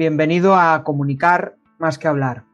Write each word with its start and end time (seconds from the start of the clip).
bienvenido 0.00 0.56
a 0.56 0.82
Comunicar 0.82 1.54
más 1.78 1.98
que 1.98 2.08
hablar. 2.08 2.44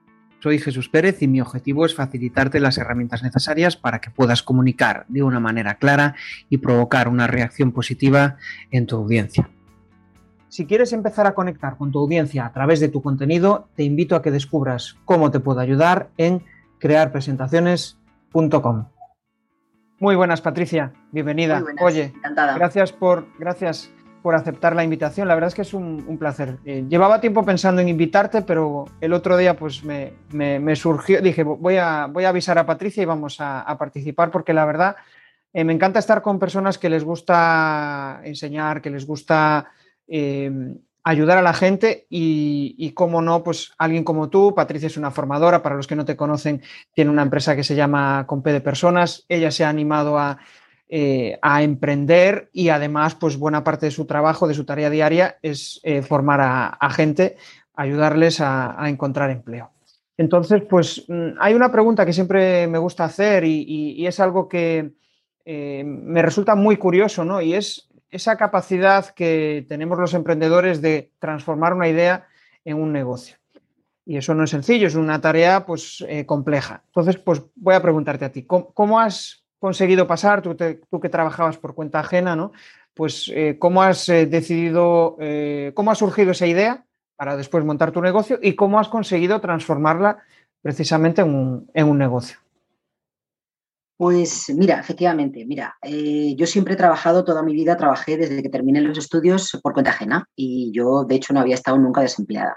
Soy 0.40 0.58
Jesús 0.58 0.88
Pérez 0.88 1.22
y 1.22 1.29
mi 1.29 1.40
objetivo 1.40 1.87
es 1.87 1.95
facilitarte 1.95 2.58
las 2.58 2.76
herramientas 2.76 3.22
necesarias 3.22 3.76
para 3.76 4.01
que 4.01 4.11
puedas 4.11 4.42
comunicar 4.42 5.04
de 5.06 5.22
una 5.22 5.38
manera 5.38 5.77
clara 5.77 6.17
y 6.51 6.59
provocar 6.59 7.06
una 7.06 7.28
reacción 7.28 7.71
positiva 7.71 8.37
en 8.72 8.87
tu 8.87 8.96
audiencia. 8.96 9.49
Si 10.49 10.67
quieres 10.67 10.92
empezar 10.92 11.28
a 11.28 11.35
conectar 11.35 11.77
con 11.77 11.92
tu 11.92 12.01
audiencia 12.01 12.46
a 12.46 12.53
través 12.53 12.81
de 12.81 12.88
tu 12.88 13.01
contenido, 13.01 13.69
te 13.76 13.85
invito 13.85 14.17
a 14.17 14.22
que 14.22 14.33
descubras 14.33 14.97
cómo 15.04 15.31
te 15.31 15.38
puedo 15.38 15.60
ayudar 15.60 16.10
en 16.16 16.42
crearpresentaciones.com. 16.80 18.88
Muy 20.01 20.16
buenas, 20.16 20.41
Patricia. 20.41 20.95
Bienvenida. 21.12 21.62
Oye, 21.80 22.12
gracias 22.56 22.91
por, 22.91 23.28
gracias 23.38 23.92
por 24.26 24.34
aceptar 24.34 24.74
la 24.74 24.82
invitación. 24.82 25.28
La 25.28 25.36
verdad 25.36 25.46
es 25.46 25.54
que 25.54 25.62
es 25.62 25.72
un, 25.72 26.18
placer. 26.18 26.56
Eh, 26.64 26.84
llevaba 26.88 27.20
tiempo 27.20 27.44
pensando 27.44 27.80
en 27.80 27.88
invitarte, 27.88 28.42
pero 28.42 28.86
el 29.00 29.12
otro 29.12 29.36
día 29.36 29.56
pues 29.56 29.84
me, 29.84 30.74
surgió, 30.74 31.22
dije, 31.22 31.44
voy 31.44 31.76
a, 31.76 32.06
voy 32.06 32.24
a 32.24 32.30
avisar 32.30 32.58
a 32.58 32.66
Patricia 32.66 33.04
y 33.04 33.06
vamos 33.06 33.36
a, 33.38 33.76
participar 33.78 34.32
porque 34.32 34.52
la 34.52 34.64
verdad 34.64 34.96
eh, 35.52 35.62
me 35.62 35.72
encanta 35.72 36.00
estar 36.00 36.22
con 36.22 36.40
personas 36.40 36.76
que 36.76 36.90
les 36.90 37.04
gusta 37.04 38.20
enseñar, 38.24 38.82
que 38.82 38.90
les 38.90 39.06
gusta 39.06 39.70
eh, 40.08 40.50
ayudar 41.04 41.38
a 41.38 41.42
la 41.42 41.54
gente 41.54 42.08
y, 42.10 42.74
y, 42.78 42.94
como 42.94 43.22
no, 43.22 43.44
pues 43.44 43.74
alguien 43.78 44.02
como 44.02 44.28
tú, 44.28 44.56
Patricia 44.56 44.88
es 44.88 44.96
una 44.96 45.12
formadora, 45.12 45.62
para 45.62 45.77
los 45.77 45.86
que 45.86 45.94
no 45.94 46.04
te 46.04 46.16
conocen, 46.16 46.62
tiene 46.92 47.12
una 47.12 47.22
empresa 47.22 47.54
que 47.54 47.62
se 47.62 47.77
llama 47.77 48.24
Compe 48.27 48.52
de 48.52 48.60
Personas, 48.60 49.24
ella 49.28 49.52
se 49.52 49.64
ha 49.64 49.68
animado 49.68 50.18
a 50.18 50.38
eh, 50.88 51.36
a 51.42 51.64
emprender 51.64 52.48
y 52.52 52.68
además, 52.68 53.16
pues 53.16 53.36
buena 53.36 53.64
parte 53.64 53.86
de 53.86 53.91
su 53.91 54.05
trabajo, 54.05 54.47
de 54.47 54.55
su 54.55 54.64
tarea 54.64 54.88
diaria, 54.88 55.36
es 55.42 55.80
eh, 55.83 56.00
formar 56.00 56.41
a, 56.41 56.91
gente, 56.91 57.36
ayudarles 57.74 58.41
a, 58.41 58.77
encontrar 58.88 59.30
empleo. 59.30 59.72
Entonces, 60.16 60.62
pues 60.62 61.05
mm, 61.08 61.38
hay 61.41 61.55
una 61.55 61.72
pregunta 61.72 62.06
que 62.06 62.12
siempre 62.12 62.69
me 62.69 62.78
gusta 62.78 63.05
hacer 63.05 63.42
y, 63.44 64.06
es 64.06 64.20
algo 64.20 64.48
que 64.48 64.92
eh, 65.44 65.83
me 65.84 66.22
resulta 66.22 66.55
muy 66.55 66.77
curioso, 66.77 67.24
¿no? 67.24 67.41
Y 67.41 67.55
es 67.55 67.89
esa 68.08 68.36
capacidad 68.36 69.06
que 69.06 69.66
tenemos 69.68 69.98
los 69.98 70.14
emprendedores 70.14 70.80
de 70.80 71.11
transformar 71.18 71.74
una 71.74 71.89
idea 71.89 72.28
en 72.64 72.80
un 72.80 72.92
negocio. 72.92 73.39
Y 74.05 74.18
eso 74.18 74.34
no 74.34 74.44
es 74.44 74.50
sencillo, 74.50 74.86
es 74.86 74.94
una 74.94 75.20
tarea 75.20 75.66
pues 75.66 76.06
compleja. 76.27 76.84
Entonces, 76.86 77.18
pues 77.18 77.42
voy 77.56 77.74
a 77.74 77.83
preguntarte 77.83 78.24
a 78.24 78.30
ti, 78.30 78.44
cómo 78.46 79.00
has 79.00 79.45
conseguido 79.58 80.06
pasar, 80.06 80.42
tú, 80.42 80.56
que 80.56 81.08
trabajabas 81.08 81.58
por 81.58 81.74
cuenta 81.74 82.00
ajena, 82.00 82.36
¿no? 82.36 82.52
Pues 82.94 83.30
eh, 83.34 83.56
cómo 83.58 83.82
has 83.82 84.08
eh, 84.08 84.26
decidido, 84.26 85.16
eh, 85.20 85.72
cómo 85.74 85.90
ha 85.90 85.94
surgido 85.94 86.30
esa 86.30 86.46
idea 86.46 86.84
para 87.16 87.36
después 87.36 87.64
montar 87.64 87.92
tu 87.92 88.00
negocio 88.00 88.38
y 88.42 88.54
cómo 88.54 88.78
has 88.78 88.88
conseguido 88.88 89.40
transformarla 89.40 90.18
precisamente 90.62 91.22
en 91.22 91.86
un, 91.88 91.98
negocio. 91.98 92.38
Pues 93.96 94.52
mira, 94.54 94.78
efectivamente, 94.80 95.46
mira, 95.46 95.77
yo 95.82 96.46
siempre 96.46 96.74
he 96.74 96.77
trabajado, 96.77 97.24
toda 97.24 97.42
mi 97.42 97.54
vida 97.54 97.77
trabajé 97.77 98.18
desde 98.18 98.42
que 98.42 98.50
terminé 98.50 98.82
los 98.82 98.98
estudios 98.98 99.58
por 99.62 99.72
cuenta 99.72 99.92
ajena 99.92 100.28
y 100.34 100.70
yo 100.74 101.04
de 101.04 101.14
hecho 101.14 101.32
no 101.32 101.40
había 101.40 101.54
estado 101.54 101.78
nunca 101.78 102.02
desempleada. 102.02 102.56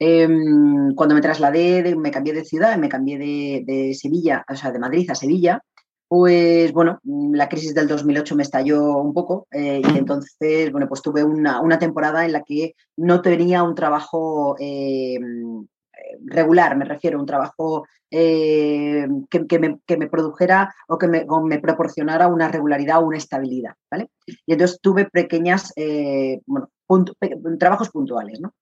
Em, 0.00 0.94
cuando 0.96 1.14
me 1.14 1.20
trasladé, 1.20 1.94
me 1.94 2.10
cambié 2.10 2.32
de 2.32 2.44
ciudad, 2.44 2.76
me 2.76 2.88
cambié 2.88 3.18
de, 3.18 3.62
de, 3.64 3.94
Sevilla, 3.94 4.44
o 4.48 4.56
sea, 4.56 4.72
de 4.72 4.80
Madrid 4.80 5.08
a 5.08 5.14
Sevilla, 5.14 5.62
pues 6.12 6.74
bueno, 6.74 7.00
la 7.04 7.48
crisis 7.48 7.74
del 7.74 7.88
2008 7.88 8.36
me 8.36 8.42
estalló 8.42 8.98
un 8.98 9.14
poco 9.14 9.46
eh, 9.50 9.80
y 9.82 9.96
entonces, 9.96 10.70
bueno, 10.70 10.86
pues 10.86 11.00
tuve 11.00 11.24
una, 11.24 11.78
temporada 11.78 12.26
en 12.26 12.32
la 12.32 12.42
que 12.42 12.74
no 12.98 13.22
tenía 13.22 13.62
un 13.62 13.74
trabajo 13.74 14.54
eh, 14.60 15.18
regular, 16.26 16.76
me 16.76 16.84
refiero, 16.84 17.18
un 17.18 17.24
trabajo 17.24 17.86
eh, 18.10 19.06
que, 19.30 19.58
me, 19.58 20.06
produjera 20.10 20.74
o 20.86 20.98
que 20.98 21.08
me, 21.08 21.58
proporcionara 21.60 22.28
una 22.28 22.48
regularidad 22.48 23.02
o 23.02 23.06
una 23.06 23.16
estabilidad, 23.16 23.72
¿vale? 23.90 24.10
Y 24.26 24.52
entonces 24.52 24.80
tuve 24.82 25.06
pequeñas, 25.06 25.72
bueno, 26.44 26.68
trabajos 27.58 27.88
puntuales, 27.88 28.38
¿no? 28.38 28.52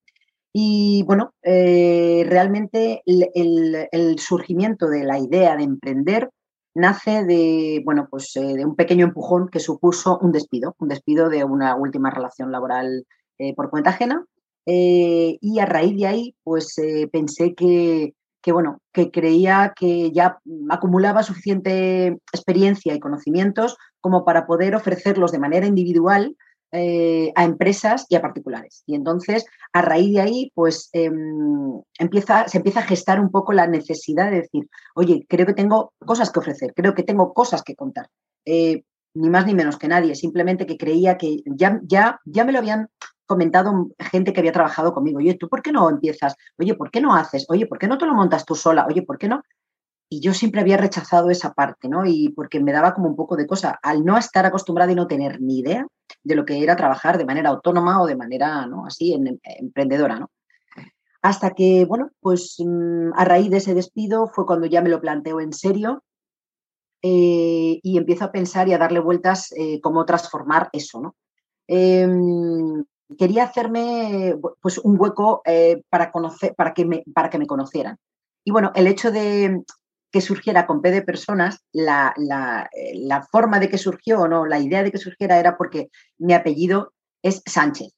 Y 0.53 1.03
bueno, 1.05 1.33
realmente 1.43 3.03
el 3.05 4.19
surgimiento 4.21 4.87
de 4.87 5.03
la 5.03 5.19
idea 5.19 5.57
de 5.57 5.65
emprender 5.65 6.31
nace 6.75 7.25
de, 7.25 7.83
bueno, 7.85 8.09
pues, 8.11 8.35
eh, 8.37 8.55
de 8.55 8.65
un 8.65 8.77
pequeño 8.77 9.07
empujón 9.07 9.49
que 9.49 9.61
supuso 9.61 10.19
un 10.19 10.33
despido, 10.33 10.75
un 10.79 10.89
despido 10.89 11.29
de 11.29 11.45
una 11.45 11.75
última 11.77 12.11
relación 12.11 12.53
laboral 12.53 13.07
eh, 13.39 13.55
por 13.55 13.71
cuenta 13.71 13.91
ajena. 13.91 14.25
Eh, 14.67 15.39
y 15.41 15.59
a 15.59 15.67
raíz 15.67 15.97
de 15.97 16.07
ahí, 16.07 16.35
pues 16.45 16.77
pensé 17.11 17.55
que, 17.55 18.15
que, 18.43 18.53
bueno, 18.53 18.81
que 18.93 19.11
creía 19.11 19.73
que 19.75 20.13
ya 20.13 20.39
acumulaba 20.69 21.23
suficiente 21.23 22.19
experiencia 22.33 22.95
y 22.95 23.01
conocimientos 23.01 23.77
como 24.01 24.25
para 24.25 24.47
poder 24.47 24.75
ofrecerlos 24.77 25.33
de 25.33 25.39
manera 25.39 25.67
individual 25.67 26.37
eh, 26.73 27.33
a 27.35 27.45
empresas 27.45 28.07
y 28.09 28.17
a 28.17 28.23
particulares. 28.23 28.83
Y 28.87 28.95
entonces, 28.95 29.45
a 29.73 29.83
raíz 29.83 30.15
de 30.15 30.21
ahí, 30.21 30.53
pues 30.55 30.89
em, 30.93 31.81
empieza, 31.99 32.49
se 32.49 32.59
empieza 32.59 32.81
a 32.81 32.85
gestar 32.85 33.21
un 33.21 33.31
poco 33.31 33.53
la 33.53 33.67
necesidad 33.67 34.31
de 34.31 34.43
decir, 34.43 34.69
oye, 34.95 35.27
creo 35.29 35.47
que 35.47 35.55
tengo 35.55 35.93
cosas 35.99 36.31
que 36.31 36.41
ofrecer, 36.41 36.73
creo 36.75 36.95
que 36.95 37.03
tengo 37.03 37.33
cosas 37.35 37.63
que 37.63 37.75
contar. 37.75 38.09
Eh, 38.45 38.85
ni 39.15 39.29
más 39.29 39.47
ni 39.47 39.55
menos 39.55 39.77
que 39.77 39.89
nadie, 39.89 40.15
simplemente 40.15 40.67
que 40.67 40.77
creía 40.77 41.19
que 41.19 41.43
ya, 41.45 41.81
ya, 41.83 42.21
ya 42.25 42.45
me 42.45 42.53
lo 42.53 42.59
habían 42.59 42.89
comentado 43.27 43.89
gente 43.99 44.33
que 44.33 44.41
había 44.41 44.53
trabajado 44.53 44.93
conmigo. 44.93 45.19
Oye, 45.19 45.35
¿tú 45.35 45.49
por 45.49 45.63
qué 45.63 45.73
no 45.73 45.89
empiezas? 45.89 46.35
Oye, 46.59 46.75
¿por 46.75 46.91
qué 46.91 47.01
no 47.01 47.15
haces? 47.15 47.47
Oye, 47.49 47.67
¿por 47.67 47.79
qué 47.79 47.87
no 47.87 47.97
te 47.97 48.07
lo 48.07 48.15
montas 48.15 48.45
tú 48.45 48.55
sola? 48.55 48.87
Oye, 48.89 49.03
¿por 49.03 49.19
qué 49.19 49.29
no? 49.29 49.43
Y 50.13 50.21
yo 50.21 50.35
siempre 50.35 50.61
había 50.61 50.77
rechazado 50.77 51.31
esa 51.31 51.55
parte, 51.55 51.89
¿no? 51.89 52.05
Y 52.05 52.31
porque 52.31 52.59
me 52.59 52.73
daba 52.73 52.95
como 52.95 53.09
un 53.09 53.15
poco 53.15 53.37
de 53.37 53.47
cosa, 53.47 53.79
al 53.81 54.05
no 54.05 54.19
estar 54.19 54.45
acostumbrada 54.45 54.91
y 54.91 54.97
no 54.97 55.07
tener 55.07 55.41
ni 55.41 55.61
idea 55.61 55.87
de 56.25 56.35
lo 56.35 56.45
que 56.45 56.61
era 56.63 56.75
trabajar 56.75 57.17
de 57.17 57.25
manera 57.25 57.51
autónoma 57.51 58.03
o 58.03 58.07
de 58.07 58.17
manera, 58.17 58.67
¿no? 58.67 58.85
Así, 58.87 59.15
en, 59.15 59.41
emprendedora, 59.45 60.19
¿no? 60.19 60.29
Hasta 61.23 61.51
que, 61.53 61.85
bueno, 61.85 62.11
pues 62.21 62.57
mm, 62.59 63.13
a 63.15 63.25
raíz 63.25 63.51
de 63.51 63.59
ese 63.59 63.73
despido 63.73 64.27
fue 64.27 64.47
cuando 64.47 64.67
ya 64.67 64.83
me 64.83 64.89
lo 64.89 65.01
planteo 65.01 65.41
en 65.41 65.53
serio 65.53 66.03
eh, 67.03 67.79
y 67.81 67.97
empiezo 67.97 68.25
a 68.25 68.33
pensar 68.33 68.69
y 68.69 68.73
a 68.73 68.79
darle 68.79 68.99
vueltas 68.99 69.53
eh, 69.53 69.81
cómo 69.81 70.05
transformar 70.07 70.71
eso, 70.73 71.01
¿no? 71.01 71.15
Em, 71.69 72.85
quería 73.17 73.45
hacerme 73.45 74.37
pues 74.61 74.79
un 74.79 74.97
hueco 74.99 75.43
eh, 75.45 75.85
para 75.89 76.11
conocer, 76.11 76.53
para 76.57 76.75
que 76.75 76.85
me, 76.85 77.05
para 77.15 77.31
que 77.31 77.39
me 77.39 77.47
conocieran. 77.47 77.97
Y 78.45 78.51
bueno, 78.51 78.73
el 78.75 78.87
hecho 78.89 79.13
de, 79.13 79.63
que 80.11 80.21
surgiera 80.21 80.67
con 80.67 80.83
P 80.83 80.91
de 80.91 81.03
personas, 81.03 81.65
la, 81.73 82.15
eh, 82.73 82.93
la, 82.97 83.23
forma 83.23 83.61
de 83.61 83.69
que 83.69 83.79
surgió 83.79 84.21
o 84.21 84.29
no, 84.29 84.47
la 84.47 84.59
idea 84.59 84.83
de 84.83 84.91
que 84.91 84.99
surgiera 84.99 85.39
era 85.39 85.57
porque 85.57 85.91
mi 86.19 86.35
apellido 86.35 86.93
es 87.23 87.43
Sánchez. 87.47 87.93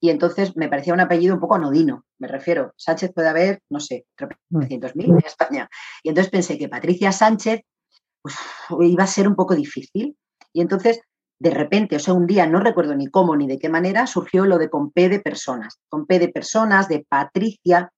Y 0.00 0.10
entonces 0.10 0.56
me 0.56 0.68
parecía 0.68 0.92
un 0.92 1.00
apellido 1.00 1.34
un 1.34 1.40
poco 1.40 1.54
anodino, 1.54 2.04
me 2.18 2.28
refiero. 2.28 2.74
Sánchez 2.76 3.12
puede 3.14 3.28
haber, 3.28 3.62
no 3.70 3.80
sé, 3.80 4.06
300.000 4.18 5.04
en 5.04 5.18
España. 5.24 5.68
Y 6.02 6.10
entonces 6.10 6.30
pensé 6.30 6.58
que 6.58 6.68
Patricia 6.68 7.10
Sánchez 7.10 7.62
pues, 8.20 8.36
iba 8.80 9.04
a 9.04 9.08
ser 9.08 9.26
un 9.26 9.34
poco 9.34 9.54
difícil. 9.54 10.16
Y 10.52 10.60
entonces, 10.60 11.00
de 11.38 11.50
repente, 11.50 11.96
o 11.96 11.98
sea, 11.98 12.14
un 12.14 12.26
día, 12.26 12.46
no 12.46 12.60
recuerdo 12.60 12.94
ni 12.94 13.06
cómo 13.06 13.34
ni 13.34 13.46
de 13.46 13.58
qué 13.58 13.68
manera, 13.68 14.06
surgió 14.06 14.44
lo 14.44 14.58
de 14.58 14.68
con 14.68 14.92
P 14.92 15.08
de 15.08 15.20
personas. 15.20 15.80
Con 15.88 16.06
P 16.06 16.18
de 16.18 16.28
personas, 16.28 16.86
de 16.88 17.04
Patricia, 17.08 17.90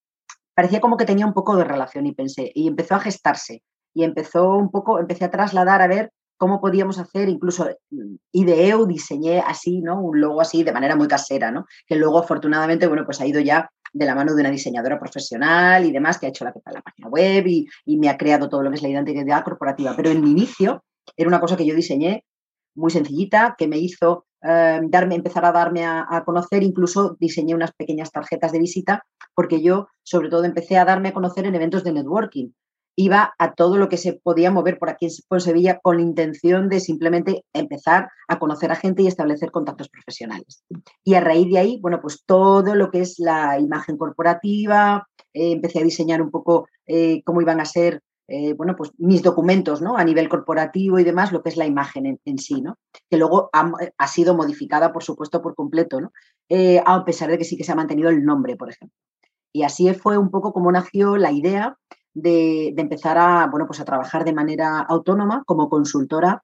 parecía 0.56 0.80
como 0.80 0.96
que 0.96 1.04
tenía 1.04 1.26
un 1.26 1.34
poco 1.34 1.54
de 1.56 1.64
relación 1.64 2.06
y 2.06 2.12
pensé, 2.12 2.50
y 2.54 2.66
empezó 2.66 2.94
a 2.94 3.00
gestarse 3.00 3.62
y 3.94 4.04
empezó 4.04 4.56
un 4.56 4.70
poco, 4.70 4.98
empecé 4.98 5.26
a 5.26 5.30
trasladar 5.30 5.82
a 5.82 5.86
ver 5.86 6.10
cómo 6.38 6.60
podíamos 6.60 6.98
hacer, 6.98 7.28
incluso 7.28 7.68
mm, 7.90 8.16
IDEO 8.32 8.86
diseñé 8.86 9.40
así, 9.40 9.80
¿no? 9.82 10.00
Un 10.00 10.20
logo 10.20 10.40
así 10.40 10.64
de 10.64 10.72
manera 10.72 10.96
muy 10.96 11.08
casera, 11.08 11.50
¿no? 11.50 11.66
Que 11.86 11.96
luego 11.96 12.18
afortunadamente, 12.18 12.86
bueno, 12.86 13.04
pues 13.04 13.20
ha 13.20 13.26
ido 13.26 13.40
ya 13.40 13.70
de 13.92 14.06
la 14.06 14.14
mano 14.14 14.34
de 14.34 14.40
una 14.40 14.50
diseñadora 14.50 14.98
profesional 14.98 15.84
y 15.84 15.92
demás, 15.92 16.18
que 16.18 16.26
ha 16.26 16.28
hecho 16.30 16.44
la, 16.44 16.54
la 16.72 16.82
página 16.82 17.08
web 17.08 17.46
y, 17.46 17.66
y, 17.84 17.98
me 17.98 18.08
ha 18.08 18.16
creado 18.16 18.48
todo 18.48 18.62
lo 18.62 18.70
que 18.70 18.76
es 18.76 18.82
la 18.82 18.88
identidad 18.88 19.44
corporativa. 19.44 19.94
Pero 19.94 20.10
en 20.10 20.22
mi 20.22 20.30
inicio 20.30 20.84
era 21.16 21.28
una 21.28 21.40
cosa 21.40 21.56
que 21.56 21.66
yo 21.66 21.74
diseñé 21.74 22.24
muy 22.74 22.90
sencillita, 22.90 23.54
que 23.56 23.68
me 23.68 23.78
hizo 23.78 24.25
eh, 24.42 24.80
darme, 24.84 25.14
empezar 25.14 25.44
a 25.44 25.52
darme 25.52 25.84
a, 25.84 26.22
conocer, 26.24 26.62
incluso 26.62 27.16
diseñé 27.18 27.54
unas 27.54 27.72
pequeñas 27.72 28.10
tarjetas 28.10 28.52
de 28.52 28.58
visita, 28.58 29.04
porque 29.34 29.62
yo 29.62 29.88
sobre 30.02 30.28
todo 30.28 30.44
empecé 30.44 30.76
a 30.76 30.84
darme 30.84 31.08
a 31.08 31.14
conocer 31.14 31.46
en 31.46 31.54
eventos 31.54 31.84
de 31.84 31.92
networking. 31.92 32.50
Iba 32.98 33.34
a 33.38 33.54
todo 33.54 33.76
lo 33.76 33.90
que 33.90 33.98
se 33.98 34.14
podía 34.14 34.50
mover 34.50 34.78
por 34.78 34.88
aquí 34.88 35.06
en 35.06 35.40
Sevilla 35.40 35.78
con 35.82 35.96
la 35.96 36.02
intención 36.02 36.70
de 36.70 36.80
simplemente 36.80 37.44
empezar 37.52 38.08
a 38.26 38.38
conocer 38.38 38.72
a 38.72 38.76
gente 38.76 39.02
y 39.02 39.06
establecer 39.06 39.50
contactos 39.50 39.90
profesionales. 39.90 40.64
Y 41.04 41.14
a 41.14 41.20
raíz 41.20 41.50
de 41.50 41.58
ahí, 41.58 41.78
bueno, 41.82 42.00
pues 42.00 42.24
todo 42.24 42.74
lo 42.74 42.90
que 42.90 43.00
es 43.00 43.18
la 43.18 43.58
imagen 43.58 43.98
corporativa, 43.98 45.06
eh, 45.34 45.52
empecé 45.52 45.80
a 45.80 45.84
diseñar 45.84 46.22
un 46.22 46.30
poco 46.30 46.68
eh, 46.86 47.22
cómo 47.24 47.42
iban 47.42 47.60
a 47.60 47.66
ser 47.66 48.00
eh, 48.28 48.54
bueno, 48.54 48.74
pues 48.76 48.90
mis 48.98 49.22
documentos, 49.22 49.80
¿no? 49.80 49.96
A 49.96 50.04
nivel 50.04 50.28
corporativo 50.28 50.98
y 50.98 51.04
demás, 51.04 51.30
lo 51.30 51.42
que 51.42 51.48
es 51.48 51.56
la 51.56 51.66
imagen 51.66 52.18
en, 52.24 52.38
sí, 52.38 52.60
¿no? 52.60 52.76
Que 53.08 53.16
luego 53.18 53.50
ha, 53.52 54.08
sido 54.08 54.34
modificada, 54.34 54.92
por 54.92 55.04
supuesto, 55.04 55.42
por 55.42 55.54
completo, 55.54 56.00
¿no? 56.00 56.12
Eh, 56.48 56.82
a 56.84 57.04
pesar 57.04 57.30
de 57.30 57.38
que 57.38 57.44
sí 57.44 57.56
que 57.56 57.64
se 57.64 57.72
ha 57.72 57.76
mantenido 57.76 58.10
el 58.10 58.24
nombre, 58.24 58.56
por 58.56 58.70
ejemplo. 58.70 58.96
Y 59.52 59.62
así 59.62 59.92
fue 59.94 60.18
un 60.18 60.30
poco 60.30 60.52
como 60.52 60.72
nació 60.72 61.16
la 61.16 61.30
idea 61.30 61.78
de, 62.14 62.74
empezar 62.76 63.16
a, 63.18 63.46
bueno, 63.46 63.66
pues 63.66 63.78
a 63.80 63.84
trabajar 63.84 64.24
de 64.24 64.32
manera 64.32 64.80
autónoma 64.80 65.44
como 65.46 65.68
consultora 65.68 66.42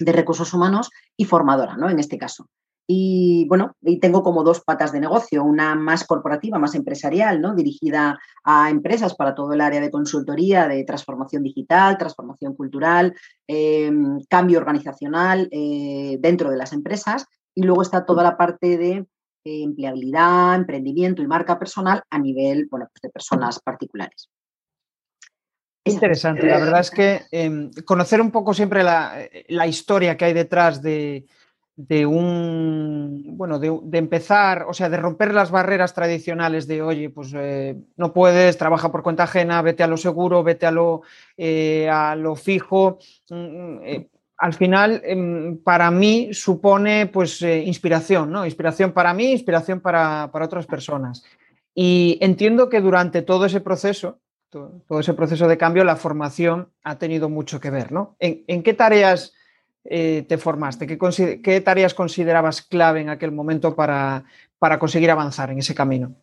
de 0.00 0.12
recursos 0.12 0.52
humanos 0.52 0.90
y 1.16 1.26
formadora, 1.26 1.76
¿no? 1.76 1.88
En 1.90 2.00
este 2.00 2.18
caso. 2.18 2.48
Y 2.90 3.44
bueno, 3.48 3.76
y 3.82 4.00
tengo 4.00 4.22
como 4.22 4.42
dos 4.42 4.62
patas 4.62 4.92
de 4.92 5.00
negocio, 5.00 5.44
una 5.44 5.74
más 5.74 6.06
corporativa, 6.06 6.58
más 6.58 6.74
empresarial, 6.74 7.38
¿no? 7.38 7.54
dirigida 7.54 8.18
a 8.44 8.70
empresas 8.70 9.14
para 9.14 9.34
todo 9.34 9.52
el 9.52 9.60
área 9.60 9.82
de 9.82 9.90
consultoría, 9.90 10.66
de 10.66 10.84
transformación 10.84 11.42
digital, 11.42 11.98
transformación 11.98 12.54
cultural, 12.54 13.14
em, 13.46 14.18
cambio 14.30 14.58
organizacional 14.58 15.50
eh, 15.52 16.16
dentro 16.18 16.50
de 16.50 16.56
las 16.56 16.72
empresas. 16.72 17.26
Y 17.54 17.62
luego 17.64 17.82
está 17.82 18.06
toda 18.06 18.22
la 18.22 18.38
parte 18.38 18.78
de 18.78 18.92
eh, 19.44 19.62
empleabilidad, 19.62 20.54
emprendimiento 20.54 21.20
y 21.20 21.26
marca 21.26 21.58
personal 21.58 22.02
a 22.08 22.18
nivel 22.18 22.68
bueno, 22.70 22.88
pues 22.90 23.02
de 23.02 23.10
personas 23.10 23.60
particulares. 23.60 24.30
Interesante, 25.84 26.46
la 26.46 26.58
verdad 26.58 26.80
es 26.80 26.90
que 26.90 27.20
em, 27.30 27.70
conocer 27.84 28.22
un 28.22 28.30
poco 28.30 28.54
siempre 28.54 28.82
la 28.82 29.66
historia 29.66 30.16
que 30.16 30.24
hay 30.24 30.32
detrás 30.32 30.82
de, 30.82 31.26
de 31.78 32.06
un, 32.06 33.36
bueno, 33.36 33.60
de, 33.60 33.98
empezar, 33.98 34.64
o 34.68 34.74
sea, 34.74 34.88
de 34.88 34.96
romper 34.96 35.32
las 35.32 35.52
barreras 35.52 35.94
tradicionales 35.94 36.66
de, 36.66 36.82
oye, 36.82 37.08
pues 37.08 37.32
eh, 37.36 37.76
no 37.96 38.12
puedes, 38.12 38.58
trabaja 38.58 38.90
por 38.90 39.04
cuenta 39.04 39.22
ajena, 39.22 39.62
vete 39.62 39.84
a 39.84 39.86
lo 39.86 39.96
seguro, 39.96 40.42
vete 40.42 40.66
a 40.66 40.72
lo, 40.72 41.02
eh, 41.36 41.88
a 41.88 42.16
lo 42.16 42.34
fijo. 42.34 42.98
Mm, 43.30 43.36
mm, 43.36 43.80
eh, 43.84 44.08
al 44.38 44.54
final, 44.54 45.00
em, 45.04 45.58
para 45.58 45.92
mí 45.92 46.30
supone, 46.32 47.06
pues, 47.06 47.42
inspiración, 47.42 48.32
¿no? 48.32 48.44
Inspiración 48.44 48.90
para 48.90 49.14
mí, 49.14 49.30
inspiración 49.30 49.78
para, 49.78 50.28
otras 50.34 50.66
personas. 50.66 51.22
Y 51.76 52.18
entiendo 52.20 52.68
que 52.68 52.80
durante 52.80 53.22
todo 53.22 53.46
ese 53.46 53.60
proceso, 53.60 54.18
todo, 54.50 54.98
ese 54.98 55.14
proceso 55.14 55.46
de 55.46 55.58
cambio, 55.58 55.84
la 55.84 55.94
formación 55.94 56.70
ha 56.82 56.98
tenido 56.98 57.28
mucho 57.28 57.60
que 57.60 57.70
ver, 57.70 57.92
¿no? 57.92 58.16
en 58.18 58.62
qué 58.64 58.74
tareas 58.74 59.34
eh, 59.90 60.24
te 60.28 60.36
formaste? 60.36 60.86
¿Qué, 60.86 61.60
tareas 61.60 61.94
considerabas 61.94 62.62
clave 62.62 63.00
en 63.00 63.08
aquel 63.08 63.32
momento 63.32 63.74
para, 63.74 64.24
para 64.58 64.78
conseguir 64.78 65.10
avanzar 65.10 65.50
en 65.50 65.58
ese 65.58 65.74
camino? 65.74 66.14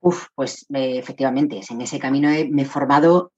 Uf, 0.00 0.28
pues 0.34 0.64
efectivamente, 0.70 1.60
en 1.68 1.80
ese 1.80 1.98
camino 1.98 2.28
me 2.50 2.62
he 2.62 2.64
formado 2.64 3.32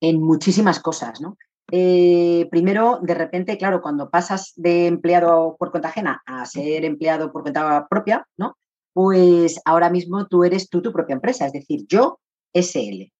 en 0.00 0.20
muchísimas 0.20 0.80
cosas, 0.80 1.20
¿no? 1.20 1.38
Eh, 1.70 2.48
primero, 2.50 2.98
de 3.00 3.14
repente, 3.14 3.56
claro, 3.56 3.80
cuando 3.80 4.10
pasas 4.10 4.52
de 4.56 4.88
empleado 4.88 5.56
por 5.58 5.70
cuenta 5.70 5.88
ajena 5.88 6.22
a 6.26 6.44
ser 6.44 6.84
empleado 6.84 7.32
por 7.32 7.42
cuenta 7.42 7.86
propia, 7.88 8.26
¿no? 8.36 8.58
Pues 8.92 9.58
ahora 9.64 9.88
mismo 9.88 10.26
tú 10.26 10.44
eres 10.44 10.68
tú 10.68 10.82
tu 10.82 10.92
propia 10.92 11.14
empresa, 11.14 11.46
es 11.46 11.52
decir, 11.52 11.86
yo 11.86 12.18
SL. 12.52 13.10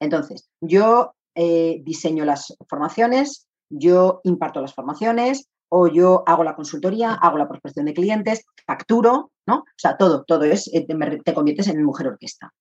Entonces, 0.00 0.48
yo 0.62 1.14
eh, 1.34 1.82
diseño 1.84 2.24
las 2.24 2.56
formaciones, 2.68 3.47
yo 3.70 4.20
imparto 4.24 4.60
las 4.60 4.74
formaciones 4.74 5.48
o 5.68 5.86
yo 5.86 6.22
hago 6.26 6.44
la 6.44 6.56
consultoría, 6.56 7.14
hago 7.14 7.38
la 7.38 7.48
prospección 7.48 7.86
de 7.86 7.94
clientes, 7.94 8.44
facturo, 8.66 9.32
¿no? 9.46 9.56
O 9.56 9.64
sea, 9.76 9.96
todo, 9.96 10.24
todo 10.24 10.44
es, 10.44 10.70
eh, 10.72 10.86
te, 10.86 11.34
conviertes 11.34 11.68
en 11.68 11.82
mujer 11.82 12.08
orquesta. 12.08 12.52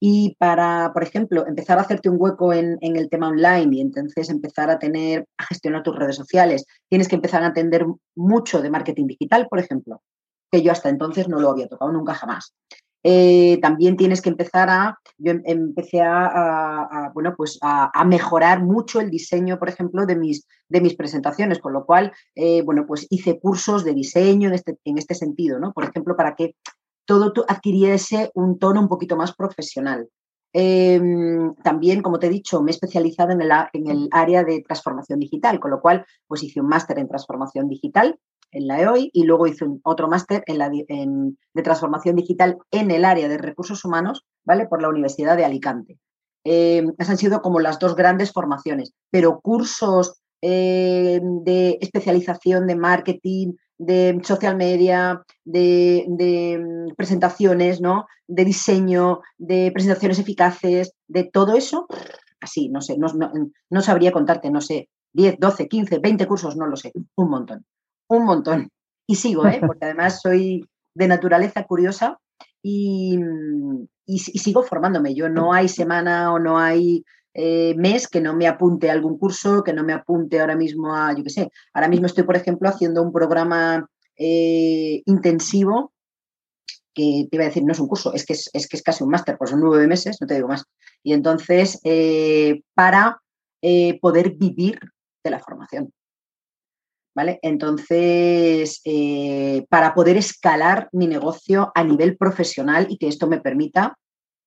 Y 0.00 0.34
para, 0.38 0.92
por 0.92 1.02
ejemplo, 1.02 1.46
empezar 1.46 1.78
a 1.78 1.82
hacerte 1.82 2.08
un 2.08 2.16
hueco 2.18 2.52
en, 2.52 2.78
el 2.80 3.08
tema 3.08 3.28
online 3.28 3.76
y 3.76 3.80
entonces 3.80 4.28
empezar 4.28 4.70
a 4.70 4.78
tener, 4.78 5.26
a 5.38 5.44
gestionar 5.44 5.82
tus 5.82 5.96
redes 5.96 6.16
sociales, 6.16 6.66
tienes 6.88 7.08
que 7.08 7.14
empezar 7.14 7.42
a 7.42 7.46
entender 7.46 7.86
mucho 8.14 8.60
de 8.60 8.70
marketing 8.70 9.06
digital, 9.06 9.46
por 9.48 9.60
ejemplo, 9.60 10.02
que 10.50 10.62
yo 10.62 10.72
hasta 10.72 10.88
entonces 10.88 11.28
no 11.28 11.40
lo 11.40 11.50
había 11.50 11.68
tocado 11.68 11.92
nunca 11.92 12.14
jamás. 12.14 12.54
Eh, 13.06 13.58
también 13.60 13.98
tienes 13.98 14.22
que 14.22 14.30
empezar 14.30 14.70
a, 14.70 14.98
yo 15.18 15.32
em, 15.32 15.42
empecé 15.44 16.00
a, 16.00 17.10
bueno, 17.12 17.34
pues 17.36 17.58
a, 17.60 18.02
mejorar 18.06 18.62
mucho 18.62 18.98
el 18.98 19.10
diseño, 19.10 19.58
por 19.58 19.68
ejemplo, 19.68 20.06
de 20.06 20.16
mis, 20.16 20.48
de 20.70 20.80
mis 20.80 20.96
presentaciones, 20.96 21.58
con 21.58 21.74
lo 21.74 21.84
cual, 21.84 22.12
eh, 22.34 22.62
bueno, 22.62 22.86
pues 22.86 23.06
hice 23.10 23.38
cursos 23.38 23.84
de 23.84 23.92
diseño 23.92 24.48
en 24.48 24.54
este, 24.54 24.78
en 24.84 24.96
este 24.96 25.14
sentido, 25.14 25.58
¿no? 25.58 25.72
Por 25.74 25.84
ejemplo, 25.84 26.16
para 26.16 26.34
que 26.34 26.56
todo 27.04 27.32
adquiriese 27.46 28.30
un 28.34 28.58
tono 28.58 28.80
un 28.80 28.88
poquito 28.88 29.16
más 29.16 29.34
profesional. 29.34 30.08
Em, 30.56 31.52
también, 31.56 32.00
como 32.00 32.20
te 32.20 32.28
he 32.28 32.30
dicho, 32.30 32.62
me 32.62 32.70
he 32.70 32.74
especializado 32.74 33.32
en 33.32 33.42
el, 33.42 33.50
en 33.72 33.90
el, 33.90 34.08
área 34.12 34.44
de 34.44 34.62
transformación 34.62 35.18
digital, 35.18 35.58
con 35.60 35.72
lo 35.72 35.80
cual 35.80 36.06
pues 36.26 36.42
hice 36.44 36.60
un 36.60 36.68
máster 36.68 36.98
en 37.00 37.08
transformación 37.08 37.68
digital 37.68 38.18
en 38.54 38.66
la 38.66 38.80
EOI 38.80 39.10
y 39.12 39.24
luego 39.24 39.46
hice 39.46 39.66
otro 39.82 40.08
máster 40.08 40.42
en 40.46 40.58
la, 40.58 40.70
de 40.70 41.62
transformación 41.62 42.16
digital 42.16 42.56
en 42.70 42.90
el 42.90 43.04
área 43.04 43.28
de 43.28 43.36
recursos 43.36 43.84
humanos, 43.84 44.24
¿vale? 44.44 44.66
Por 44.66 44.80
la 44.80 44.88
Universidad 44.88 45.36
de 45.36 45.44
Alicante. 45.44 45.98
Eh, 46.44 46.86
esas 46.98 47.10
han 47.10 47.18
sido 47.18 47.42
como 47.42 47.60
las 47.60 47.78
dos 47.78 47.96
grandes 47.96 48.32
formaciones, 48.32 48.92
pero 49.10 49.40
cursos 49.40 50.20
eh, 50.42 51.20
de 51.22 51.78
especialización 51.80 52.66
de 52.66 52.76
marketing, 52.76 53.54
de 53.78 54.20
social 54.22 54.56
media, 54.56 55.22
de, 55.44 56.06
mm, 56.08 56.94
presentaciones, 56.96 57.80
¿no? 57.80 58.06
De 58.28 58.44
diseño, 58.44 59.20
de 59.36 59.70
presentaciones 59.72 60.18
eficaces, 60.18 60.92
de 61.08 61.24
todo 61.24 61.56
eso, 61.56 61.86
así, 62.40 62.68
no 62.68 62.80
sé, 62.80 62.96
no, 62.98 63.08
no 63.70 63.80
sabría 63.80 64.12
contarte, 64.12 64.50
no 64.50 64.60
sé, 64.60 64.88
10, 65.14 65.36
12, 65.38 65.68
15, 65.68 65.98
20 65.98 66.26
cursos, 66.26 66.56
no 66.56 66.66
lo 66.66 66.76
sé, 66.76 66.92
un 67.16 67.30
montón 67.30 67.64
un 68.08 68.24
montón. 68.24 68.68
Y 69.06 69.16
sigo, 69.16 69.46
¿eh? 69.46 69.60
porque 69.66 69.84
además 69.84 70.20
soy 70.20 70.68
de 70.94 71.08
naturaleza 71.08 71.64
curiosa 71.64 72.18
y, 72.62 73.18
sigo 74.06 74.62
formándome. 74.62 75.14
Yo 75.14 75.28
no 75.28 75.52
hay 75.52 75.68
semana 75.68 76.32
o 76.32 76.38
no 76.38 76.58
hay 76.58 77.04
eh, 77.34 77.74
mes 77.76 78.08
que 78.08 78.20
no 78.20 78.34
me 78.34 78.46
apunte 78.46 78.88
a 78.88 78.92
algún 78.92 79.18
curso, 79.18 79.62
que 79.62 79.72
no 79.72 79.82
me 79.82 79.92
apunte 79.92 80.40
ahora 80.40 80.56
mismo 80.56 80.94
a, 80.94 81.14
yo 81.14 81.24
qué 81.24 81.30
sé, 81.30 81.50
ahora 81.72 81.88
mismo 81.88 82.06
estoy, 82.06 82.24
por 82.24 82.36
ejemplo, 82.36 82.68
haciendo 82.68 83.02
un 83.02 83.12
programa 83.12 83.86
eh, 84.16 85.02
intensivo 85.06 85.92
que 86.94 87.26
te 87.28 87.36
iba 87.36 87.44
a 87.44 87.48
decir, 87.48 87.64
no 87.64 87.72
es 87.72 87.80
un 87.80 87.88
curso, 87.88 88.14
es 88.14 88.24
que 88.24 88.34
es, 88.34 88.68
que 88.68 88.76
es 88.76 88.82
casi 88.82 89.02
un 89.02 89.10
máster, 89.10 89.36
pues 89.36 89.50
son 89.50 89.60
nueve 89.60 89.88
meses, 89.88 90.18
no 90.20 90.28
te 90.28 90.34
digo 90.34 90.46
más. 90.46 90.64
Y 91.02 91.12
entonces, 91.12 91.80
para 92.74 93.20
poder 94.00 94.34
vivir 94.36 94.78
de 95.24 95.30
la 95.30 95.40
formación. 95.40 95.90
¿Vale? 97.14 97.38
Entonces, 97.42 98.80
eh, 98.84 99.64
para 99.68 99.94
poder 99.94 100.16
escalar 100.16 100.88
mi 100.92 101.06
negocio 101.06 101.70
a 101.74 101.84
nivel 101.84 102.16
profesional 102.16 102.86
y 102.90 102.98
que 102.98 103.08
esto 103.08 103.26
me 103.26 103.40
permita 103.40 103.96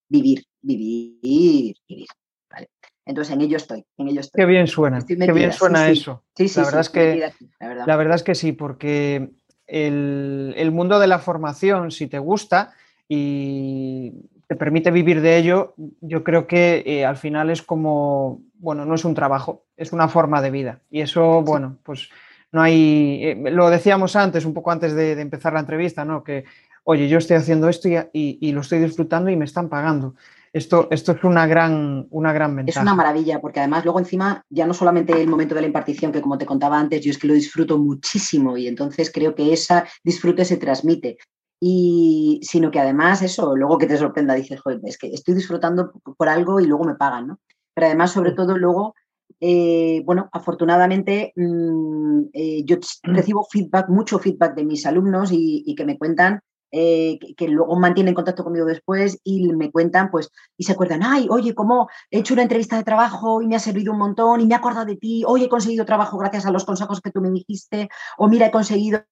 vivir, 0.10 0.44
vivir, 0.62 1.76
vivir. 1.88 2.08
¿vale? 2.50 2.70
Entonces, 3.06 3.34
en 3.34 3.42
ello 3.42 3.58
estoy, 3.58 3.86
en 3.98 4.08
ello 4.10 4.20
estoy. 4.20 4.40
Qué 4.40 4.46
bien 4.46 4.68
suena, 4.68 5.00
qué 5.06 5.16
bien 5.16 5.54
suena 5.54 5.90
eso. 5.90 6.24
Sí, 6.36 6.50
sí, 6.50 6.60
la, 6.60 6.66
verdad 6.66 6.82
es 6.82 6.90
que, 6.90 7.32
la, 7.60 7.96
verdad. 7.96 8.16
es 8.16 8.24
que 8.24 8.36
sí, 8.36 8.52
porque 8.52 9.30
el, 9.66 10.72
mundo 10.72 11.00
de 11.00 11.08
la 11.08 11.20
formación, 11.20 11.92
si 11.92 12.08
te 12.08 12.20
gusta 12.20 12.74
y 13.08 14.12
te 14.48 14.58
permite 14.58 14.92
vivir 14.92 15.22
de 15.22 15.38
ello, 15.38 15.74
yo 16.02 16.24
creo 16.24 16.48
que 16.48 16.84
eh, 16.86 17.06
al 17.06 17.16
final 17.16 17.50
es 17.50 17.62
como, 17.62 18.42
bueno, 18.56 18.86
no 18.86 18.96
es 18.96 19.06
un 19.06 19.14
trabajo, 19.14 19.64
es 19.78 19.94
una 19.94 20.10
forma 20.10 20.42
de 20.42 20.52
vida. 20.52 20.82
Y 20.90 21.02
eso, 21.02 21.42
bueno, 21.42 21.78
pues 21.84 22.10
no 22.52 22.62
hay, 22.62 23.20
eh, 23.24 23.52
lo 23.52 23.70
decíamos 23.70 24.16
antes, 24.16 24.46
un 24.46 24.54
poco 24.54 24.72
antes 24.72 24.94
de, 24.94 25.20
empezar 25.20 25.54
la 25.54 25.60
entrevista, 25.60 26.06
¿no? 26.06 26.24
Que, 26.24 26.46
oye, 26.84 27.08
yo 27.08 27.18
estoy 27.18 27.38
haciendo 27.38 27.70
esto 27.70 27.90
y, 28.14 28.52
lo 28.52 28.62
estoy 28.62 28.80
disfrutando 28.80 29.30
y 29.30 29.36
me 29.36 29.46
están 29.46 29.70
pagando. 29.70 30.16
Esto, 30.54 30.88
esto 30.90 31.12
es 31.12 31.24
una 31.24 31.46
gran, 31.46 32.08
una 32.10 32.32
gran 32.32 32.56
ventaja. 32.56 32.80
Es 32.80 32.82
una 32.82 32.96
maravilla, 32.96 33.42
porque 33.42 33.60
además 33.60 33.84
luego 33.84 34.00
encima 34.00 34.44
ya 34.50 34.66
no 34.66 34.74
solamente 34.74 35.22
el 35.22 35.28
momento 35.28 35.54
de 35.54 35.62
la 35.62 35.68
impartición, 35.68 36.12
que 36.12 36.22
como 36.22 36.38
te 36.38 36.46
contaba 36.46 36.80
antes, 36.80 37.04
yo 37.04 37.12
es 37.12 37.18
que 37.18 37.28
lo 37.28 37.34
disfruto 37.34 37.78
muchísimo 37.78 38.58
y 38.58 38.68
entonces 38.68 39.12
creo 39.12 39.36
que 39.36 39.52
esa 39.54 39.86
disfrute 40.04 40.46
se 40.46 40.58
transmite. 40.58 41.18
Y 41.60 42.40
sino 42.44 42.72
que 42.72 42.80
además 42.80 43.22
eso, 43.22 43.56
luego 43.56 43.78
que 43.78 43.88
te 43.88 43.98
sorprenda, 43.98 44.36
dices, 44.36 44.62
joder, 44.62 44.80
es 44.84 44.98
que 44.98 45.08
estoy 45.08 45.34
disfrutando 45.36 45.92
por 46.18 46.30
algo 46.30 46.60
y 46.60 46.68
luego 46.68 46.86
me 46.86 46.96
pagan, 46.96 47.28
¿no? 47.28 47.40
Pero 47.74 47.88
además, 47.88 48.12
sobre 48.12 48.32
todo, 48.32 48.58
luego 48.58 48.96
eh, 49.40 50.02
bueno, 50.06 50.30
afortunadamente 50.32 51.34
mm, 51.36 52.22
eh, 52.34 52.64
yo 52.66 52.78
mm. 52.78 53.14
recibo 53.14 53.48
feedback, 53.50 53.90
mucho 53.90 54.20
feedback 54.20 54.56
de 54.56 54.66
mis 54.66 54.86
alumnos 54.86 55.30
y, 55.32 55.76
que 55.76 55.86
me 55.86 55.98
cuentan, 55.98 56.42
eh, 56.72 57.20
que, 57.38 57.48
luego 57.48 57.80
mantienen 57.80 58.16
contacto 58.16 58.44
conmigo 58.44 58.66
después 58.66 59.20
y 59.24 59.54
me 59.54 59.72
cuentan, 59.72 60.10
pues, 60.10 60.32
y 60.58 60.64
se 60.64 60.72
acuerdan, 60.72 61.02
ay, 61.04 61.28
oye, 61.30 61.54
cómo 61.54 61.88
he 62.10 62.20
hecho 62.20 62.34
una 62.34 62.44
entrevista 62.44 62.78
de 62.78 62.84
trabajo 62.84 63.42
y 63.42 63.48
me 63.48 63.56
ha 63.56 63.60
servido 63.60 63.94
un 63.94 64.00
montón 64.00 64.42
y 64.42 64.48
me 64.48 64.56
he 64.56 64.58
acordado 64.58 64.86
de 64.86 64.98
ti, 64.98 65.24
hoy 65.26 65.44
he 65.44 65.50
conseguido 65.50 65.86
trabajo 65.86 66.18
gracias 66.18 66.46
a 66.46 66.52
los 66.52 66.66
consejos 66.66 67.00
que 67.00 67.12
tú 67.12 67.22
me 67.22 67.30
dijiste, 67.30 67.90
o 68.18 68.28
mira, 68.28 68.48
he 68.48 68.52
conseguido, 68.52 69.06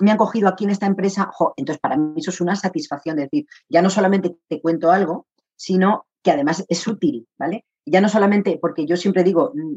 me 0.00 0.10
han 0.10 0.18
cogido 0.18 0.48
aquí 0.48 0.64
en 0.64 0.70
esta 0.70 0.86
empresa. 0.86 1.30
entonces, 1.56 1.80
para 1.80 1.96
mí 1.96 2.14
eso 2.16 2.30
es 2.30 2.40
una 2.40 2.54
satisfacción, 2.54 3.16
de 3.16 3.22
decir, 3.22 3.46
ya 3.68 3.80
no 3.82 3.88
solamente 3.90 4.36
te 4.48 4.60
cuento 4.60 4.90
algo, 4.90 5.26
sino 5.56 6.06
que 6.22 6.30
además 6.30 6.64
es 6.68 6.86
útil, 6.86 7.26
¿vale? 7.38 7.64
Ya 7.86 8.00
no 8.00 8.08
solamente, 8.08 8.58
porque 8.60 8.86
yo 8.86 8.96
siempre 8.96 9.24
digo, 9.24 9.52
mm, 9.54 9.76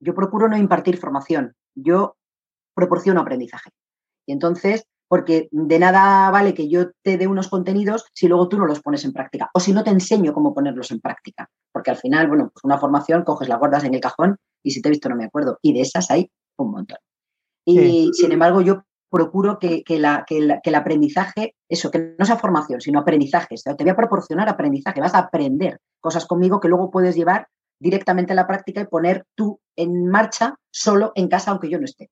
yo 0.00 0.14
procuro 0.14 0.48
no 0.48 0.56
impartir 0.56 0.96
formación, 0.96 1.54
yo 1.74 2.16
proporciono 2.74 3.20
aprendizaje. 3.20 3.70
Y 4.26 4.32
entonces, 4.32 4.86
porque 5.08 5.48
de 5.50 5.78
nada 5.78 6.30
vale 6.30 6.54
que 6.54 6.68
yo 6.68 6.90
te 7.02 7.18
dé 7.18 7.26
unos 7.26 7.48
contenidos 7.48 8.06
si 8.12 8.26
luego 8.26 8.48
tú 8.48 8.58
no 8.58 8.66
los 8.66 8.80
pones 8.80 9.04
en 9.04 9.12
práctica 9.12 9.50
o 9.54 9.60
si 9.60 9.72
no 9.72 9.84
te 9.84 9.90
enseño 9.90 10.32
cómo 10.32 10.54
ponerlos 10.54 10.90
en 10.90 11.00
práctica. 11.00 11.48
Porque 11.72 11.90
al 11.90 11.96
final, 11.96 12.26
bueno, 12.28 12.50
pues 12.52 12.64
una 12.64 12.78
formación 12.78 13.22
coges, 13.22 13.48
la 13.48 13.56
guardas 13.56 13.84
en 13.84 13.94
el 13.94 14.00
cajón 14.00 14.36
y 14.62 14.70
si 14.72 14.82
te 14.82 14.88
he 14.88 14.90
visto 14.90 15.08
no 15.08 15.16
me 15.16 15.24
acuerdo. 15.24 15.58
Y 15.62 15.72
de 15.72 15.82
esas 15.82 16.10
hay 16.10 16.30
un 16.56 16.70
montón. 16.70 16.98
Y 17.66 18.10
sin 18.12 18.32
embargo, 18.32 18.60
yo 18.60 18.82
procuro 19.14 19.60
que, 19.60 19.84
la, 19.90 20.24
que, 20.26 20.38
el 20.38 20.74
aprendizaje, 20.74 21.54
eso, 21.68 21.88
que 21.92 22.16
no 22.18 22.24
sea 22.24 22.36
formación, 22.36 22.80
sino 22.80 22.98
aprendizaje. 22.98 23.54
te 23.54 23.84
voy 23.84 23.90
a 23.90 23.94
proporcionar 23.94 24.48
aprendizaje, 24.48 25.00
vas 25.00 25.14
a 25.14 25.18
aprender 25.18 25.78
cosas 26.00 26.26
conmigo 26.26 26.58
que 26.58 26.66
luego 26.66 26.90
puedes 26.90 27.14
llevar 27.14 27.46
directamente 27.78 28.32
a 28.32 28.36
la 28.36 28.48
práctica 28.48 28.80
y 28.80 28.86
poner 28.86 29.24
tú 29.36 29.60
en 29.76 30.08
marcha 30.08 30.56
solo 30.68 31.12
en 31.14 31.28
casa, 31.28 31.52
aunque 31.52 31.70
yo 31.70 31.78
no 31.78 31.84
esté. 31.84 32.10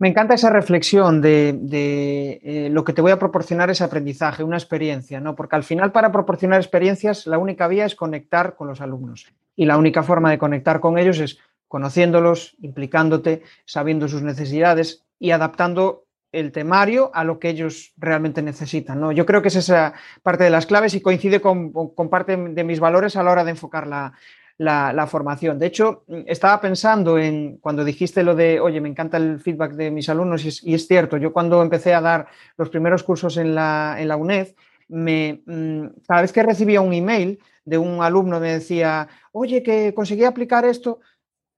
Me 0.00 0.08
encanta 0.08 0.34
esa 0.34 0.50
reflexión 0.50 1.20
de, 1.20 2.40
eh, 2.42 2.68
lo 2.72 2.82
que 2.82 2.92
te 2.92 3.00
voy 3.00 3.12
a 3.12 3.18
proporcionar 3.20 3.70
es 3.70 3.80
aprendizaje, 3.80 4.42
una 4.42 4.56
experiencia, 4.56 5.20
¿no? 5.20 5.36
Porque 5.36 5.54
al 5.54 5.62
final 5.62 5.92
para 5.92 6.10
proporcionar 6.10 6.60
experiencias 6.60 7.28
la 7.28 7.38
única 7.38 7.68
vía 7.68 7.86
es 7.86 7.94
conectar 7.94 8.56
con 8.56 8.66
los 8.66 8.80
alumnos 8.80 9.32
y 9.54 9.64
la 9.66 9.78
única 9.78 10.02
forma 10.02 10.32
de 10.32 10.38
conectar 10.38 10.80
con 10.80 10.98
ellos 10.98 11.20
es 11.20 11.38
conociéndolos, 11.68 12.56
implicándote, 12.60 13.42
sabiendo 13.64 14.08
sus 14.08 14.22
necesidades 14.22 15.04
y 15.18 15.30
adaptando 15.30 16.04
el 16.32 16.52
temario 16.52 17.10
a 17.14 17.24
lo 17.24 17.38
que 17.38 17.48
ellos 17.48 17.92
realmente 17.96 18.42
necesitan. 18.42 19.00
¿no? 19.00 19.12
Yo 19.12 19.24
creo 19.24 19.42
que 19.42 19.48
es 19.48 19.56
esa 19.56 19.94
parte 20.22 20.44
de 20.44 20.50
las 20.50 20.66
claves 20.66 20.94
y 20.94 21.00
coincide 21.00 21.40
con, 21.40 21.72
parte 22.10 22.36
de 22.36 22.64
mis 22.64 22.80
valores 22.80 23.16
a 23.16 23.22
la 23.22 23.32
hora 23.32 23.44
de 23.44 23.50
enfocar 23.50 23.86
la, 23.86 24.12
la, 24.58 25.06
formación. 25.06 25.58
De 25.58 25.66
hecho, 25.66 26.04
estaba 26.26 26.60
pensando 26.60 27.18
en 27.18 27.58
cuando 27.58 27.84
dijiste 27.84 28.22
lo 28.22 28.34
de, 28.34 28.60
oye, 28.60 28.80
me 28.80 28.88
encanta 28.88 29.16
el 29.16 29.40
feedback 29.40 29.72
de 29.72 29.90
mis 29.90 30.08
alumnos 30.08 30.44
y 30.44 30.74
es, 30.74 30.86
cierto, 30.86 31.16
yo 31.16 31.32
cuando 31.32 31.62
empecé 31.62 31.94
a 31.94 32.00
dar 32.00 32.26
los 32.56 32.68
primeros 32.68 33.02
cursos 33.02 33.36
en 33.36 33.54
la, 33.54 33.96
en 33.98 34.08
la 34.08 34.16
UNED, 34.16 34.48
me, 34.88 35.42
mm, 35.46 35.86
cada 36.06 36.22
vez 36.22 36.32
que 36.32 36.42
recibía 36.42 36.80
un 36.80 36.92
email 36.92 37.38
de 37.64 37.78
un 37.78 38.02
alumno 38.02 38.40
me 38.40 38.52
decía, 38.52 39.08
oye, 39.32 39.62
que 39.62 39.92
conseguí 39.94 40.24
aplicar 40.24 40.64
esto, 40.64 41.00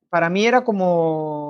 para 0.09 0.29
mí 0.29 0.45
era 0.45 0.62
como 0.64 1.50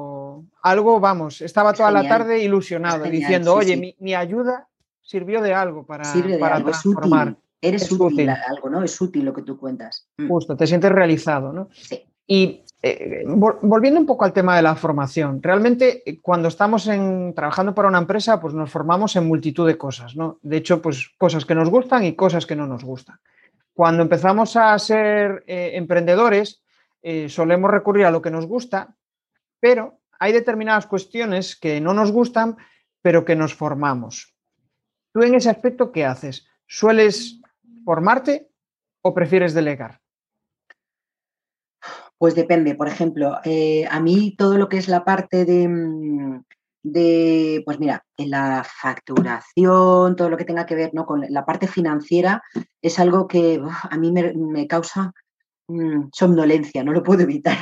algo, 0.62 1.00
vamos, 1.00 1.40
estaba 1.40 1.73
toda 1.73 1.90
la 1.90 2.06
tarde 2.06 2.42
ilusionado, 2.42 3.04
diciendo, 3.04 3.54
oye, 3.54 3.97
Mi, 3.99 4.14
ayuda 4.14 4.68
sirvió 5.00 5.40
de 5.42 5.54
algo 5.54 5.85
para, 5.85 6.04
para 6.38 6.62
transformar. 6.62 7.37
Eres 7.62 7.92
útil, 7.92 8.30
algo, 8.30 8.70
¿no? 8.70 8.82
Es 8.82 8.99
útil 9.00 9.25
lo 9.25 9.35
que 9.35 9.42
tú 9.42 9.59
cuentas. 9.59 10.09
Mm. 10.16 10.28
Justo, 10.28 10.56
te 10.56 10.66
sientes 10.66 10.90
realizado, 10.90 11.52
¿no? 11.52 11.68
Sí. 11.73 12.06
Y 12.26 12.64
eh, 12.80 13.25
volviendo 13.26 14.00
un 14.00 14.06
poco 14.06 14.25
al 14.25 14.32
tema 14.32 14.56
de 14.56 14.62
la 14.62 14.75
formación, 14.76 15.42
realmente 15.42 16.09
eh, 16.09 16.20
cuando 16.23 16.49
estamos 16.49 16.87
en, 16.87 17.35
trabajando 17.35 17.75
para 17.75 17.88
una 17.88 17.99
empresa, 17.99 18.40
pues 18.40 18.54
nos 18.54 18.70
formamos 18.70 19.16
en 19.16 19.26
multitud 19.26 19.66
de 19.66 19.76
cosas, 19.76 20.16
¿no? 20.16 20.38
De 20.40 20.56
hecho, 20.56 20.80
pues 20.80 21.11
cosas 21.18 21.44
que 21.44 21.54
nos 21.54 21.68
gustan 21.68 22.04
y 22.04 22.14
cosas 22.14 22.47
que 22.47 22.56
no 22.56 22.66
nos 22.66 22.85
gustan. 22.85 23.18
Cuando 23.75 24.02
empezamos 24.02 24.56
a 24.56 24.78
ser 24.78 25.44
eh, 25.47 25.73
emprendedores, 25.75 26.62
solemos 27.28 27.70
recurrir 27.70 28.04
a 28.04 28.11
lo 28.11 28.20
que 28.20 28.30
nos 28.30 28.44
gusta, 28.47 28.94
pero 29.59 30.00
hay 30.21 30.33
determinadas 30.33 30.87
cuestiones 30.87 31.57
que 31.57 31.81
no 31.81 31.95
nos 31.95 32.12
gustan, 32.12 32.57
pero 33.03 33.25
que 33.25 33.35
nos 33.35 33.55
formamos. 33.55 34.37
¿Tú 35.12 35.23
en 35.23 35.35
ese 35.35 35.50
aspecto 35.50 35.91
qué 35.91 36.05
haces? 36.05 36.47
¿Sueles 36.69 37.41
formarte 37.85 38.50
o 39.03 39.15
prefieres 39.15 39.55
delegar? 39.55 40.00
Pues 42.19 42.35
depende, 42.35 42.75
por 42.75 42.87
ejemplo, 42.87 43.39
eh, 43.45 43.87
a 43.91 43.99
mí 43.99 44.37
todo 44.37 44.59
lo 44.59 44.69
que 44.69 44.77
es 44.77 44.89
la 44.89 45.05
parte 45.05 45.47
de, 45.47 45.67
mm, 45.67 46.45
pues 47.65 47.81
mira, 47.81 48.05
la 48.19 48.62
facturación, 48.62 50.17
todo 50.17 50.29
lo 50.29 50.37
que 50.37 50.45
tenga 50.45 50.67
que 50.67 50.75
ver 50.75 50.91
¿no? 50.93 51.07
con 51.07 51.25
la 51.31 51.47
parte 51.47 51.67
financiera, 51.67 52.43
es 52.83 52.99
algo 52.99 53.27
que 53.27 53.59
a 53.91 53.97
mí 53.97 54.12
me, 54.12 54.67
causa 54.67 55.15
mm, 55.69 56.09
somnolencia, 56.12 56.85
no 56.85 56.93
lo 56.93 57.03
puedo 57.03 57.23
evitar. 57.23 57.57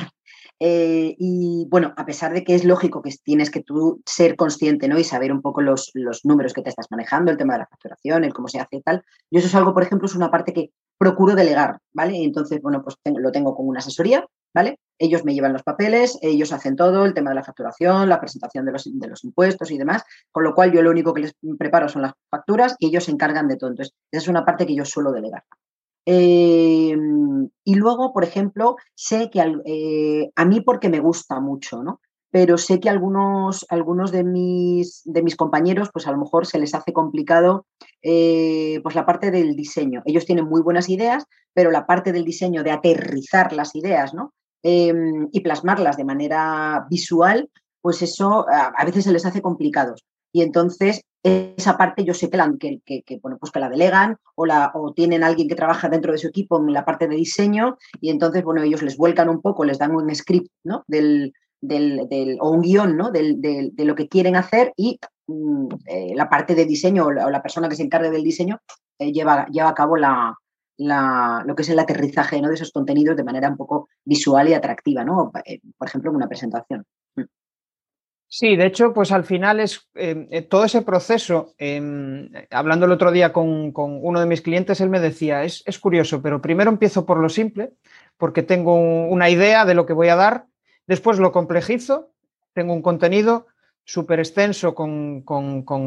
Eh, 0.61 1.15
y 1.17 1.65
bueno, 1.69 1.93
a 1.95 2.05
pesar 2.05 2.33
de 2.33 2.43
que 2.43 2.53
es 2.53 2.65
lógico 2.65 3.01
que 3.01 3.11
tienes 3.23 3.49
que 3.49 3.63
tú 3.63 4.01
ser 4.05 4.35
consciente 4.35 4.89
¿no? 4.89 4.99
y 4.99 5.05
saber 5.05 5.31
un 5.31 5.41
poco 5.41 5.61
los, 5.61 5.91
los, 5.93 6.25
números 6.25 6.53
que 6.53 6.61
te 6.61 6.69
estás 6.69 6.87
manejando, 6.91 7.31
el 7.31 7.37
tema 7.37 7.53
de 7.53 7.59
la 7.59 7.67
facturación, 7.67 8.25
el 8.25 8.33
cómo 8.33 8.49
se 8.49 8.59
hace 8.59 8.77
y 8.77 8.81
tal, 8.81 9.03
yo 9.31 9.39
eso 9.39 9.47
es 9.47 9.55
algo, 9.55 9.73
por 9.73 9.83
ejemplo, 9.83 10.05
es 10.05 10.15
una 10.15 10.29
parte 10.29 10.51
que 10.51 10.71
procuro 10.97 11.33
delegar, 11.33 11.79
¿vale? 11.93 12.21
Entonces, 12.21 12.61
bueno, 12.61 12.83
pues 12.83 12.97
lo 13.05 13.31
tengo 13.31 13.55
con 13.55 13.67
una 13.67 13.79
asesoría, 13.79 14.25
¿vale? 14.53 14.79
Ellos 14.97 15.23
me 15.23 15.33
llevan 15.33 15.53
los 15.53 15.63
papeles, 15.63 16.19
ellos 16.21 16.51
hacen 16.51 16.75
todo, 16.75 17.05
el 17.05 17.13
tema 17.13 17.29
de 17.29 17.35
la 17.35 17.43
facturación, 17.43 18.09
la 18.09 18.19
presentación 18.19 18.65
de 18.65 18.73
los, 18.73 18.83
de 18.85 19.07
los 19.07 19.23
impuestos 19.23 19.71
y 19.71 19.77
demás, 19.77 20.03
con 20.29 20.43
lo 20.43 20.53
cual 20.53 20.73
yo 20.73 20.81
lo 20.81 20.91
único 20.91 21.13
que 21.13 21.21
les 21.21 21.33
preparo 21.57 21.87
son 21.87 22.01
las 22.01 22.13
facturas 22.29 22.75
y 22.79 22.87
ellos 22.87 23.05
se 23.05 23.11
encargan 23.11 23.47
de 23.47 23.55
todo. 23.55 23.69
Entonces, 23.69 23.95
esa 24.11 24.23
es 24.23 24.27
una 24.27 24.43
parte 24.43 24.65
que 24.65 24.75
yo 24.75 24.83
suelo 24.83 25.13
delegar. 25.13 25.43
Em, 26.11 27.49
y 27.63 27.75
luego, 27.75 28.13
por 28.13 28.23
ejemplo, 28.23 28.77
sé 28.95 29.29
que 29.29 29.39
eh, 29.65 30.31
a 30.35 30.43
mí 30.43 30.59
porque 30.59 30.89
me 30.89 30.99
gusta 30.99 31.39
mucho, 31.39 31.83
¿no? 31.83 32.01
Pero 32.31 32.57
sé 32.57 32.79
que 32.79 32.89
algunos, 32.89 33.63
algunos 33.69 34.11
de, 34.11 34.23
mis, 34.23 35.03
de 35.05 35.21
mis 35.21 35.35
compañeros, 35.35 35.89
pues 35.93 36.07
a 36.07 36.11
lo 36.11 36.17
mejor 36.17 36.47
se 36.47 36.57
les 36.57 36.73
hace 36.73 36.93
complicado 36.93 37.67
eh, 38.01 38.79
pues 38.81 38.95
la 38.95 39.05
parte 39.05 39.29
del 39.29 39.55
diseño. 39.55 40.01
Ellos 40.03 40.25
tienen 40.25 40.45
muy 40.45 40.63
buenas 40.63 40.89
ideas, 40.89 41.25
pero 41.53 41.69
la 41.69 41.85
parte 41.85 42.11
del 42.11 42.25
diseño, 42.25 42.63
de 42.63 42.71
aterrizar 42.71 43.53
las 43.53 43.75
ideas, 43.75 44.15
¿no? 44.15 44.33
Em, 44.63 45.27
y 45.31 45.41
plasmarlas 45.41 45.95
de 45.95 46.05
manera 46.05 46.87
visual, 46.89 47.51
pues 47.81 48.01
eso 48.01 48.47
a, 48.49 48.83
veces 48.83 49.03
se 49.03 49.11
les 49.11 49.27
hace 49.27 49.43
complicados. 49.43 50.03
Y 50.33 50.41
entonces 50.41 51.03
esa 51.23 51.77
parte 51.77 52.05
yo 52.05 52.13
sé 52.13 52.29
que 52.29 52.37
la, 52.37 52.53
que, 52.59 53.19
bueno, 53.21 53.37
pues 53.39 53.51
que 53.51 53.59
la 53.59 53.69
delegan 53.69 54.17
o, 54.35 54.45
la, 54.45 54.71
o 54.73 54.93
tienen 54.93 55.23
alguien 55.23 55.47
que 55.47 55.55
trabaja 55.55 55.89
dentro 55.89 56.11
de 56.11 56.17
su 56.17 56.27
equipo 56.27 56.59
en 56.59 56.73
la 56.73 56.85
parte 56.85 57.07
de 57.07 57.15
diseño 57.15 57.77
y 57.99 58.09
entonces, 58.09 58.43
bueno, 58.43 58.63
ellos 58.63 58.81
les 58.81 58.97
vuelcan 58.97 59.29
un 59.29 59.41
poco, 59.41 59.65
les 59.65 59.77
dan 59.77 59.95
un 59.95 60.13
script, 60.15 60.49
¿no? 60.63 60.83
Del, 60.87 61.33
del, 61.61 62.37
o 62.39 62.51
un 62.51 62.61
guion, 62.61 62.95
¿no? 62.95 63.11
Del, 63.11 63.41
de 63.41 63.85
lo 63.85 63.95
que 63.95 64.07
quieren 64.07 64.35
hacer 64.35 64.73
y 64.77 64.99
mm, 65.27 65.67
eh, 65.87 66.13
la 66.15 66.29
parte 66.29 66.55
de 66.55 66.65
diseño 66.65 67.07
o 67.07 67.11
la, 67.11 67.41
persona 67.41 67.67
que 67.67 67.75
se 67.75 67.83
encargue 67.83 68.11
del 68.11 68.23
diseño 68.23 68.61
eh, 68.97 69.11
lleva, 69.11 69.45
lleva 69.47 69.69
a 69.69 69.75
cabo 69.75 69.97
la, 69.97 70.35
la, 70.77 71.43
lo 71.45 71.55
que 71.55 71.63
es 71.63 71.69
el 71.69 71.79
aterrizaje 71.79 72.41
¿no? 72.41 72.47
de 72.47 72.55
esos 72.55 72.71
contenidos 72.71 73.17
de 73.17 73.23
manera 73.23 73.49
un 73.49 73.57
poco 73.57 73.89
visual 74.05 74.47
y 74.47 74.53
atractiva, 74.53 75.03
¿no? 75.03 75.31
Eh, 75.45 75.59
por 75.77 75.87
ejemplo, 75.87 76.09
en 76.11 76.15
una 76.15 76.27
presentación. 76.27 76.85
Sí, 78.31 78.55
de 78.55 78.67
hecho, 78.67 78.93
pues 78.93 79.11
al 79.11 79.23
final 79.23 79.59
es 79.59 79.89
eh, 79.95 80.27
eh, 80.29 80.43
todo 80.43 80.63
ese 80.63 80.83
proceso, 80.83 81.55
em, 81.57 82.29
hablando 82.51 82.85
el 82.85 82.91
otro 82.91 83.11
día 83.11 83.33
con, 83.33 83.73
uno 83.75 84.19
de 84.19 84.27
mis 84.27 84.43
clientes, 84.43 84.79
él 84.81 84.89
me 84.89 84.99
decía, 84.99 85.43
es, 85.43 85.63
curioso, 85.79 86.21
pero 86.21 86.39
primero 86.39 86.69
empiezo 86.69 87.07
por 87.07 87.17
lo 87.19 87.29
simple, 87.29 87.71
porque 88.17 88.43
tengo 88.43 88.75
una 89.07 89.31
idea 89.31 89.65
de 89.65 89.73
lo 89.73 89.87
que 89.87 89.93
voy 89.93 90.09
a 90.09 90.15
dar, 90.15 90.45
después 90.85 91.17
lo 91.17 91.31
complejizo, 91.31 92.11
tengo 92.53 92.73
un 92.73 92.83
contenido 92.83 93.47
súper 93.83 94.19
extenso 94.19 94.75
con, 94.75 95.23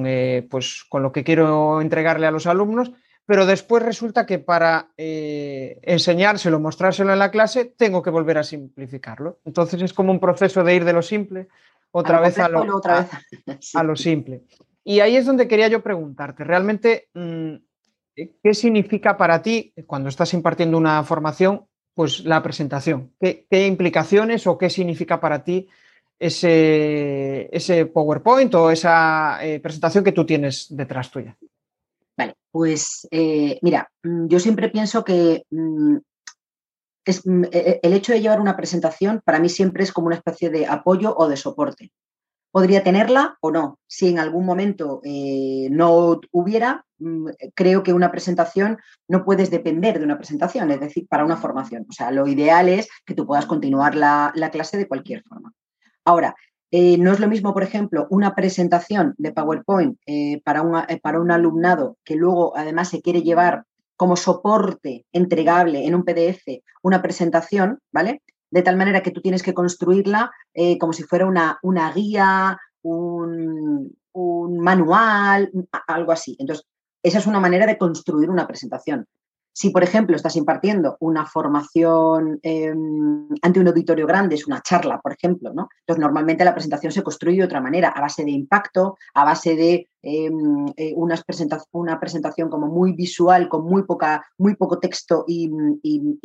eh, 0.04 0.44
pues, 0.50 0.84
con 0.88 1.04
lo 1.04 1.12
que 1.12 1.22
quiero 1.22 1.80
entregarle 1.80 2.26
a 2.26 2.32
los 2.32 2.48
alumnos, 2.48 2.90
pero 3.26 3.46
después 3.46 3.82
resulta 3.82 4.26
que 4.26 4.38
para 4.38 4.90
enseñárselo, 4.96 6.60
mostrárselo 6.60 7.12
en 7.12 7.18
la 7.18 7.30
clase, 7.30 7.64
tengo 7.64 8.02
que 8.02 8.10
volver 8.10 8.38
a 8.38 8.42
simplificarlo. 8.42 9.38
Entonces 9.44 9.80
es 9.82 9.92
como 9.92 10.12
un 10.12 10.20
proceso 10.20 10.64
de 10.64 10.74
ir 10.74 10.84
de 10.84 10.92
lo 10.92 11.02
simple 11.02 11.48
otra 11.92 12.20
vez, 12.20 12.38
a 12.38 12.48
lo, 12.48 12.62
a 13.74 13.82
lo, 13.82 13.96
simple. 13.96 14.42
Y 14.84 15.00
ahí 15.00 15.16
es 15.16 15.26
donde 15.26 15.46
quería 15.46 15.68
yo 15.68 15.82
preguntarte, 15.82 16.42
realmente, 16.42 17.08
mm, 17.14 17.54
¿qué 18.16 18.54
significa 18.54 19.16
para 19.16 19.42
ti, 19.42 19.72
cuando 19.86 20.08
estás 20.08 20.34
impartiendo 20.34 20.76
una 20.76 21.04
formación, 21.04 21.66
pues 21.94 22.24
la 22.24 22.42
presentación? 22.42 23.12
¿Qué, 23.20 23.66
implicaciones 23.66 24.46
o 24.46 24.58
qué 24.58 24.70
significa 24.70 25.20
para 25.20 25.44
ti 25.44 25.68
ese, 26.18 27.48
ese 27.52 27.86
PowerPoint 27.86 28.54
o 28.54 28.70
esa 28.70 29.38
eh, 29.44 29.60
presentación 29.60 30.02
que 30.02 30.12
tú 30.12 30.24
tienes 30.24 30.66
detrás 30.70 31.10
tuya? 31.10 31.36
Vale, 32.16 32.34
pues 32.50 33.06
eh, 33.10 33.58
mira, 33.62 33.90
mm, 34.02 34.26
yo 34.28 34.38
siempre 34.38 34.68
pienso 34.68 35.04
que 35.04 35.44
mm, 35.50 35.96
Mm, 37.24 37.44
e, 37.50 37.80
el 37.82 37.92
hecho 37.94 38.12
de 38.12 38.20
llevar 38.20 38.40
una 38.40 38.56
presentación 38.56 39.20
para 39.24 39.40
mí 39.40 39.48
siempre 39.48 39.82
es 39.82 39.92
como 39.92 40.06
una 40.06 40.16
especie 40.16 40.50
de 40.50 40.66
apoyo 40.66 41.14
o 41.16 41.28
de 41.28 41.36
soporte. 41.36 41.92
Podría 42.52 42.84
tenerla 42.84 43.38
o 43.40 43.50
no. 43.50 43.78
Si 43.86 44.08
en 44.08 44.18
algún 44.18 44.44
momento 44.44 45.00
eh, 45.04 45.68
no 45.70 46.20
hubiera, 46.32 46.84
creo 47.54 47.82
que 47.82 47.94
una 47.94 48.10
presentación 48.10 48.78
no 49.08 49.24
puedes 49.24 49.50
depender 49.50 49.98
de 49.98 50.04
una 50.04 50.18
presentación, 50.18 50.70
es 50.70 50.80
decir, 50.80 51.08
para 51.08 51.24
una 51.24 51.38
formación. 51.38 51.86
O 51.88 51.92
sea, 51.92 52.10
lo 52.10 52.26
ideal 52.26 52.68
es 52.68 52.88
que 53.06 53.14
tú 53.14 53.26
puedas 53.26 53.46
continuar 53.46 53.94
la, 53.94 54.32
clase 54.52 54.76
de 54.76 54.86
cualquier 54.86 55.22
forma. 55.22 55.52
Ahora, 56.04 56.36
eh, 56.74 56.96
no 56.96 57.12
es 57.12 57.20
lo 57.20 57.28
mismo, 57.28 57.52
por 57.52 57.62
ejemplo, 57.62 58.06
una 58.08 58.34
presentación 58.34 59.14
de 59.18 59.30
PowerPoint 59.30 59.98
eh, 60.06 60.40
para, 60.42 60.64
para 61.02 61.20
un 61.20 61.30
alumnado 61.30 61.98
que 62.02 62.16
luego 62.16 62.56
además 62.56 62.88
se 62.88 63.02
quiere 63.02 63.20
llevar 63.20 63.64
como 63.94 64.16
soporte 64.16 65.04
entregable 65.12 65.86
en 65.86 65.94
un 65.94 66.02
PDF 66.02 66.62
una 66.82 67.02
presentación, 67.02 67.78
¿vale? 67.92 68.22
De 68.50 68.62
tal 68.62 68.78
manera 68.78 69.02
que 69.02 69.10
tú 69.10 69.20
tienes 69.20 69.42
que 69.42 69.52
construirla 69.52 70.30
eh, 70.54 70.78
como 70.78 70.94
si 70.94 71.02
fuera 71.02 71.26
una, 71.26 71.58
una 71.62 71.92
guía, 71.92 72.58
un, 72.80 73.94
un 74.12 74.58
manual, 74.58 75.52
algo 75.86 76.10
así. 76.10 76.36
Entonces, 76.38 76.66
esa 77.02 77.18
es 77.18 77.26
una 77.26 77.38
manera 77.38 77.66
de 77.66 77.76
construir 77.76 78.30
una 78.30 78.46
presentación. 78.46 79.06
Si, 79.52 79.70
por 79.70 79.82
ejemplo, 79.82 80.16
estás 80.16 80.36
impartiendo 80.36 80.96
una 81.00 81.26
formación 81.26 82.40
em, 82.42 83.28
ante 83.42 83.60
un 83.60 83.68
auditorio 83.68 84.06
grande, 84.06 84.34
es 84.34 84.46
una 84.46 84.62
charla, 84.62 84.98
por 85.00 85.12
ejemplo, 85.12 85.52
¿no? 85.52 85.68
Normalmente 85.98 86.44
la 86.44 86.54
presentación 86.54 86.90
se 86.90 87.02
construye 87.02 87.38
de 87.38 87.44
otra 87.44 87.60
manera, 87.60 87.88
a 87.90 88.00
base 88.00 88.24
de 88.24 88.30
impacto, 88.30 88.96
a 89.12 89.24
base 89.24 89.54
de 89.54 89.88
em, 90.02 90.66
eh, 90.76 90.94
una, 90.96 91.16
presentación, 92.00 92.48
como 92.48 92.66
muy 92.66 92.92
visual, 92.92 93.48
con 93.48 93.64
muy, 93.64 93.84
poca, 93.84 94.24
muy 94.38 94.56
poco 94.56 94.78
texto 94.78 95.24
y, 95.28 95.50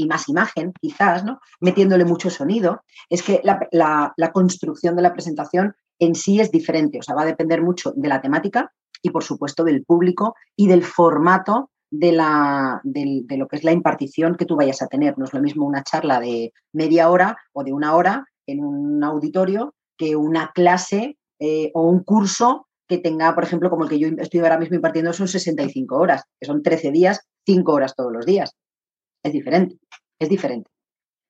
más 0.07 0.29
imagen, 0.29 0.71
quizás, 0.79 1.25
¿no? 1.25 1.39
Metiéndole 1.59 2.05
mucho 2.05 2.29
sonido. 2.29 2.83
Es 3.09 3.23
que 3.23 3.41
la, 3.43 4.13
la 4.15 4.31
construcción 4.31 4.95
de 4.95 5.01
la 5.01 5.13
presentación 5.13 5.75
en 5.99 6.15
sí 6.15 6.39
es 6.39 6.51
diferente, 6.51 6.99
o 6.99 7.01
sea, 7.01 7.15
va 7.15 7.23
a 7.23 7.25
depender 7.25 7.61
mucho 7.61 7.91
de 7.95 8.07
la 8.07 8.21
temática 8.21 8.71
y, 9.01 9.09
por 9.09 9.23
supuesto, 9.23 9.63
del 9.63 9.83
público 9.83 10.35
y 10.55 10.67
del 10.67 10.83
formato 10.83 11.71
de, 11.89 12.11
la, 12.11 12.81
de, 12.83 13.25
lo 13.37 13.47
que 13.47 13.55
es 13.57 13.63
la 13.63 13.71
impartición 13.71 14.35
que 14.35 14.45
tú 14.45 14.55
vayas 14.55 14.81
a 14.81 14.87
tener. 14.87 15.17
No 15.17 15.25
es 15.25 15.33
lo 15.33 15.41
mismo 15.41 15.65
una 15.65 15.83
charla 15.83 16.19
de 16.19 16.53
media 16.73 17.09
hora 17.09 17.37
o 17.53 17.63
de 17.63 17.73
una 17.73 17.95
hora 17.95 18.25
en 18.45 18.63
un 18.63 19.03
auditorio 19.03 19.73
que 19.97 20.15
una 20.15 20.51
clase 20.53 21.17
eh, 21.39 21.71
o 21.73 21.83
un 21.83 22.03
curso 22.03 22.67
que 22.87 22.97
tenga, 22.97 23.35
por 23.35 23.43
ejemplo, 23.43 23.69
como 23.69 23.83
el 23.83 23.89
que 23.89 23.99
yo 23.99 24.07
estoy 24.17 24.39
ahora 24.39 24.57
mismo 24.57 24.75
impartiendo, 24.75 25.11
son 25.11 25.27
65 25.27 25.95
horas, 25.97 26.23
que 26.39 26.45
son 26.45 26.63
13 26.63 26.91
días, 26.91 27.21
5 27.45 27.71
horas 27.71 27.95
todos 27.95 28.13
los 28.13 28.25
días. 28.25 28.55
Es 29.23 29.33
diferente, 29.33 29.77
es 30.19 30.29
diferente. 30.29 30.69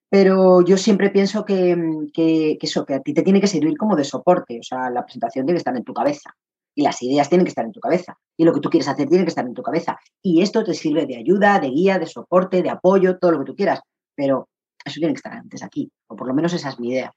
Pero 0.10 0.62
yo 0.62 0.78
siempre 0.78 1.10
pienso 1.10 1.44
que, 1.44 1.76
que, 2.14 2.58
eso, 2.62 2.86
que 2.86 2.94
a 2.94 3.02
ti 3.02 3.14
te 3.14 3.24
tiene 3.24 3.42
que 3.42 3.48
servir 3.48 3.76
como 3.78 3.96
de 3.96 4.04
soporte, 4.04 4.60
o 4.60 4.64
sea, 4.64 4.90
la 4.90 5.04
presentación 5.04 5.46
que 5.46 5.54
estar 5.54 5.76
en 5.76 5.84
tu 5.84 5.94
cabeza 5.94 6.36
y 6.78 6.84
las 6.84 7.02
ideas 7.02 7.28
tienen 7.28 7.44
que 7.44 7.50
estar 7.50 7.66
en 7.66 7.72
tu 7.72 7.80
cabeza 7.80 8.16
y 8.38 8.46
lo 8.46 8.54
que 8.54 8.60
tú 8.60 8.70
quieres 8.70 8.88
hacer 8.88 9.10
tiene 9.10 9.24
que 9.26 9.30
estar 9.30 9.46
en 9.46 9.56
tu 9.56 9.64
cabeza. 9.64 9.98
Y 10.22 10.44
esto 10.44 10.64
te 10.64 10.76
sirve 10.76 11.08
de 11.08 11.18
ayuda, 11.18 11.60
de 11.60 11.70
guía, 11.70 11.98
de 11.98 12.06
soporte, 12.06 12.62
de 12.62 12.70
apoyo, 12.70 13.18
todo 13.18 13.32
lo 13.32 13.40
que 13.40 13.46
tú 13.46 13.56
quieras, 13.56 13.82
pero 14.16 14.48
eso 14.86 15.00
tiene 15.00 15.14
que 15.14 15.18
estar 15.18 15.34
antes 15.34 15.64
aquí, 15.64 15.92
o 16.06 16.16
por 16.16 16.28
lo 16.28 16.36
menos 16.36 16.54
esa 16.54 16.70
es 16.70 16.80
mi 16.80 16.92
idea. 16.92 17.12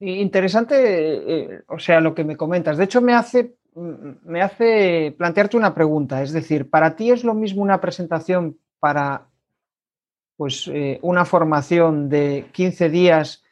Interesante, 0.00 0.76
eh, 0.78 1.62
o 1.68 1.78
sea, 1.78 2.00
lo 2.00 2.14
que 2.14 2.24
me 2.24 2.38
comentas. 2.38 2.78
De 2.78 2.84
hecho, 2.84 3.02
me 3.02 3.12
hace, 3.12 3.56
me 3.74 4.40
hace 4.40 5.14
plantearte 5.16 5.58
una 5.58 5.74
pregunta. 5.74 6.22
Es 6.22 6.32
decir, 6.32 6.70
¿para 6.70 6.96
ti 6.96 7.10
es 7.10 7.22
lo 7.22 7.34
mismo 7.34 7.60
una 7.60 7.82
presentación 7.82 8.58
para 8.80 9.28
pues, 10.38 10.68
eh, 10.72 10.98
una 11.02 11.26
formación 11.26 12.08
de 12.08 12.46
15 12.52 12.88
días 12.88 13.44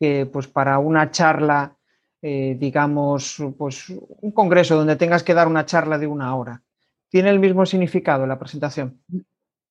que 0.00 0.26
pues, 0.26 0.48
para 0.48 0.80
una 0.80 1.12
charla 1.12 1.77
eh, 2.20 2.56
digamos, 2.58 3.42
pues 3.56 3.90
un 3.90 4.32
congreso 4.32 4.76
donde 4.76 4.96
tengas 4.96 5.22
que 5.22 5.34
dar 5.34 5.46
una 5.46 5.66
charla 5.66 5.98
de 5.98 6.06
una 6.06 6.34
hora. 6.34 6.62
¿Tiene 7.08 7.30
el 7.30 7.38
mismo 7.38 7.64
significado 7.64 8.26
la 8.26 8.38
presentación? 8.38 9.02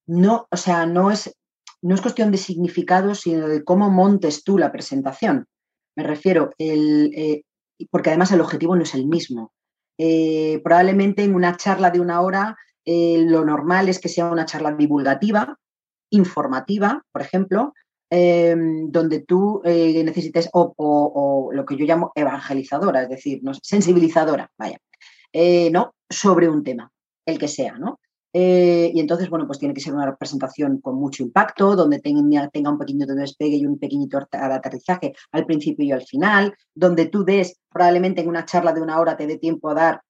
No, 0.05 0.47
o 0.49 0.57
sea, 0.57 0.85
no 0.85 1.11
es, 1.11 1.37
no 1.81 1.95
es 1.95 2.01
cuestión 2.01 2.31
de 2.31 2.37
significado, 2.37 3.15
sino 3.15 3.47
de 3.47 3.63
cómo 3.63 3.89
montes 3.89 4.43
tú 4.43 4.57
la 4.57 4.71
presentación. 4.71 5.45
Me 5.95 6.03
refiero, 6.03 6.51
el, 6.57 7.11
eh, 7.15 7.43
porque 7.91 8.09
además 8.09 8.31
el 8.31 8.41
objetivo 8.41 8.75
no 8.75 8.83
es 8.83 8.93
el 8.95 9.07
mismo. 9.07 9.51
Eh, 9.97 10.61
probablemente 10.63 11.23
en 11.23 11.35
una 11.35 11.57
charla 11.57 11.91
de 11.91 11.99
una 11.99 12.21
hora 12.21 12.55
lo 12.89 13.43
normal 13.43 13.89
es 13.89 13.99
que 13.99 14.07
sea 14.07 14.31
una 14.31 14.45
charla 14.45 14.71
divulgativa, 14.71 15.59
informativa, 16.09 17.03
por 17.11 17.21
ejemplo, 17.21 17.73
Em, 18.09 18.89
donde 18.89 19.19
tú 19.19 19.61
eh, 19.65 20.01
necesites, 20.03 20.49
o, 20.53 21.49
lo 21.51 21.65
que 21.65 21.75
yo 21.75 21.85
llamo 21.85 22.13
evangelizadora, 22.15 23.03
es 23.03 23.09
decir, 23.09 23.39
¿no? 23.43 23.51
sensibilizadora, 23.53 24.49
vaya, 24.57 24.77
eh, 25.33 25.69
¿no? 25.71 25.93
Sobre 26.09 26.47
un 26.47 26.63
tema, 26.63 26.89
el 27.25 27.37
que 27.37 27.49
sea, 27.49 27.77
¿no? 27.77 27.99
Eh, 28.31 28.91
y 28.93 28.99
entonces, 29.01 29.29
bueno, 29.29 29.45
pues 29.45 29.59
tiene 29.59 29.73
que 29.73 29.81
ser 29.81 29.93
una 29.93 30.15
presentación 30.15 30.79
con 30.79 30.95
mucho 30.95 31.21
impacto, 31.21 31.75
donde 31.75 31.99
tenga, 31.99 32.47
tenga 32.49 32.69
un 32.71 32.77
pequeño 32.77 33.05
despegue 33.07 33.57
y 33.57 33.65
un 33.65 33.77
pequeñito 33.77 34.19
aterrizaje 34.31 35.13
al 35.31 35.45
principio 35.45 35.85
y 35.85 35.91
al 35.91 36.03
final, 36.03 36.55
donde 36.73 37.07
tú 37.07 37.25
des, 37.25 37.59
probablemente 37.69 38.21
en 38.21 38.29
una 38.29 38.45
charla 38.45 38.71
de 38.71 38.81
una 38.81 39.01
hora 39.01 39.17
te 39.17 39.27
dé 39.27 39.37
tiempo 39.37 39.69
a 39.69 39.73
dar, 39.73 40.01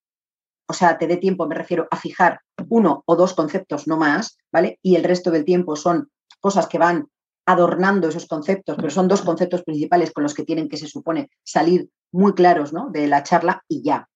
o 0.67 0.73
sea, 0.73 0.99
te 0.99 1.07
dé 1.07 1.17
tiempo, 1.17 1.47
me 1.47 1.55
refiero 1.55 1.88
a 1.89 1.97
fijar 1.97 2.41
uno 2.69 3.01
o 3.07 3.15
dos 3.15 3.33
conceptos, 3.33 3.88
no 3.88 3.97
más, 3.97 4.38
¿vale? 4.51 4.77
Y 4.83 4.95
el 4.95 5.03
resto 5.03 5.31
del 5.31 5.45
tiempo 5.45 5.75
son 5.75 6.12
cosas 6.39 6.67
que 6.67 6.77
van 6.77 7.07
adornando 7.47 8.10
esos 8.10 8.27
conceptos, 8.27 8.75
pero 8.75 8.89
son 8.89 9.07
dos 9.07 9.21
conceptos 9.21 9.63
principales 9.63 10.12
con 10.12 10.23
los 10.23 10.33
que 10.33 10.43
tienen 10.43 10.67
que, 10.67 10.75
se 10.75 10.88
supone, 10.88 11.29
salir 11.43 11.89
muy 12.12 12.33
claros 12.33 12.73
¿no? 12.73 12.89
de 12.91 13.07
la 13.07 13.23
charla 13.23 13.63
y 13.69 13.81
ya. 13.81 14.07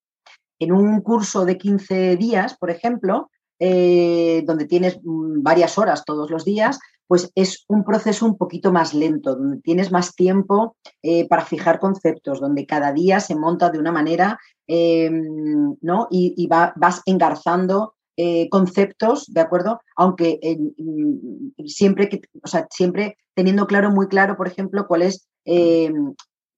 En 0.60 0.74
un 0.74 1.02
curso 1.02 1.46
de 1.46 1.58
15 1.58 2.18
días, 2.18 2.58
por 2.58 2.70
ejemplo, 2.70 3.32
eh, 3.58 4.44
donde 4.46 4.66
tienes 4.66 5.00
mm, 5.02 5.42
varias 5.42 5.78
horas 5.78 6.04
todos 6.04 6.30
los 6.30 6.44
días, 6.44 6.78
pues 7.08 7.32
es 7.36 7.64
un 7.70 7.86
proceso 7.86 8.26
un 8.26 8.38
poquito 8.38 8.72
más 8.74 8.94
lento, 8.94 9.36
donde 9.36 9.62
tienes 9.62 9.92
más 9.92 10.14
tiempo 10.14 10.76
eh, 11.02 11.28
para 11.28 11.46
fijar 11.46 11.80
conceptos, 11.80 12.42
donde 12.42 12.66
cada 12.66 12.92
día 12.92 13.22
se 13.22 13.36
monta 13.36 13.70
de 13.70 13.80
una 13.80 13.94
manera 13.94 14.40
em, 14.68 15.76
¿no? 15.82 16.08
y, 16.12 16.48
vas 16.48 17.02
engarzando 17.06 17.96
eh, 18.18 18.50
conceptos, 18.50 19.32
¿de 19.34 19.42
acuerdo? 19.42 19.82
Aunque 19.96 20.40
mm, 20.78 21.64
siempre, 21.66 22.10
que, 22.10 22.22
o 22.44 22.48
sea, 22.48 22.68
siempre 22.70 23.18
teniendo 23.34 23.68
claro, 23.68 23.92
muy 23.92 24.08
claro, 24.08 24.38
por 24.38 24.48
ejemplo, 24.48 24.86
cuál 24.88 25.04
es, 25.04 25.28
eh, 25.46 25.92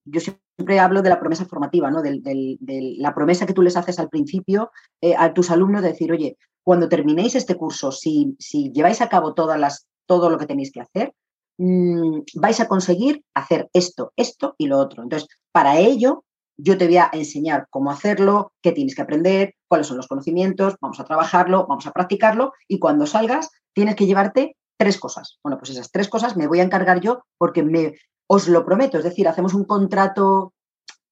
yo 0.04 0.20
siempre 0.20 0.78
hablo 0.78 1.02
de 1.02 1.08
la 1.08 1.20
promesa 1.20 1.46
formativa, 1.46 1.90
¿no? 1.90 2.02
De, 2.02 2.96
la 2.98 3.14
promesa 3.14 3.46
que 3.46 3.54
tú 3.54 3.62
les 3.62 3.76
haces 3.76 3.98
al 3.98 4.08
principio 4.08 4.70
eh, 5.00 5.14
a 5.16 5.32
tus 5.32 5.50
alumnos 5.50 5.82
de 5.82 5.88
decir, 5.88 6.12
oye, 6.12 6.36
cuando 6.62 6.88
terminéis 6.88 7.34
este 7.34 7.56
curso, 7.56 7.92
si, 7.92 8.36
si 8.38 8.70
lleváis 8.72 9.00
a 9.00 9.08
cabo 9.08 9.34
todas 9.34 9.58
las, 9.58 9.86
todo 10.06 10.30
lo 10.30 10.38
que 10.38 10.46
tenéis 10.46 10.72
que 10.72 10.80
hacer, 10.80 11.14
mm, 11.58 12.20
vais 12.36 12.60
a 12.60 12.68
conseguir 12.68 13.22
hacer 13.34 13.68
esto, 13.72 14.12
esto 14.16 14.54
y 14.58 14.66
lo 14.66 14.78
otro. 14.78 15.02
Entonces, 15.02 15.28
para 15.52 15.78
ello, 15.78 16.23
yo 16.56 16.78
te 16.78 16.86
voy 16.86 16.98
a 16.98 17.10
enseñar 17.12 17.66
cómo 17.70 17.90
hacerlo, 17.90 18.52
qué 18.62 18.72
tienes 18.72 18.94
que 18.94 19.02
aprender, 19.02 19.54
cuáles 19.68 19.86
son 19.86 19.96
los 19.96 20.06
conocimientos, 20.06 20.76
vamos 20.80 21.00
a 21.00 21.04
trabajarlo, 21.04 21.66
vamos 21.66 21.86
a 21.86 21.92
practicarlo 21.92 22.52
y 22.68 22.78
cuando 22.78 23.06
salgas 23.06 23.50
tienes 23.72 23.96
que 23.96 24.06
llevarte 24.06 24.56
tres 24.76 24.98
cosas. 24.98 25.38
Bueno, 25.42 25.58
pues 25.58 25.70
esas 25.70 25.90
tres 25.90 26.08
cosas 26.08 26.36
me 26.36 26.46
voy 26.46 26.60
a 26.60 26.64
encargar 26.64 27.00
yo 27.00 27.24
porque 27.38 27.62
me, 27.62 27.94
os 28.26 28.48
lo 28.48 28.64
prometo, 28.64 28.98
es 28.98 29.04
decir, 29.04 29.28
hacemos 29.28 29.54
un 29.54 29.64
contrato, 29.64 30.54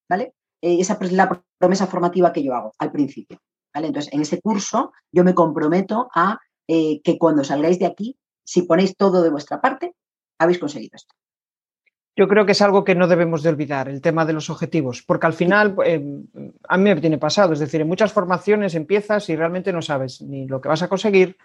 ¿vale? 0.09 0.35
Eh, 0.61 0.78
esa 0.81 0.98
es 1.00 1.12
la 1.12 1.42
promesa 1.59 1.87
formativa 1.87 2.33
que 2.33 2.42
yo 2.42 2.55
hago 2.55 2.72
al 2.78 2.92
principio, 2.92 3.38
¿vale? 3.74 3.88
Entonces, 3.88 4.12
en 4.12 4.20
ese 4.20 4.40
curso 4.40 4.92
yo 5.12 5.24
me 5.24 5.35
comprometo 5.35 6.09
a 6.14 6.38
eh, 6.68 7.00
que 7.02 7.18
cuando 7.18 7.44
salgáis 7.44 7.78
de 7.78 7.87
aquí, 7.87 8.16
si 8.44 8.62
ponéis 8.62 8.96
todo 8.96 9.22
de 9.22 9.31
vuestra 9.31 9.61
parte, 9.61 9.94
habéis 10.38 10.59
conseguido 10.59 10.92
esto. 10.94 11.14
Yo 12.14 12.29
creo 12.29 12.44
que 12.44 12.53
es 12.53 12.61
algo 12.61 12.85
que 12.85 12.94
no 12.94 13.09
debemos 13.09 13.42
de 13.42 13.48
olvidar, 13.48 13.88
el 13.88 14.03
tema 14.03 14.27
de 14.27 14.35
los 14.35 14.51
objetivos, 14.51 15.03
porque 15.03 15.27
al 15.27 15.33
final 15.33 15.75
eh, 15.85 16.03
a 16.68 16.77
mí 16.77 16.85
me 16.85 17.01
tiene 17.01 17.16
pasado, 17.16 17.55
es 17.55 17.59
decir, 17.59 17.81
en 17.81 17.88
muchas 17.88 18.12
formaciones 18.12 18.75
empiezas 18.75 19.31
y 19.31 19.37
realmente 19.37 19.72
no 19.72 19.81
sabes 19.81 20.20
ni 20.20 20.46
lo 20.46 20.61
que 20.61 20.68
vas 20.68 20.83
a 20.83 20.88
conseguir, 20.88 21.38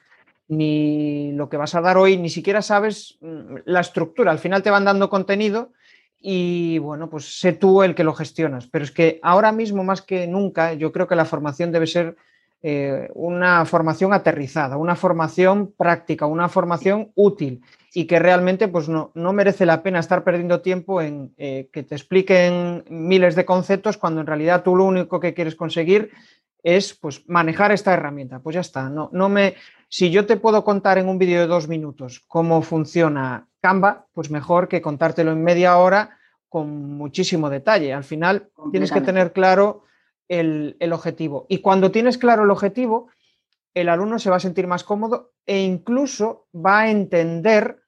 ni 0.49 1.31
lo 1.33 1.47
que 1.47 1.57
vas 1.57 1.73
a 1.75 1.81
dar 1.81 1.97
hoy, 1.97 2.17
ni 2.17 2.29
siquiera 2.29 2.61
sabes 2.61 3.17
mm, 3.21 3.59
la 3.65 3.79
estructura. 3.79 4.31
Al 4.31 4.39
final 4.39 4.61
te 4.61 4.69
van 4.69 4.85
dando 4.85 5.09
contenido 5.09 5.71
y 6.19 6.79
bueno, 6.79 7.09
pues 7.09 7.39
sé 7.39 7.53
tú 7.53 7.83
el 7.83 7.95
que 7.95 8.03
lo 8.03 8.13
gestionas. 8.13 8.67
Pero 8.67 8.83
es 8.83 8.91
que 8.91 9.19
ahora 9.23 9.51
mismo 9.51 9.83
más 9.83 10.01
que 10.01 10.27
nunca 10.27 10.73
yo 10.73 10.91
creo 10.91 11.07
que 11.07 11.15
la 11.15 11.25
formación 11.25 11.71
debe 11.71 11.87
ser 11.87 12.17
eh, 12.63 13.09
una 13.13 13.65
formación 13.65 14.13
aterrizada, 14.13 14.77
una 14.77 14.95
formación 14.95 15.73
práctica, 15.77 16.25
una 16.25 16.49
formación 16.49 17.11
útil 17.15 17.61
y 17.97 18.05
que 18.05 18.19
realmente 18.19 18.67
pues 18.67 18.87
no, 18.89 19.09
no 19.15 19.33
merece 19.33 19.65
la 19.65 19.81
pena 19.81 19.97
estar 19.97 20.23
perdiendo 20.23 20.61
tiempo 20.61 21.01
en 21.01 21.33
eh, 21.35 21.67
que 21.73 21.81
te 21.81 21.95
expliquen 21.95 22.85
miles 22.91 23.33
de 23.33 23.43
conceptos 23.43 23.97
cuando 23.97 24.21
en 24.21 24.27
realidad 24.27 24.61
tú 24.61 24.75
lo 24.75 24.83
único 24.83 25.19
que 25.19 25.33
quieres 25.33 25.55
conseguir 25.55 26.11
es 26.61 26.93
pues 26.93 27.27
manejar 27.27 27.71
esta 27.71 27.95
herramienta. 27.95 28.37
Pues 28.37 28.53
ya 28.53 28.59
está. 28.59 28.87
No, 28.87 29.09
no 29.13 29.29
me, 29.29 29.55
si 29.89 30.11
yo 30.11 30.27
te 30.27 30.37
puedo 30.37 30.63
contar 30.63 30.99
en 30.99 31.09
un 31.09 31.17
vídeo 31.17 31.39
de 31.39 31.47
dos 31.47 31.67
minutos 31.67 32.23
cómo 32.27 32.61
funciona 32.61 33.47
Canva, 33.61 34.05
pues 34.13 34.29
mejor 34.29 34.67
que 34.67 34.79
contártelo 34.79 35.31
en 35.31 35.43
media 35.43 35.79
hora 35.79 36.19
con 36.49 36.69
muchísimo 36.69 37.49
detalle. 37.49 37.93
Al 37.93 38.03
final 38.03 38.51
tienes 38.71 38.91
que 38.91 39.01
tener 39.01 39.33
claro 39.33 39.85
el, 40.27 40.77
el 40.79 40.93
objetivo. 40.93 41.47
Y 41.49 41.61
cuando 41.61 41.89
tienes 41.89 42.19
claro 42.19 42.43
el 42.43 42.51
objetivo, 42.51 43.07
el 43.73 43.89
alumno 43.89 44.19
se 44.19 44.29
va 44.29 44.35
a 44.35 44.39
sentir 44.39 44.67
más 44.67 44.83
cómodo 44.83 45.31
e 45.47 45.61
incluso 45.61 46.45
va 46.53 46.81
a 46.81 46.91
entender 46.91 47.86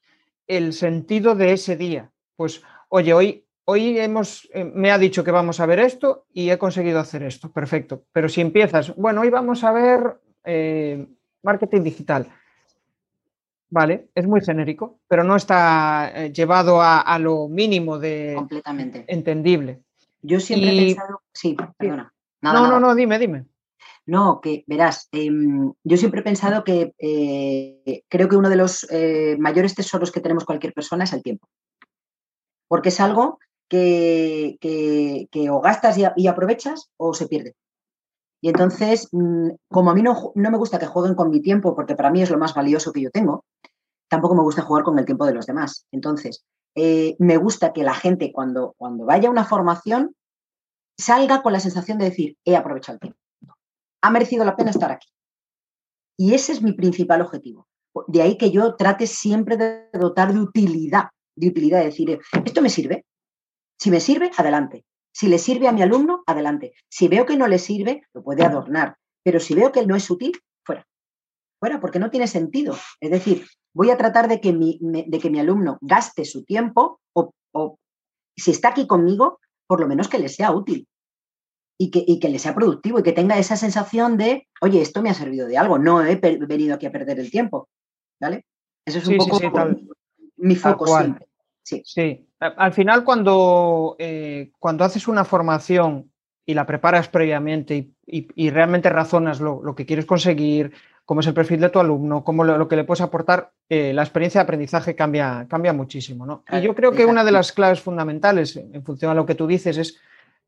el 0.50 0.74
sentido 0.74 1.36
de 1.36 1.54
ese 1.54 1.78
día. 1.78 2.12
Pues, 2.36 2.62
oye, 2.90 3.14
hoy, 3.14 3.46
hoy 3.66 3.98
hemos, 4.00 4.50
eh, 4.54 4.66
me 4.66 4.92
ha 4.92 4.98
dicho 4.98 5.24
que 5.24 5.32
vamos 5.32 5.60
a 5.60 5.66
ver 5.66 5.80
esto 5.80 6.26
y 6.34 6.50
he 6.50 6.58
conseguido 6.58 7.00
hacer 7.00 7.24
esto. 7.24 7.52
Perfecto. 7.52 8.04
Pero 8.12 8.28
si 8.28 8.42
empiezas, 8.42 8.94
bueno, 8.96 9.22
hoy 9.22 9.30
vamos 9.30 9.64
a 9.64 9.72
ver 9.72 10.20
eh, 10.44 11.08
marketing 11.44 11.84
digital. 11.84 12.28
Vale, 13.70 14.10
es 14.16 14.26
muy 14.26 14.42
genérico, 14.42 15.00
pero 15.08 15.24
no 15.24 15.36
está 15.36 16.12
eh, 16.16 16.34
llevado 16.34 16.82
a, 16.82 17.20
lo 17.20 17.48
mínimo 17.48 18.00
de 18.00 18.34
completamente 18.36 19.06
entendible. 19.08 19.84
Yo 20.24 20.40
siempre 20.40 20.72
he 20.72 20.86
pensado, 20.88 21.22
sí, 21.32 21.56
perdona. 21.78 22.12
no, 22.42 22.68
no, 22.68 22.80
no, 22.80 22.96
dime, 22.96 23.20
dime. 23.20 23.46
No, 24.06 24.42
que 24.42 24.64
verás, 24.68 25.08
em, 25.12 25.74
yo 25.84 25.98
siempre 25.98 26.22
he 26.22 26.24
pensado 26.24 26.64
que 26.64 26.94
eh, 26.98 28.04
creo 28.10 28.28
que 28.28 28.36
uno 28.36 28.50
de 28.50 28.56
los 28.56 28.88
eh, 28.92 29.38
mayores 29.40 29.76
tesoros 29.76 30.12
que 30.12 30.22
tenemos 30.22 30.46
cualquier 30.46 30.74
persona 30.74 31.04
es 31.04 31.14
el 31.14 31.24
tiempo. 31.24 31.48
Porque 32.68 32.90
es 32.90 33.00
algo 33.00 33.40
que, 33.70 34.58
o 35.52 35.62
gastas 35.62 35.98
y, 35.98 36.28
aprovechas 36.28 36.90
o 36.98 37.14
se 37.14 37.28
pierde. 37.28 37.56
Y 38.42 38.50
entonces, 38.50 39.10
mm, 39.12 39.50
como 39.70 39.92
a 39.92 39.96
mí 39.96 40.02
no, 40.02 40.32
me 40.36 40.58
gusta 40.58 40.80
que 40.80 40.86
jueguen 40.86 41.16
con 41.16 41.30
mi 41.30 41.42
tiempo, 41.42 41.76
porque 41.76 41.96
para 41.96 42.10
mí 42.10 42.22
es 42.22 42.32
lo 42.32 42.38
más 42.38 42.54
valioso 42.54 42.92
que 42.92 43.02
yo 43.02 43.12
tengo, 43.12 43.46
tampoco 44.10 44.36
me 44.36 44.44
gusta 44.44 44.62
jugar 44.62 44.84
con 44.84 44.98
el 44.98 45.06
tiempo 45.06 45.26
de 45.26 45.34
los 45.34 45.46
demás. 45.46 45.86
Entonces, 45.92 46.46
eh, 46.76 47.16
me 47.20 47.38
gusta 47.38 47.74
que 47.74 47.84
la 47.84 47.94
gente 47.94 48.32
cuando, 48.32 48.76
cuando 48.78 49.06
vaya 49.06 49.28
a 49.28 49.32
una 49.32 49.46
formación 49.46 50.16
salga 50.98 51.42
con 51.42 51.54
la 51.54 51.60
sensación 51.60 51.98
de 51.98 52.06
decir, 52.06 52.38
he 52.46 52.56
aprovechado 52.56 52.96
el 52.96 53.00
tiempo. 53.00 53.20
Ha 54.02 54.10
merecido 54.12 54.46
la 54.46 54.56
pena 54.56 54.72
estar 54.72 54.92
aquí. 54.92 55.08
Y 56.18 56.34
ese 56.34 56.52
es 56.52 56.62
mi 56.62 56.74
principal 56.74 57.22
objetivo. 57.22 57.68
De 58.08 58.22
ahí 58.22 58.38
que 58.38 58.52
yo 58.52 58.76
trate 58.76 59.08
siempre 59.08 59.58
de 59.58 59.90
dotar 59.94 60.34
de 60.34 60.40
utilidad, 60.40 61.10
de 61.36 61.48
utilidad, 61.48 61.80
de 61.80 61.86
decir, 61.86 62.20
esto 62.46 62.62
me 62.62 62.70
sirve. 62.70 63.06
Si 63.80 63.90
me 63.90 64.00
sirve, 64.00 64.32
adelante. 64.38 64.86
Si 65.12 65.28
le 65.28 65.38
sirve 65.38 65.68
a 65.68 65.72
mi 65.72 65.82
alumno, 65.82 66.24
adelante. 66.28 66.74
Si 66.90 67.08
veo 67.08 67.26
que 67.26 67.38
no 67.38 67.48
le 67.48 67.58
sirve, 67.60 68.04
lo 68.14 68.24
puede 68.24 68.44
adornar. 68.44 68.98
Pero 69.24 69.40
si 69.40 69.56
veo 69.56 69.72
que 69.72 69.86
no 69.86 69.96
es 69.96 70.10
útil, 70.10 70.34
fuera. 70.66 70.86
Fuera, 71.60 71.80
porque 71.80 72.00
no 72.00 72.10
tiene 72.10 72.28
sentido. 72.28 72.76
Es 73.00 73.12
decir, 73.12 73.46
voy 73.74 73.90
a 73.90 73.98
tratar 73.98 74.28
de 74.28 74.40
que 74.42 74.54
mi, 74.54 74.80
de 74.82 75.20
que 75.20 75.30
mi 75.30 75.40
alumno 75.40 75.78
gaste 75.82 76.26
su 76.26 76.44
tiempo 76.44 77.00
o, 77.14 77.34
si 78.36 78.52
está 78.52 78.70
aquí 78.70 78.88
conmigo, 78.88 79.40
por 79.68 79.80
lo 79.80 79.88
menos 79.88 80.08
que 80.08 80.20
le 80.20 80.30
sea 80.30 80.52
útil. 80.52 80.88
Y 81.82 81.92
que, 81.92 82.04
y 82.06 82.20
que, 82.20 82.28
le 82.28 82.40
sea 82.40 82.54
productivo 82.54 83.00
y 83.00 83.04
que 83.04 83.14
tenga 83.14 83.38
esa 83.38 83.56
sensación 83.56 84.18
de, 84.18 84.48
oye, 84.60 84.82
esto 84.82 85.02
me 85.02 85.10
ha 85.10 85.14
servido 85.14 85.48
de 85.48 85.58
algo, 85.58 85.80
no 85.80 86.04
he 86.06 86.16
venido 86.16 86.76
aquí 86.76 86.86
a 86.86 86.92
perder 86.92 87.20
el 87.20 87.32
tiempo. 87.32 87.70
¿Vale? 88.20 88.46
Eso 88.86 88.98
es 88.98 89.08
un 89.08 89.18
poco 89.18 89.40
mi 90.38 90.56
foco 90.56 90.88
siempre. 90.88 91.28
Sí. 91.64 91.82
sí. 91.86 92.28
Al 92.40 92.74
final, 92.74 93.04
cuando, 93.04 93.96
eh, 94.00 94.52
cuando 94.60 94.84
haces 94.84 95.08
una 95.08 95.26
formación 95.26 96.12
y 96.46 96.54
la 96.54 96.66
preparas 96.66 97.10
previamente 97.10 97.92
y, 98.08 98.50
realmente 98.50 98.90
razonas 98.90 99.40
lo, 99.40 99.76
que 99.76 99.86
quieres 99.86 100.06
conseguir, 100.06 100.74
cómo 101.06 101.22
es 101.22 101.28
el 101.28 101.34
perfil 101.34 101.60
de 101.60 101.70
tu 101.70 101.80
alumno, 101.80 102.24
cómo 102.24 102.44
lo, 102.44 102.68
que 102.68 102.76
le 102.76 102.86
puedes 102.86 103.02
aportar, 103.02 103.52
eh, 103.68 103.94
la 103.94 104.02
experiencia 104.02 104.40
de 104.40 104.44
aprendizaje 104.44 104.96
cambia, 104.96 105.46
cambia 105.48 105.74
muchísimo. 105.74 106.26
¿no? 106.26 106.44
y 106.52 106.62
yo 106.62 106.74
creo 106.74 106.92
que 106.92 107.06
una 107.06 107.24
de 107.24 107.32
las 107.32 107.52
claves 107.52 107.82
fundamentales, 107.82 108.56
en 108.56 108.84
función 108.84 109.12
a 109.12 109.16
lo 109.16 109.26
que 109.26 109.36
tú 109.36 109.46
dices, 109.46 109.78
es 109.78 110.00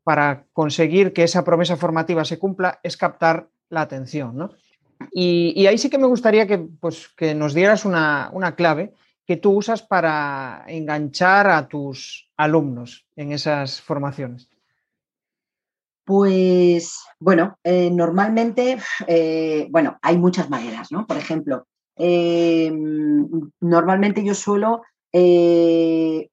para 0.04 0.46
conseguir 0.52 1.12
que 1.12 1.24
esa 1.24 1.44
promesa 1.44 1.76
formativa 1.76 2.24
se 2.24 2.38
cumpla, 2.38 2.80
es 2.82 2.96
captar 2.96 3.48
la 3.68 3.82
atención. 3.82 4.36
¿no? 4.36 4.50
Y, 5.12 5.66
ahí 5.66 5.78
sí 5.78 5.90
que 5.90 5.98
me 5.98 6.06
gustaría 6.06 6.46
que, 6.46 6.58
pues, 6.58 7.08
que 7.16 7.34
nos 7.34 7.54
dieras 7.54 7.84
una, 7.84 8.30
una 8.32 8.54
clave 8.54 8.92
que 9.26 9.36
tú 9.36 9.52
usas 9.52 9.82
para 9.82 10.64
enganchar 10.66 11.48
a 11.48 11.68
tus 11.68 12.30
alumnos 12.36 13.06
en 13.16 13.32
esas 13.32 13.80
formaciones? 13.80 14.48
Pues 16.04 16.98
bueno, 17.20 17.58
eh, 17.62 17.90
normalmente, 17.90 18.78
eh, 19.06 19.68
bueno, 19.70 19.98
hay 20.02 20.18
muchas 20.18 20.50
maneras, 20.50 20.90
¿no? 20.90 21.06
Por 21.06 21.16
ejemplo, 21.16 21.66
em, 21.96 23.28
normalmente 23.60 24.24
yo 24.24 24.34
suelo 24.34 24.82
eh, 25.12 26.28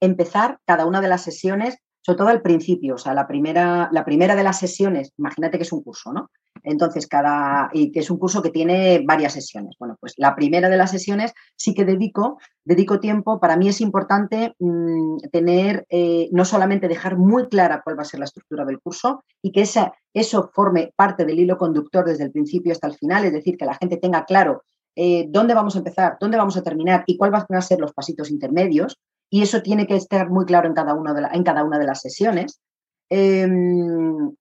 empezar 0.00 0.58
cada 0.66 0.84
una 0.84 1.00
de 1.00 1.08
las 1.08 1.22
sesiones, 1.22 1.78
sobre 2.04 2.18
todo 2.18 2.28
al 2.28 2.42
principio, 2.42 2.96
o 2.96 2.98
sea, 2.98 3.14
la 3.14 3.26
primera, 3.26 3.88
la 3.90 4.04
primera 4.04 4.36
de 4.36 4.42
las 4.42 4.58
sesiones, 4.58 5.12
imagínate 5.16 5.56
que 5.56 5.62
es 5.62 5.72
un 5.72 5.82
curso, 5.82 6.12
¿no? 6.12 6.30
Entonces, 6.62 7.06
cada, 7.06 7.70
y 7.72 7.92
que 7.92 8.00
es 8.00 8.10
un 8.10 8.18
curso 8.18 8.42
que 8.42 8.50
tiene 8.50 9.02
varias 9.06 9.32
sesiones. 9.32 9.74
Bueno, 9.78 9.96
pues 9.98 10.14
la 10.18 10.34
primera 10.34 10.68
de 10.68 10.76
las 10.76 10.90
sesiones 10.90 11.32
sí 11.56 11.74
que 11.74 11.84
dedico, 11.84 12.38
dedico 12.64 13.00
tiempo. 13.00 13.40
Para 13.40 13.56
mí 13.56 13.68
es 13.68 13.80
importante 13.80 14.54
mm, 14.58 15.16
tener, 15.32 15.86
eh, 15.88 16.28
no 16.32 16.44
solamente 16.44 16.88
dejar 16.88 17.16
muy 17.16 17.48
clara 17.48 17.80
cuál 17.82 17.98
va 17.98 18.02
a 18.02 18.06
ser 18.06 18.20
la 18.20 18.26
estructura 18.26 18.64
del 18.64 18.80
curso 18.80 19.24
y 19.42 19.52
que 19.52 19.62
esa, 19.62 19.92
eso 20.12 20.50
forme 20.54 20.92
parte 20.96 21.24
del 21.24 21.40
hilo 21.40 21.56
conductor 21.56 22.04
desde 22.04 22.24
el 22.24 22.32
principio 22.32 22.72
hasta 22.72 22.86
el 22.86 22.94
final, 22.94 23.24
es 23.24 23.32
decir, 23.32 23.56
que 23.56 23.66
la 23.66 23.74
gente 23.74 23.96
tenga 23.96 24.24
claro 24.24 24.62
eh, 24.96 25.26
dónde 25.28 25.54
vamos 25.54 25.74
a 25.74 25.78
empezar, 25.78 26.16
dónde 26.20 26.36
vamos 26.36 26.56
a 26.56 26.62
terminar 26.62 27.04
y 27.06 27.16
cuáles 27.16 27.44
van 27.48 27.58
a 27.58 27.62
ser 27.62 27.80
los 27.80 27.92
pasitos 27.92 28.30
intermedios. 28.30 28.98
Y 29.30 29.42
eso 29.42 29.62
tiene 29.62 29.86
que 29.86 29.96
estar 29.96 30.30
muy 30.30 30.44
claro 30.44 30.68
en 30.68 30.74
cada, 30.74 30.94
una 30.94 31.12
de, 31.14 31.26
en 31.32 31.42
cada 31.42 31.64
una 31.64 31.78
de 31.78 31.86
las 31.86 32.00
sesiones. 32.00 32.60
Em, 33.08 34.34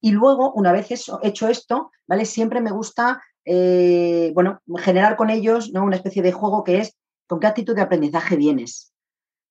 y 0.00 0.10
luego, 0.12 0.52
una 0.52 0.72
vez 0.72 0.88
hecho 1.22 1.48
esto, 1.48 1.90
¿vale? 2.06 2.24
Siempre 2.24 2.60
me 2.60 2.70
gusta, 2.70 3.22
eh, 3.44 4.30
bueno, 4.34 4.60
generar 4.78 5.16
con 5.16 5.30
ellos 5.30 5.72
¿no? 5.72 5.84
una 5.84 5.96
especie 5.96 6.22
de 6.22 6.32
juego 6.32 6.62
que 6.64 6.78
es 6.78 6.96
con 7.26 7.40
qué 7.40 7.46
actitud 7.46 7.74
de 7.74 7.82
aprendizaje 7.82 8.36
vienes. 8.36 8.92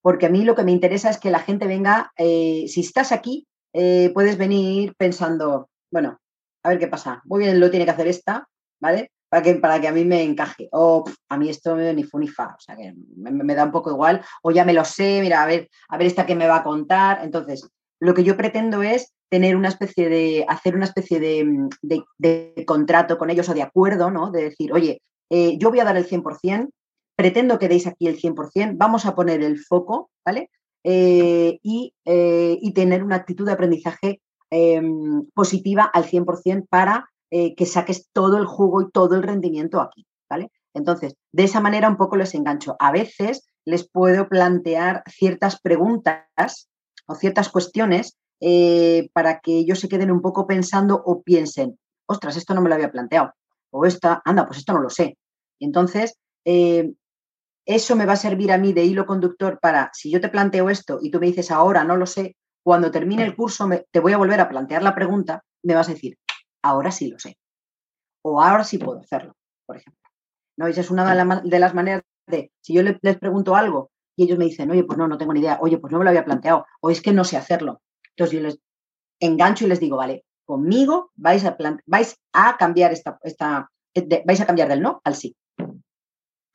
Porque 0.02 0.28
a 0.28 0.30
mí 0.30 0.44
lo 0.44 0.56
que 0.56 0.64
me 0.64 0.72
interesa 0.72 1.10
es 1.10 1.20
que 1.20 1.32
la 1.32 1.40
gente 1.40 1.68
venga, 1.68 2.14
eh, 2.18 2.66
si 2.68 2.82
estás 2.82 3.12
aquí, 3.12 3.48
eh, 3.74 4.12
puedes 4.14 4.38
venir 4.38 4.96
pensando, 4.98 5.70
bueno, 5.92 6.20
a 6.64 6.70
ver 6.70 6.80
qué 6.80 6.88
pasa, 6.88 7.22
muy 7.26 7.40
bien, 7.44 7.60
lo 7.60 7.70
tiene 7.70 7.86
que 7.86 7.92
hacer 7.92 8.08
esta, 8.08 8.48
¿vale? 8.80 9.12
Para 9.30 9.44
que, 9.44 9.56
para 9.56 9.82
que 9.82 9.88
a 9.88 9.92
mí 9.92 10.06
me 10.06 10.24
encaje. 10.24 10.70
O 10.72 11.04
a 11.30 11.38
mí 11.38 11.50
esto 11.50 11.76
ni 11.76 12.04
fu 12.04 12.18
ni 12.20 12.28
fa, 12.28 12.56
o 12.58 12.60
sea 12.60 12.76
que 12.76 12.94
me, 13.16 13.56
da 13.56 13.66
un 13.66 13.72
poco 13.72 13.92
igual. 13.92 14.22
O 14.42 14.52
ya 14.52 14.64
me 14.64 14.74
lo 14.74 14.86
sé, 14.86 15.20
mira, 15.22 15.44
a 15.44 15.46
ver, 15.46 15.70
a 15.90 15.98
ver 15.98 16.08
esta 16.08 16.26
que 16.26 16.36
me 16.36 16.48
va 16.48 16.58
a 16.58 16.64
contar. 16.64 17.20
Entonces, 17.24 17.68
lo 18.00 18.14
que 18.14 18.24
yo 18.24 18.38
pretendo 18.38 18.84
es 18.84 19.14
tener 19.30 19.56
una 19.56 19.70
especie 19.70 20.10
de, 20.10 20.46
hacer 20.48 20.76
una 20.76 20.86
especie 20.86 21.20
de, 21.20 22.66
contrato 22.66 23.18
con 23.18 23.30
ellos 23.30 23.50
o 23.50 23.54
de 23.54 23.64
acuerdo, 23.64 24.12
¿no? 24.12 24.32
De 24.32 24.44
decir, 24.44 24.72
oye, 24.74 25.02
eh, 25.30 25.58
yo 25.58 25.70
voy 25.70 25.80
a 25.80 25.84
dar 25.84 25.98
el 25.98 26.08
100%, 26.08 26.70
pretendo 27.16 27.60
que 27.60 27.68
deis 27.68 27.88
aquí 27.88 28.08
el 28.08 28.20
100%, 28.20 28.76
vamos 28.78 29.06
a 29.06 29.16
poner 29.16 29.42
el 29.44 29.60
foco, 29.60 30.10
¿vale? 30.26 30.50
Eh, 30.84 31.60
eh, 32.06 32.58
y, 32.62 32.74
tener 32.74 33.04
una 33.04 33.18
actitud 33.18 33.46
de 33.46 33.52
aprendizaje 33.52 34.22
em, 34.50 35.26
positiva 35.34 35.84
al 35.84 36.06
100% 36.06 36.68
para 36.70 37.10
que 37.30 37.66
saques 37.66 38.10
todo 38.14 38.38
el 38.38 38.46
jugo 38.46 38.82
y 38.82 38.92
todo 38.92 39.16
el 39.16 39.24
rendimiento 39.24 39.82
aquí, 39.82 40.06
¿vale? 40.30 40.52
Entonces, 40.74 41.16
de 41.32 41.44
esa 41.44 41.60
manera 41.60 41.90
un 41.90 41.98
poco 41.98 42.16
les 42.16 42.34
engancho. 42.36 42.76
A 42.80 42.92
veces 42.92 43.50
les 43.66 43.90
puedo 43.90 44.30
plantear 44.30 45.04
ciertas 45.08 45.60
preguntas 45.60 46.70
o 47.06 47.16
ciertas 47.16 47.50
cuestiones 47.50 48.18
eh, 48.40 49.10
para 49.14 49.40
que 49.40 49.58
ellos 49.58 49.80
se 49.80 49.90
queden 49.90 50.12
un 50.12 50.22
poco 50.22 50.46
pensando 50.46 51.02
o 51.04 51.24
piensen, 51.24 51.80
ostras, 52.06 52.38
esto 52.38 52.54
no 52.54 52.62
me 52.62 52.70
lo 52.70 52.76
había 52.76 52.92
planteado, 52.92 53.34
o 53.72 53.86
esta, 53.86 54.22
anda, 54.24 54.46
pues 54.46 54.60
esto 54.60 54.74
no 54.74 54.82
lo 54.82 54.90
sé. 54.90 55.18
Entonces, 55.60 56.18
eh, 56.46 56.94
eso 57.66 57.96
me 57.96 58.06
va 58.06 58.14
a 58.14 58.18
servir 58.18 58.52
a 58.52 58.58
mí 58.58 58.74
de 58.74 58.86
hilo 58.86 59.06
conductor 59.06 59.60
para, 59.60 59.90
si 59.94 60.12
yo 60.12 60.22
te 60.22 60.30
planteo 60.30 60.70
esto 60.70 61.00
y 61.02 61.10
tú 61.10 61.20
me 61.20 61.28
dices 61.28 61.52
ahora 61.52 61.84
no 61.84 61.98
lo 61.98 62.06
sé, 62.06 62.38
cuando 62.64 62.92
termine 62.92 63.24
el 63.24 63.36
curso 63.36 63.68
te 63.92 64.00
voy 64.00 64.14
a 64.14 64.18
volver 64.18 64.40
a 64.40 64.50
plantear 64.50 64.84
la 64.84 64.96
pregunta, 64.96 65.44
me 65.64 65.74
vas 65.74 65.90
a 65.90 65.94
decir, 65.94 66.18
ahora 66.68 66.92
sí 66.92 67.10
lo 67.10 67.20
sé, 67.20 67.38
o 68.24 68.42
ahora 68.42 68.64
sí 68.64 68.78
puedo 68.78 69.00
hacerlo, 69.00 69.36
por 69.66 69.78
ejemplo. 69.78 70.02
¿No? 70.58 70.68
Esa 70.68 70.82
es 70.82 70.90
una 70.90 71.06
de, 71.44 71.60
las 71.60 71.74
maneras 71.74 72.02
de, 72.28 72.52
si 72.62 72.74
yo 72.74 72.82
les 72.82 73.18
pregunto 73.18 73.56
algo 73.56 73.92
y 74.16 74.24
ellos 74.24 74.40
me 74.40 74.46
dicen, 74.46 74.72
oye, 74.72 74.84
pues 74.84 74.98
no, 74.98 75.08
no 75.08 75.18
tengo 75.18 75.34
ni 75.34 75.42
idea, 75.42 75.60
oye, 75.62 75.78
pues 75.78 75.92
no 75.92 76.00
me 76.00 76.04
lo 76.04 76.10
había 76.10 76.26
planteado, 76.26 76.66
o 76.82 76.90
es 76.90 77.02
que 77.02 77.14
no 77.14 77.24
sé 77.24 77.38
hacerlo. 77.38 77.82
Entonces 78.10 78.36
yo 78.36 78.42
les 78.42 78.60
engancho 79.20 79.66
y 79.66 79.68
les 79.68 79.80
digo, 79.80 79.98
vale, 79.98 80.26
conmigo 80.46 81.12
vais 81.16 81.46
a, 81.46 81.56
vais 81.86 82.18
a 82.34 82.58
cambiar 82.58 82.92
esta, 82.92 83.20
esta 83.24 83.70
vais 84.26 84.42
a 84.42 84.46
cambiar 84.46 84.68
del 84.68 84.82
no 84.82 85.02
al 85.04 85.16
sí. 85.16 85.36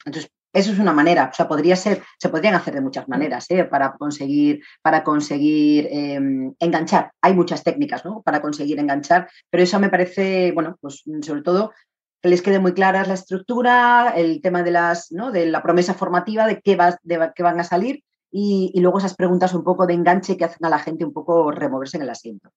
Entonces, 0.05 0.33
eso 0.53 0.73
es 0.73 0.79
una 0.79 0.93
manera, 0.93 1.31
o 1.33 1.35
sea, 1.35 1.49
podría 1.49 1.77
ser, 1.77 2.03
se 2.19 2.29
podrían 2.29 2.55
hacer 2.55 2.75
de 2.75 2.81
muchas 2.81 3.09
maneras 3.09 3.47
¿eh? 3.51 3.65
para 3.65 3.93
conseguir, 3.95 4.63
para 4.83 5.03
conseguir 5.03 5.89
em, 5.91 6.55
enganchar. 6.59 7.13
Hay 7.23 7.35
muchas 7.35 7.65
técnicas 7.65 8.05
¿no? 8.05 8.23
para 8.23 8.43
conseguir 8.43 8.79
enganchar, 8.79 9.29
pero 9.49 9.63
eso 9.63 9.81
me 9.81 9.89
parece, 9.89 10.53
bueno, 10.53 10.77
pues 10.81 11.05
sobre 11.23 11.43
todo 11.43 11.73
que 12.21 12.29
les 12.29 12.43
quede 12.43 12.59
muy 12.59 12.73
clara 12.73 13.05
la 13.05 13.15
estructura, 13.15 14.13
el 14.15 14.41
tema 14.43 14.63
de 14.63 14.71
las, 14.71 15.11
¿no? 15.11 15.33
de 15.33 15.47
la 15.47 15.63
promesa 15.63 15.95
formativa, 15.95 16.47
de 16.47 16.61
qué, 16.61 16.77
va, 16.77 16.99
de 17.03 17.33
qué 17.35 17.43
van 17.43 17.59
a 17.59 17.65
salir 17.65 18.05
y, 18.31 18.73
luego 18.81 18.99
esas 18.99 19.15
preguntas 19.15 19.55
un 19.55 19.65
poco 19.65 19.87
de 19.87 19.95
enganche 19.95 20.37
que 20.37 20.45
hacen 20.45 20.65
a 20.65 20.71
la 20.71 20.79
gente 20.79 21.05
un 21.05 21.13
poco 21.13 21.51
removerse 21.51 21.99
en 21.99 22.05
el 22.05 22.11
asiento. 22.11 22.51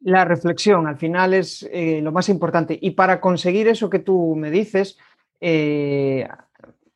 La 0.00 0.24
reflexión 0.24 0.86
al 0.86 0.96
final 0.96 1.34
es 1.34 1.68
eh, 1.70 2.00
lo 2.02 2.10
más 2.10 2.28
importante 2.28 2.76
y 2.80 2.92
para 2.92 3.20
conseguir 3.20 3.68
eso 3.68 3.88
que 3.88 4.00
tú 4.00 4.34
me 4.34 4.50
dices 4.50 4.98
eh, 5.40 6.26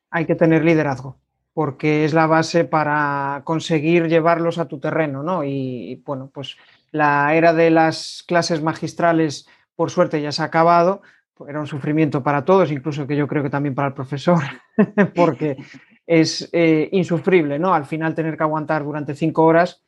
hay 0.09 0.25
que 0.25 0.35
tener 0.35 0.63
liderazgo 0.63 1.17
porque 1.57 2.05
es 2.05 2.13
la 2.13 2.27
base 2.27 2.65
para 2.65 3.41
conseguir 3.43 4.07
llevarlos 4.07 4.59
a 4.59 4.67
tu 4.67 4.79
terreno, 4.79 5.23
¿no? 5.23 5.43
Y, 5.43 6.03
bueno, 6.05 6.29
pues 6.31 6.55
la 6.91 7.33
era 7.33 7.51
de 7.51 7.71
las 7.71 8.23
clases 8.27 8.61
magistrales, 8.61 9.47
por 9.75 9.89
suerte, 9.89 10.21
ya 10.21 10.31
se 10.31 10.43
ha 10.43 10.45
acabado, 10.45 11.01
era 11.47 11.59
un 11.59 11.65
sufrimiento 11.65 12.21
para 12.21 12.45
todos, 12.45 12.71
incluso 12.71 13.07
que 13.07 13.15
yo 13.15 13.27
creo 13.27 13.41
que 13.41 13.49
también 13.49 13.73
para 13.73 13.87
el 13.87 13.95
profesor, 13.95 14.43
porque 15.15 15.57
es 16.05 16.47
eh, 16.53 16.89
insufrible, 16.91 17.57
¿no? 17.57 17.73
Al 17.73 17.85
final 17.85 18.13
tener 18.13 18.37
que 18.37 18.43
aguantar 18.43 18.83
durante 18.83 19.15
cinco 19.15 19.43
horas, 19.43 19.83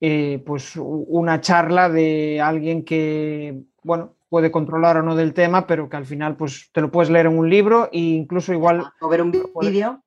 eh, 0.00 0.42
pues 0.46 0.74
una 0.76 1.42
charla 1.42 1.90
de 1.90 2.40
alguien 2.40 2.82
que, 2.82 3.60
bueno, 3.82 4.14
puede 4.30 4.50
controlar 4.50 4.96
o 4.96 5.02
no 5.02 5.16
del 5.16 5.34
tema, 5.34 5.66
pero 5.66 5.90
que 5.90 5.96
al 5.96 6.06
final, 6.06 6.36
pues 6.36 6.70
te 6.72 6.80
lo 6.80 6.90
puedes 6.90 7.10
leer 7.10 7.26
en 7.26 7.36
un 7.36 7.50
libro 7.50 7.90
e 7.92 7.98
incluso 7.98 8.52
igual... 8.54 8.90
O 9.00 9.08
ver 9.08 9.20
un 9.20 9.32
vídeo 9.32 10.02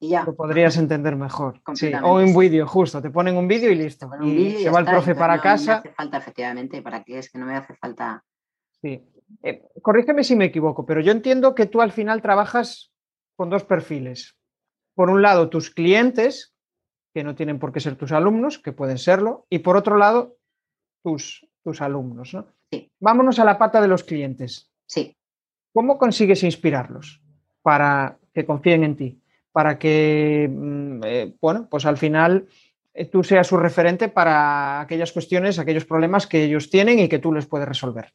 y 0.00 0.10
ya. 0.10 0.24
Lo 0.24 0.36
podrías 0.36 0.76
entender 0.76 1.16
mejor. 1.16 1.60
o 2.02 2.20
en 2.20 2.36
vídeo, 2.36 2.66
justo, 2.66 3.00
te 3.00 3.10
ponen 3.10 3.36
un 3.36 3.48
vídeo 3.48 3.70
y 3.70 3.76
listo. 3.76 4.10
y 4.22 4.56
se 4.62 4.70
va 4.70 4.80
el 4.80 4.84
profe 4.84 5.14
para 5.14 5.40
casa. 5.40 5.72
No 5.72 5.78
hace 5.78 5.92
falta, 5.92 6.18
efectivamente, 6.18 6.82
¿para 6.82 7.02
qué? 7.02 7.18
Es 7.18 7.30
que 7.30 7.38
no 7.38 7.46
me 7.46 7.56
hace 7.56 7.74
falta... 7.76 8.22
Sí. 8.82 9.02
Eh, 9.42 9.62
corrígeme 9.82 10.24
si 10.24 10.36
me 10.36 10.46
equivoco, 10.46 10.86
pero 10.86 11.00
yo 11.00 11.12
entiendo 11.12 11.54
que 11.54 11.66
tú 11.66 11.80
al 11.80 11.92
final 11.92 12.22
trabajas 12.22 12.92
con 13.36 13.50
dos 13.50 13.64
perfiles 13.64 14.36
por 14.98 15.10
un 15.10 15.22
lado, 15.22 15.48
tus 15.48 15.70
clientes, 15.70 16.56
que 17.14 17.22
no 17.22 17.36
tienen 17.36 17.60
por 17.60 17.72
qué 17.72 17.78
ser 17.78 17.94
tus 17.94 18.10
alumnos, 18.10 18.58
que 18.58 18.72
pueden 18.72 18.98
serlo, 18.98 19.46
y 19.48 19.60
por 19.60 19.76
otro 19.76 19.96
lado, 19.96 20.38
tus, 21.04 21.46
tus 21.62 21.80
alumnos. 21.80 22.34
¿no? 22.34 22.48
Vámonos 23.00 23.38
a 23.38 23.44
la 23.44 23.58
pata 23.58 23.80
de 23.80 23.88
los 23.88 24.04
clientes. 24.04 24.70
Sí. 24.86 25.16
¿Cómo 25.72 25.98
consigues 25.98 26.42
inspirarlos 26.42 27.22
para 27.62 28.18
que 28.34 28.44
confíen 28.44 28.84
en 28.84 28.96
ti? 28.96 29.22
Para 29.52 29.78
que, 29.78 30.48
mm, 30.50 31.00
eh, 31.04 31.34
bueno, 31.40 31.68
pues 31.70 31.86
al 31.86 31.96
final 31.96 32.48
eh, 32.94 33.04
tú 33.04 33.22
seas 33.22 33.46
su 33.46 33.56
referente 33.56 34.08
para 34.08 34.80
aquellas 34.80 35.12
cuestiones, 35.12 35.58
aquellos 35.58 35.84
problemas 35.84 36.26
que 36.26 36.44
ellos 36.44 36.70
tienen 36.70 36.98
y 36.98 37.08
que 37.08 37.18
tú 37.18 37.32
les 37.32 37.46
puedes 37.46 37.68
resolver. 37.68 38.12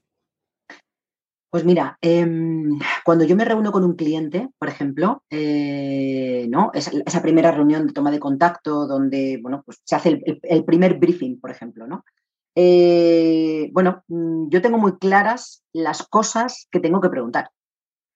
Pues 1.54 1.66
mira, 1.66 2.00
em, 2.02 2.80
cuando 3.06 3.26
yo 3.26 3.36
me 3.36 3.46
reúno 3.46 3.72
con 3.72 3.84
un 3.84 3.96
cliente, 3.96 4.50
por 4.58 4.70
ejemplo, 4.70 5.24
eh, 5.30 6.48
¿no? 6.50 6.72
Esa, 6.74 7.22
primera 7.22 7.52
reunión 7.52 7.86
de 7.86 7.94
toma 7.94 8.10
de 8.10 8.20
contacto 8.20 8.88
donde 8.88 9.40
bueno, 9.40 9.62
pues 9.64 9.80
se 9.84 9.96
hace 9.96 10.20
el, 10.42 10.66
primer 10.66 10.96
briefing, 10.96 11.40
por 11.40 11.52
ejemplo, 11.52 11.86
¿no? 11.86 12.06
Eh, 12.56 13.70
bueno, 13.72 14.04
mm, 14.08 14.50
yo 14.50 14.62
tengo 14.62 14.78
muy 14.78 14.98
claras 14.98 15.64
las 15.74 16.04
cosas 16.04 16.68
que 16.72 16.80
tengo 16.80 17.02
que 17.02 17.10
preguntar. 17.10 17.52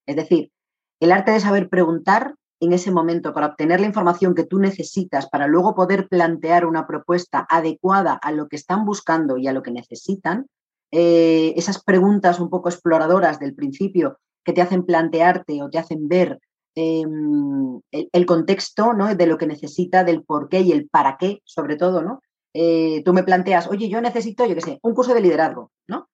Es 0.06 0.16
decir, 0.16 0.52
el 1.00 1.12
arte 1.12 1.32
de 1.32 1.40
saber 1.40 1.70
preguntar 1.70 2.36
en 2.60 2.74
ese 2.74 2.92
momento 2.92 3.34
para 3.34 3.48
obtener 3.48 3.80
la 3.80 3.88
información 3.88 4.34
que 4.34 4.46
tú 4.46 4.60
necesitas 4.60 5.30
para 5.30 5.48
luego 5.48 5.76
poder 5.76 6.08
plantear 6.08 6.66
una 6.66 6.88
propuesta 6.88 7.46
adecuada 7.50 8.14
a 8.14 8.32
lo 8.32 8.48
que 8.48 8.56
están 8.56 8.86
buscando 8.86 9.38
y 9.38 9.48
a 9.48 9.54
lo 9.54 9.62
que 9.62 9.72
necesitan, 9.72 10.48
eh, 10.92 11.54
esas 11.56 11.84
preguntas 11.84 12.40
un 12.40 12.50
poco 12.50 12.70
exploradoras 12.70 13.40
del 13.40 13.54
principio 13.54 14.20
que 14.44 14.54
te 14.54 14.62
hacen 14.62 14.86
plantearte 14.86 15.62
o 15.62 15.70
te 15.70 15.78
hacen 15.78 16.08
ver 16.08 16.40
em, 16.76 17.82
el, 17.92 18.26
contexto 18.26 18.94
¿no? 18.94 19.14
de 19.14 19.28
lo 19.28 19.38
que 19.38 19.48
necesita, 19.48 20.04
del 20.04 20.24
por 20.24 20.48
qué 20.48 20.62
y 20.62 20.72
el 20.72 20.88
para 20.88 21.18
qué, 21.18 21.42
sobre 21.44 21.76
todo, 21.76 22.02
¿no? 22.02 22.22
Eh, 22.54 23.04
tú 23.04 23.14
me 23.14 23.24
planteas, 23.24 23.68
oye, 23.68 23.90
yo 23.90 24.02
necesito, 24.02 24.46
yo 24.46 24.56
qué 24.56 24.62
sé, 24.62 24.80
un 24.82 24.94
curso 24.94 25.14
de 25.14 25.22
liderazgo, 25.22 25.72
¿no? 25.88 26.10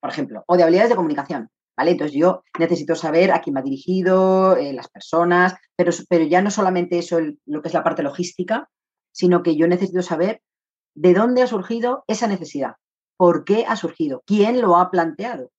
Por 0.00 0.10
ejemplo, 0.10 0.44
o 0.46 0.56
de 0.56 0.62
habilidades 0.62 0.90
de 0.90 0.96
comunicación, 0.96 1.50
¿vale? 1.76 1.92
Entonces 1.92 2.16
yo 2.16 2.42
necesito 2.58 2.94
saber 2.94 3.32
a 3.32 3.40
quién 3.40 3.54
me 3.54 3.60
ha 3.60 3.64
dirigido, 3.64 4.56
eh, 4.56 4.72
las 4.72 4.88
personas, 4.88 5.54
pero, 5.76 5.92
pero 6.08 6.24
ya 6.24 6.42
no 6.42 6.50
solamente 6.50 6.98
eso, 6.98 7.18
lo 7.46 7.62
que 7.62 7.68
es 7.68 7.74
la 7.74 7.84
parte 7.84 8.02
logística, 8.02 8.68
sino 9.12 9.42
que 9.42 9.56
yo 9.56 9.66
necesito 9.68 10.02
saber 10.02 10.40
de 10.94 11.14
dónde 11.14 11.42
ha 11.42 11.46
surgido 11.46 12.04
esa 12.06 12.26
necesidad, 12.26 12.76
por 13.16 13.44
qué 13.44 13.64
ha 13.66 13.76
surgido, 13.76 14.22
quién 14.26 14.60
lo 14.60 14.76
ha 14.76 14.90
planteado, 14.90 15.50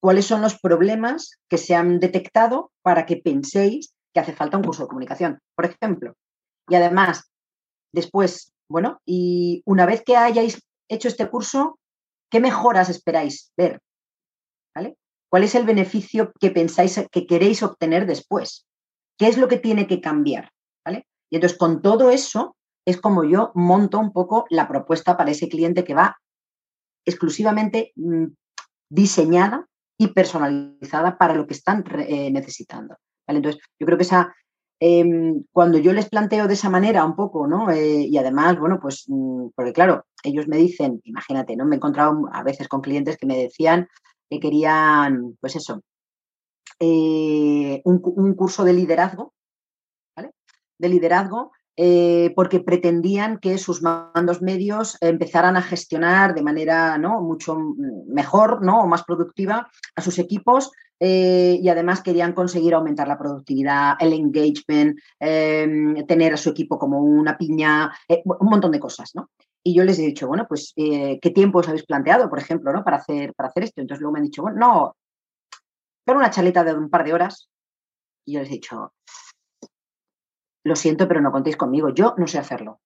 cuáles 0.00 0.26
son 0.26 0.42
los 0.42 0.58
problemas 0.58 1.38
que 1.48 1.58
se 1.58 1.74
han 1.74 2.00
detectado 2.00 2.72
para 2.82 3.06
que 3.06 3.16
penséis 3.16 3.94
que 4.12 4.20
hace 4.20 4.32
falta 4.32 4.56
un 4.56 4.64
curso 4.64 4.82
de 4.82 4.88
comunicación, 4.88 5.40
por 5.54 5.64
ejemplo. 5.64 6.14
Y 6.68 6.74
además, 6.74 7.30
después, 7.92 8.51
bueno, 8.72 9.00
y 9.06 9.62
una 9.66 9.86
vez 9.86 10.02
que 10.04 10.16
hayáis 10.16 10.60
hecho 10.88 11.08
este 11.08 11.28
curso, 11.28 11.78
¿qué 12.30 12.40
mejoras 12.40 12.88
esperáis 12.88 13.52
ver? 13.56 13.80
¿Cuál 15.30 15.44
es 15.44 15.54
el 15.54 15.64
beneficio 15.64 16.32
que 16.38 16.50
pensáis 16.50 17.06
que 17.10 17.26
queréis 17.26 17.62
obtener 17.62 18.06
después? 18.06 18.66
¿Qué 19.16 19.28
es 19.28 19.38
lo 19.38 19.48
que 19.48 19.58
tiene 19.58 19.86
que 19.86 20.00
cambiar? 20.00 20.50
Y 21.30 21.36
entonces 21.36 21.56
con 21.56 21.80
todo 21.80 22.10
eso 22.10 22.54
es 22.86 23.00
como 23.00 23.24
yo 23.24 23.52
monto 23.54 23.98
un 23.98 24.12
poco 24.12 24.44
la 24.50 24.68
propuesta 24.68 25.16
para 25.16 25.30
ese 25.30 25.48
cliente 25.48 25.84
que 25.84 25.94
va 25.94 26.18
exclusivamente 27.06 27.92
mm, 27.96 28.26
diseñada 28.90 29.66
y 29.98 30.08
personalizada 30.08 31.16
para 31.16 31.34
lo 31.34 31.46
que 31.46 31.54
están 31.54 31.82
eh, 32.06 32.30
necesitando. 32.30 32.98
Entonces, 33.26 33.62
yo 33.78 33.86
creo 33.86 33.96
que 33.96 34.04
esa, 34.04 34.34
em, 34.84 35.44
cuando 35.52 35.78
yo 35.78 35.92
les 35.92 36.08
planteo 36.08 36.48
de 36.48 36.54
esa 36.54 36.68
manera 36.68 37.04
un 37.04 37.14
poco, 37.14 37.46
¿no? 37.46 37.70
Eh, 37.70 38.00
y 38.10 38.18
además, 38.18 38.58
bueno, 38.58 38.80
pues, 38.82 39.04
mm, 39.06 39.50
porque 39.54 39.72
claro, 39.72 40.06
ellos 40.24 40.48
me 40.48 40.56
dicen, 40.56 41.00
imagínate, 41.04 41.54
¿no? 41.54 41.64
Me 41.64 41.76
he 41.76 41.78
encontrado 41.78 42.28
a 42.32 42.42
veces 42.42 42.66
con 42.66 42.80
clientes 42.80 43.16
que 43.16 43.26
me 43.26 43.38
decían 43.38 43.88
que 44.28 44.40
querían, 44.40 45.36
pues 45.40 45.54
eso, 45.54 45.82
eh, 46.80 47.80
un, 47.84 48.00
un, 48.04 48.34
curso 48.34 48.64
de 48.64 48.72
liderazgo, 48.72 49.34
¿vale? 50.16 50.32
De 50.78 50.88
liderazgo 50.88 51.52
eh, 51.76 52.32
porque 52.36 52.60
pretendían 52.60 53.38
que 53.38 53.56
sus 53.56 53.80
mandos 53.80 54.42
medios 54.42 54.98
empezaran 55.00 55.56
a 55.56 55.62
gestionar 55.62 56.34
de 56.34 56.42
manera 56.42 56.98
¿no? 56.98 57.22
mucho 57.22 57.56
mejor 58.06 58.62
¿no? 58.62 58.82
o 58.82 58.86
más 58.86 59.04
productiva 59.04 59.70
a 59.96 60.02
sus 60.02 60.18
equipos 60.18 60.70
eh, 61.04 61.58
y 61.60 61.68
además 61.68 62.00
querían 62.00 62.32
conseguir 62.32 62.74
aumentar 62.74 63.08
la 63.08 63.18
productividad, 63.18 63.94
el 63.98 64.12
engagement, 64.12 64.96
em, 65.18 66.06
tener 66.06 66.32
a 66.32 66.36
su 66.36 66.50
equipo 66.50 66.78
como 66.78 67.00
una 67.00 67.36
piña, 67.36 67.90
eh, 68.08 68.22
un 68.24 68.48
montón 68.48 68.70
de 68.70 68.78
cosas. 68.78 69.10
¿no? 69.16 69.28
Y 69.64 69.74
yo 69.74 69.82
les 69.82 69.98
he 69.98 70.02
dicho, 70.02 70.28
bueno, 70.28 70.46
pues, 70.48 70.72
¿qué 70.76 71.32
tiempo 71.34 71.58
os 71.58 71.68
habéis 71.68 71.86
planteado, 71.86 72.30
por 72.30 72.38
ejemplo, 72.38 72.72
¿no? 72.72 72.84
para, 72.84 72.98
hacer, 72.98 73.34
para 73.34 73.48
hacer 73.48 73.64
esto? 73.64 73.80
Entonces 73.80 74.00
luego 74.00 74.12
me 74.12 74.20
han 74.20 74.26
dicho, 74.26 74.42
bueno, 74.42 74.58
no, 74.58 74.96
pero 76.04 76.18
una 76.18 76.30
charleta 76.30 76.62
de 76.62 76.74
un 76.74 76.88
par 76.88 77.04
de 77.04 77.14
horas. 77.14 77.48
Y 78.24 78.34
yo 78.34 78.40
les 78.40 78.50
he 78.50 78.54
dicho, 78.54 78.92
lo 80.64 80.76
siento, 80.76 81.08
pero 81.08 81.20
no 81.20 81.32
contéis 81.32 81.56
conmigo, 81.56 81.90
yo 81.90 82.14
no 82.16 82.28
sé 82.28 82.38
hacerlo. 82.38 82.80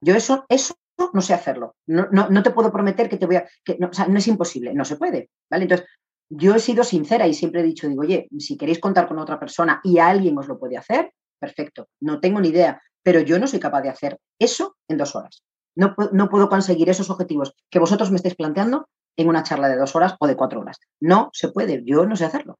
Yo 0.00 0.14
eso, 0.14 0.46
eso 0.48 0.74
no 1.12 1.20
sé 1.20 1.34
hacerlo. 1.34 1.76
No, 1.86 2.08
no, 2.10 2.42
te 2.42 2.50
puedo 2.50 2.72
prometer 2.72 3.08
que 3.08 3.18
te 3.18 3.26
voy 3.26 3.36
a... 3.36 3.48
Que, 3.64 3.76
no, 3.78 3.88
o 3.88 3.92
sea, 3.92 4.06
no 4.06 4.18
es 4.18 4.28
imposible, 4.28 4.72
no 4.74 4.84
se 4.84 4.96
puede. 4.96 5.30
¿vale? 5.50 5.64
Entonces, 5.64 5.86
yo 6.28 6.54
he 6.54 6.58
sido 6.58 6.84
sincera 6.84 7.26
y 7.26 7.34
siempre 7.34 7.60
he 7.60 7.64
dicho, 7.64 7.88
digo, 7.88 8.02
oye, 8.02 8.28
si 8.38 8.56
queréis 8.56 8.78
contar 8.78 9.08
con 9.08 9.18
otra 9.18 9.38
persona 9.38 9.80
y 9.84 9.98
alguien 9.98 10.36
os 10.38 10.48
lo 10.48 10.58
puede 10.58 10.76
hacer, 10.76 11.12
perfecto, 11.38 11.88
no 12.00 12.20
tengo 12.20 12.40
ni 12.40 12.48
idea, 12.48 12.80
pero 13.02 13.20
yo 13.20 13.38
no 13.38 13.46
soy 13.46 13.60
capaz 13.60 13.82
de 13.82 13.90
hacer 13.90 14.18
eso 14.38 14.76
en 14.88 14.98
dos 14.98 15.14
horas. 15.14 15.42
No, 15.76 15.94
no 16.12 16.28
puedo 16.28 16.48
conseguir 16.48 16.88
esos 16.88 17.10
objetivos 17.10 17.54
que 17.70 17.78
vosotros 17.78 18.10
me 18.10 18.16
estáis 18.16 18.34
planteando 18.34 18.88
en 19.16 19.28
una 19.28 19.42
charla 19.42 19.68
de 19.68 19.76
dos 19.76 19.94
horas 19.94 20.16
o 20.18 20.26
de 20.26 20.36
cuatro 20.36 20.60
horas. 20.60 20.78
No 21.00 21.30
se 21.32 21.48
puede, 21.48 21.82
yo 21.84 22.06
no 22.06 22.16
sé 22.16 22.24
hacerlo. 22.24 22.58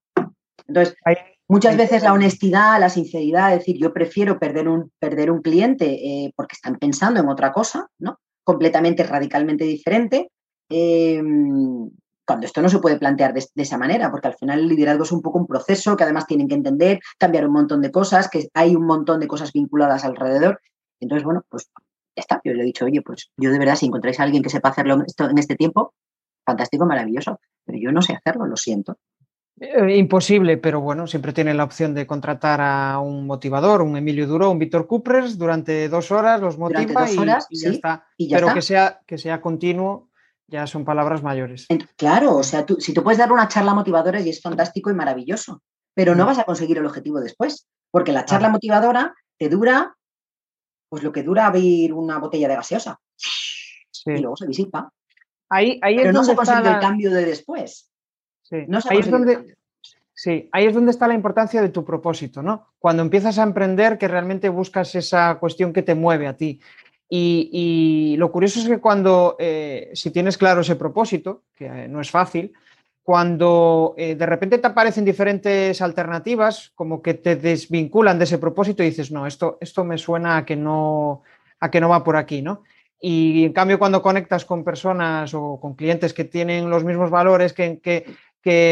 Entonces, 0.67 0.97
Muchas 1.49 1.77
veces 1.77 2.03
la 2.03 2.13
honestidad, 2.13 2.81
la 2.81 2.91
sinceridad, 2.91 3.53
es 3.53 3.61
decir, 3.61 3.77
yo 3.79 3.93
prefiero 3.93 4.39
perder 4.39 4.69
un, 4.69 4.91
perder 4.99 5.31
un 5.31 5.43
cliente 5.43 5.87
eh, 5.87 6.33
porque 6.35 6.55
están 6.55 6.77
pensando 6.77 7.21
en 7.21 7.29
otra 7.29 7.53
cosa, 7.53 7.89
¿no? 8.01 8.19
Completamente, 8.43 9.05
radicalmente 9.05 9.65
diferente. 9.65 10.33
Em, 10.69 11.89
cuando 12.27 12.47
esto 12.47 12.61
no 12.61 12.69
se 12.69 12.81
puede 12.81 12.99
plantear 12.99 13.33
de, 13.33 13.47
esa 13.55 13.79
manera, 13.79 14.11
porque 14.11 14.29
al 14.29 14.35
final 14.35 14.61
el 14.61 14.69
liderazgo 14.69 15.05
es 15.05 15.13
un 15.13 15.23
poco 15.23 15.39
un 15.39 15.47
proceso 15.47 15.97
que 15.97 16.05
además 16.05 16.27
tienen 16.27 16.49
que 16.49 16.55
entender, 16.55 17.01
cambiar 17.19 17.47
un 17.47 17.53
montón 17.53 17.81
de 17.81 17.91
cosas, 17.91 18.29
que 18.29 18.49
hay 18.53 18.75
un 18.75 18.85
montón 18.85 19.21
de 19.21 19.29
cosas 19.29 19.53
vinculadas 19.53 20.05
alrededor. 20.05 20.61
Entonces, 21.01 21.25
bueno, 21.25 21.45
pues 21.49 21.71
ya 22.17 22.21
está. 22.21 22.41
Yo 22.45 22.53
le 22.53 22.63
he 22.63 22.67
dicho, 22.67 22.85
oye, 22.85 23.01
pues 23.03 23.31
yo 23.37 23.51
de 23.51 23.59
verdad, 23.59 23.77
si 23.77 23.87
encontráis 23.87 24.19
a 24.19 24.25
alguien 24.25 24.43
que 24.43 24.51
sepa 24.51 24.71
hacerlo 24.71 25.03
esto 25.07 25.31
en 25.31 25.39
este 25.39 25.55
tiempo, 25.55 25.95
fantástico, 26.45 26.85
maravilloso, 26.85 27.41
pero 27.65 27.79
yo 27.79 27.93
no 27.93 28.03
sé 28.03 28.15
hacerlo, 28.15 28.47
lo 28.47 28.57
siento. 28.57 28.99
Eh, 29.59 29.97
imposible, 29.97 30.59
pero 30.59 30.81
bueno, 30.81 31.07
siempre 31.07 31.33
tienen 31.33 31.57
la 31.57 31.65
opción 31.65 31.95
de 31.95 32.07
contratar 32.07 32.61
a 32.61 32.99
un 32.99 33.27
motivador, 33.27 33.81
un 33.81 33.97
Emilio 33.97 34.27
Duro, 34.27 34.51
un 34.51 34.59
Víctor 34.59 34.87
Cupres 34.87 35.39
durante 35.39 35.89
dos 35.89 36.11
horas, 36.11 36.41
los 36.41 36.59
motiva 36.59 37.11
y, 37.11 37.17
ya 37.17 37.71
está. 37.71 38.07
pero 38.31 38.53
que 38.53 38.61
sea 38.61 39.01
que 39.07 39.17
sea 39.17 39.41
continuo, 39.41 40.11
ya 40.49 40.67
son 40.67 40.85
palabras 40.85 41.23
mayores. 41.23 41.67
Claro, 41.97 42.37
o 42.37 42.43
sea, 42.43 42.65
tú, 42.65 42.77
si 42.81 42.95
tú 42.95 43.03
puedes 43.03 43.19
dar 43.19 43.33
una 43.33 43.49
charla 43.49 43.75
motivadora 43.75 44.21
y 44.21 44.29
es 44.29 44.41
fantástico 44.41 44.91
y 44.91 44.95
maravilloso, 44.95 45.63
pero 45.95 46.15
no 46.15 46.25
mm. 46.25 46.27
vas 46.27 46.39
a 46.39 46.45
conseguir 46.45 46.79
el 46.79 46.87
objetivo 46.87 47.21
después, 47.21 47.69
porque 47.91 48.13
la 48.13 48.25
charla 48.25 48.49
motivadora 48.49 49.15
te 49.39 49.49
dura, 49.49 49.97
pues 50.89 51.03
lo 51.03 51.13
que 51.13 51.23
dura 51.23 51.47
abrir 51.47 51.93
una 51.93 52.19
botella 52.19 52.49
de 52.49 52.57
gaseosa 52.57 53.01
y 54.15 54.21
luego 54.21 54.37
se 54.37 54.47
disipa. 54.47 54.93
Ahí, 55.49 55.79
ahí 55.83 55.97
pero 55.97 56.13
no 56.13 56.25
se 56.25 56.35
consigue 56.35 56.69
el 56.69 56.81
cambio 56.81 57.11
de 57.11 57.25
después. 57.25 57.91
Sí. 58.43 58.57
ahí, 58.89 58.99
es 58.99 59.11
donde, 59.11 59.57
sí, 60.13 60.49
ahí 60.53 60.67
es 60.67 60.75
donde 60.75 60.91
está 60.91 61.09
la 61.09 61.15
importancia 61.15 61.61
de 61.61 61.69
tu 61.69 61.85
propósito, 61.85 62.43
¿no? 62.43 62.69
Cuando 62.79 63.03
empiezas 63.03 63.39
a 63.39 63.43
emprender, 63.43 63.99
que 63.99 64.09
realmente 64.09 64.49
buscas 64.49 64.95
esa 64.95 65.39
cuestión 65.39 65.73
que 65.73 65.83
te 65.83 65.95
mueve 65.95 66.27
a 66.27 66.37
ti. 66.37 66.61
Y, 67.09 68.17
lo 68.19 68.33
curioso 68.33 68.61
es 68.61 68.69
que 68.69 68.79
cuando, 68.79 69.37
eh, 69.39 69.91
si 69.95 70.11
tienes 70.11 70.37
claro 70.37 70.63
ese 70.63 70.77
propósito, 70.77 71.43
que 71.55 71.67
eh, 71.67 71.89
no 71.89 72.01
es 72.01 72.11
fácil, 72.11 72.53
cuando 73.03 73.95
eh, 73.97 74.17
de 74.17 74.27
repente 74.27 74.59
te 74.59 74.67
aparecen 74.67 75.05
diferentes 75.05 75.81
alternativas, 75.81 76.73
como 76.75 77.01
que 77.03 77.15
te 77.15 77.37
desvinculan 77.37 78.19
de 78.19 78.25
ese 78.25 78.39
propósito 78.39 78.83
y 78.83 78.87
dices, 78.87 79.13
no, 79.13 79.27
esto, 79.27 79.59
esto 79.61 79.85
me 79.85 79.99
suena 79.99 80.39
a 80.39 80.45
que 80.45 80.57
no, 80.57 81.23
a 81.61 81.71
que 81.71 81.81
no 81.81 81.89
va 81.89 82.03
por 82.03 82.17
aquí, 82.17 82.43
¿no? 82.43 82.65
Y 83.01 83.45
en 83.45 83.53
cambio, 83.53 83.79
cuando 83.79 84.03
conectas 84.03 84.45
con 84.45 84.65
personas 84.65 85.35
o 85.35 85.61
con 85.61 85.75
clientes 85.75 86.15
que 86.15 86.25
tienen 86.25 86.71
los 86.71 86.83
mismos 86.83 87.11
valores, 87.11 87.53
que, 87.53 87.79
que, 87.79 88.07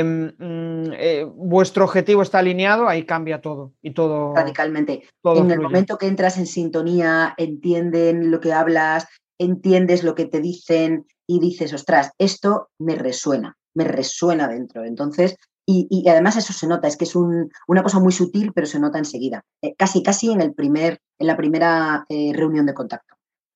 mm, 0.05 0.93
eh, 0.93 1.27
vuestro 1.35 1.85
objetivo 1.85 2.23
está 2.23 2.39
alineado, 2.39 2.89
ahí 2.89 3.05
cambia 3.05 3.41
todo 3.41 3.73
y 3.83 3.93
todo. 3.93 4.35
Radicalmente. 4.35 5.03
en 5.25 5.51
el 5.51 5.61
momento 5.61 5.99
que 5.99 6.07
entras 6.07 6.39
en 6.39 6.47
sintonía, 6.47 7.35
entienden 7.37 8.31
lo 8.31 8.41
que 8.41 8.53
hablas, 8.53 9.07
entiendes 9.39 10.05
lo 10.05 10.15
que 10.15 10.27
te 10.27 10.41
dicen 10.41 11.07
y 11.27 11.41
dices, 11.41 11.73
ostras, 11.73 12.13
esto 12.19 12.69
me 12.79 12.95
resuena 12.95 13.57
me 13.75 13.85
resuena 13.85 14.49
dentro. 14.49 14.85
Entonces, 14.85 15.37
y, 15.67 16.07
además 16.09 16.37
eso 16.37 16.53
se 16.53 16.67
nota, 16.67 16.89
es 16.89 16.97
que 16.97 17.05
es 17.05 17.15
una 17.17 17.83
cosa 17.83 17.99
muy 17.99 18.13
sutil, 18.13 18.53
pero 18.55 18.67
se 18.67 18.79
nota 18.79 18.99
enseguida, 18.99 19.43
eh, 19.63 19.75
casi, 19.77 20.03
casi 20.03 20.31
en, 20.31 20.41
el 20.41 20.55
primer, 20.55 20.99
en 21.19 21.27
la 21.27 21.37
primera 21.37 22.05
eh, 22.09 22.33
reunión 22.35 22.67
de 22.67 22.75
contacto. 22.75 23.14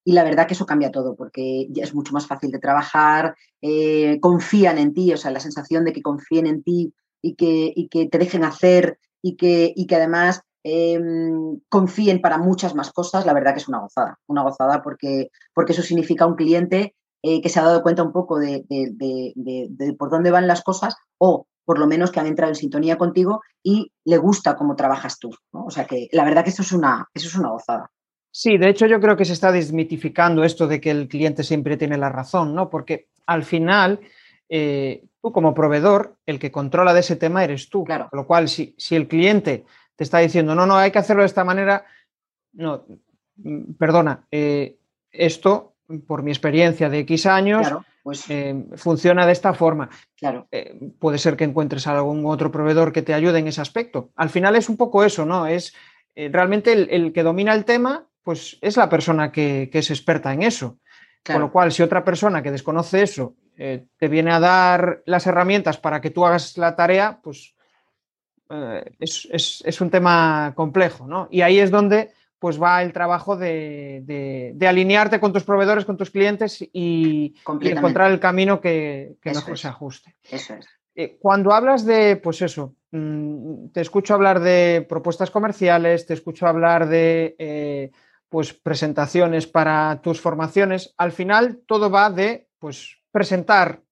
Y 0.09 0.12
la 0.12 0.25
verdad 0.25 0.47
que 0.47 0.55
eso 0.55 0.64
cambia 0.64 0.90
todo, 0.90 1.14
porque 1.14 1.66
ya 1.68 1.85
es 1.85 1.94
mucho 1.94 2.14
más 2.14 2.27
fácil 2.27 2.51
de 2.51 2.59
trabajar, 2.59 3.37
eh, 3.61 4.18
confían 4.21 4.79
en 4.79 4.94
ti, 4.94 5.12
o 5.12 5.18
sea, 5.18 5.31
la 5.31 5.38
sensación 5.38 5.85
de 5.85 5.92
que 5.92 6.01
confíen 6.01 6.47
en 6.47 6.62
ti 6.62 6.94
y 7.21 7.35
que, 7.35 7.71
y 7.77 7.88
que 7.88 8.07
te 8.09 8.16
dejen 8.16 8.42
hacer 8.42 8.99
y 9.21 9.37
que, 9.37 9.71
y 9.77 9.87
que 9.87 9.97
además 9.97 10.40
em, 10.62 11.61
confíen 11.68 12.23
para 12.23 12.38
muchas 12.38 12.75
más 12.75 12.90
cosas, 12.90 13.27
la 13.27 13.35
verdad 13.35 13.53
que 13.53 13.59
es 13.61 13.68
una 13.68 13.81
gozada, 13.81 14.18
una 14.29 14.44
gozada 14.44 14.83
porque, 14.83 15.29
porque 15.53 15.73
eso 15.73 15.83
significa 15.83 16.25
un 16.25 16.37
cliente 16.37 16.94
eh, 17.23 17.42
que 17.42 17.51
se 17.51 17.61
ha 17.61 17.64
dado 17.64 17.83
cuenta 17.83 18.03
un 18.03 18.12
poco 18.12 18.38
de, 18.38 18.64
por 19.99 20.09
dónde 20.09 20.31
van 20.31 20.47
las 20.47 20.62
cosas 20.62 20.97
o 21.18 21.47
por 21.66 21.79
lo 21.79 21.87
menos 21.87 22.12
que 22.12 22.21
han 22.21 22.27
entrado 22.27 22.51
en 22.51 22.57
sintonía 22.57 22.97
contigo 22.97 23.42
y 23.62 23.92
le 24.07 24.16
gusta 24.16 24.57
cómo 24.57 24.75
trabajas 24.75 25.18
tú. 25.18 25.33
O 25.53 25.71
sea 25.71 25.85
que 25.85 26.09
la 26.12 26.25
verdad 26.25 26.44
que 26.44 26.51
eso 26.51 26.62
es 26.62 26.73
una, 26.73 27.07
eso 27.12 27.29
es 27.29 27.35
una 27.35 27.51
gozada. 27.51 27.90
Sí, 28.31 28.59
de 28.59 28.69
hecho 28.69 28.87
yo 28.87 29.01
creo 29.01 29.17
que 29.17 29.25
se 29.25 29.33
está 29.33 29.51
desmitificando 29.51 30.45
esto 30.45 30.67
de 30.67 30.81
que 30.81 30.91
el 30.91 31.09
cliente 31.09 31.43
siempre 31.43 31.77
tiene 31.77 31.97
la 31.97 32.09
razón, 32.09 32.55
¿no? 32.55 32.69
Porque 32.69 33.09
al 33.27 33.45
final, 33.45 34.01
eh, 34.49 35.05
tú 35.21 35.33
como 35.33 35.55
proveedor, 35.55 36.17
el 36.27 36.38
que 36.38 36.51
controla 36.51 36.95
de 36.95 37.01
ese 37.01 37.17
tema 37.17 37.45
eres 37.45 37.69
tú. 37.69 37.85
Claro. 37.85 38.09
Con 38.11 38.19
lo 38.19 38.27
cual, 38.27 38.49
si, 38.49 38.75
si 38.79 38.97
el 38.97 39.07
cliente 39.07 39.64
te 39.97 40.05
está 40.05 40.19
diciendo, 40.19 40.55
no, 40.55 40.67
no, 40.67 40.77
hay 40.77 40.91
que 40.91 40.99
hacerlo 40.99 41.23
de 41.23 41.27
esta 41.27 41.45
manera, 41.45 41.85
no, 42.53 42.87
perdona, 43.79 44.27
eh, 44.31 44.79
esto 45.11 45.75
por 46.07 46.23
mi 46.23 46.31
experiencia 46.31 46.88
de 46.88 47.01
X 47.01 47.27
años, 47.27 47.67
pues, 48.03 48.29
eh, 48.29 48.64
funciona 48.77 49.27
de 49.27 49.33
esta 49.33 49.55
forma. 49.55 49.88
Claro. 50.17 50.47
Puede 50.99 51.19
ser 51.19 51.37
que 51.37 51.45
encuentres 51.45 51.87
algún 51.87 52.25
otro 52.27 52.51
proveedor 52.51 52.93
que 52.93 53.03
te 53.03 53.14
ayude 53.14 53.38
en 53.38 53.49
ese 53.49 53.62
aspecto. 53.62 54.11
Al 54.17 54.29
final 54.29 54.55
es 54.57 54.69
un 54.69 54.77
poco 54.77 55.03
eso, 55.03 55.25
¿no? 55.25 55.47
Es 55.47 55.75
realmente 56.14 56.73
el, 56.73 57.12
que 57.14 57.23
domina 57.23 57.55
el 57.55 57.64
tema, 57.64 58.08
pues 58.29 58.59
es 58.61 58.77
la 58.77 58.91
persona 58.91 59.33
que, 59.33 59.71
es 59.73 59.91
experta 59.91 60.35
en 60.35 60.43
eso. 60.43 60.77
Con 61.25 61.41
lo 61.41 61.51
cual, 61.51 61.73
si 61.73 61.83
otra 61.83 62.05
persona 62.05 62.43
que 62.43 62.51
desconoce 62.51 63.01
eso 63.01 63.37
te 63.57 64.09
viene 64.09 64.31
a 64.31 64.38
dar 64.38 65.03
las 65.07 65.27
herramientas 65.27 65.79
para 65.79 66.03
que 66.03 66.11
tú 66.11 66.27
hagas 66.27 66.59
la 66.59 66.77
tarea, 66.77 67.21
pues 67.23 67.55
es, 69.01 69.62
es, 69.64 69.81
un 69.81 69.88
tema 69.88 70.53
complejo, 70.55 71.07
¿no? 71.07 71.29
Y 71.31 71.41
ahí 71.41 71.59
es 71.59 71.71
donde 71.71 72.12
pues 72.38 72.61
va 72.62 72.83
el 72.83 72.93
trabajo 72.93 73.35
de, 73.35 74.55
alinearte 74.61 75.21
con 75.21 75.33
tus 75.33 75.45
proveedores, 75.45 75.87
con 75.87 75.97
tus 75.97 76.11
clientes 76.11 76.61
y, 76.71 77.35
encontrar 77.62 78.11
el 78.11 78.21
camino 78.21 78.61
que, 78.61 79.17
mejor 79.25 79.57
se 79.57 79.69
ajuste. 79.69 80.17
Eso 80.31 80.53
es. 80.53 80.67
Eh, 80.95 81.17
cuando 81.19 81.53
hablas 81.53 81.87
de, 81.87 82.17
pues 82.17 82.43
eso, 82.43 82.75
mm, 82.91 83.69
te 83.69 83.81
escucho 83.81 84.12
hablar 84.12 84.41
de 84.41 84.85
propuestas 84.87 85.31
comerciales, 85.31 86.05
te 86.05 86.12
escucho 86.12 86.47
hablar 86.47 86.91
de 86.91 87.37
eh, 87.38 87.91
pues 88.29 88.53
presentaciones 88.53 89.47
para 89.47 90.01
tus 90.03 90.21
formaciones, 90.21 90.95
al 90.97 91.12
final 91.12 91.61
todo 91.67 91.91
va 91.91 92.11
de 92.11 92.49
pues 92.59 92.99
presentar 93.11 93.83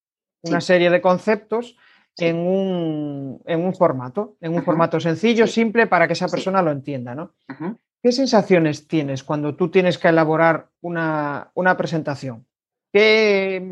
una 0.43 0.61
serie 0.61 0.91
de 0.91 1.01
conceptos 1.01 1.77
en, 2.19 2.37
un, 2.37 3.75
formato, 3.75 4.37
en 4.41 4.55
un 4.55 4.63
formato 4.63 5.01
sencillo, 5.01 5.47
simple, 5.47 5.87
para 5.87 6.07
que 6.07 6.15
esa 6.15 6.29
persona 6.29 6.63
lo 6.63 6.71
entienda, 6.71 7.15
¿no? 7.15 7.35
¿Qué 8.03 8.13
sensaciones 8.13 8.87
tienes 8.87 9.25
cuando 9.25 9.57
tú 9.57 9.71
tienes 9.71 9.99
que 9.99 10.09
elaborar 10.09 10.71
una, 10.81 11.51
presentación? 11.77 12.47
¿Qué, 12.93 13.67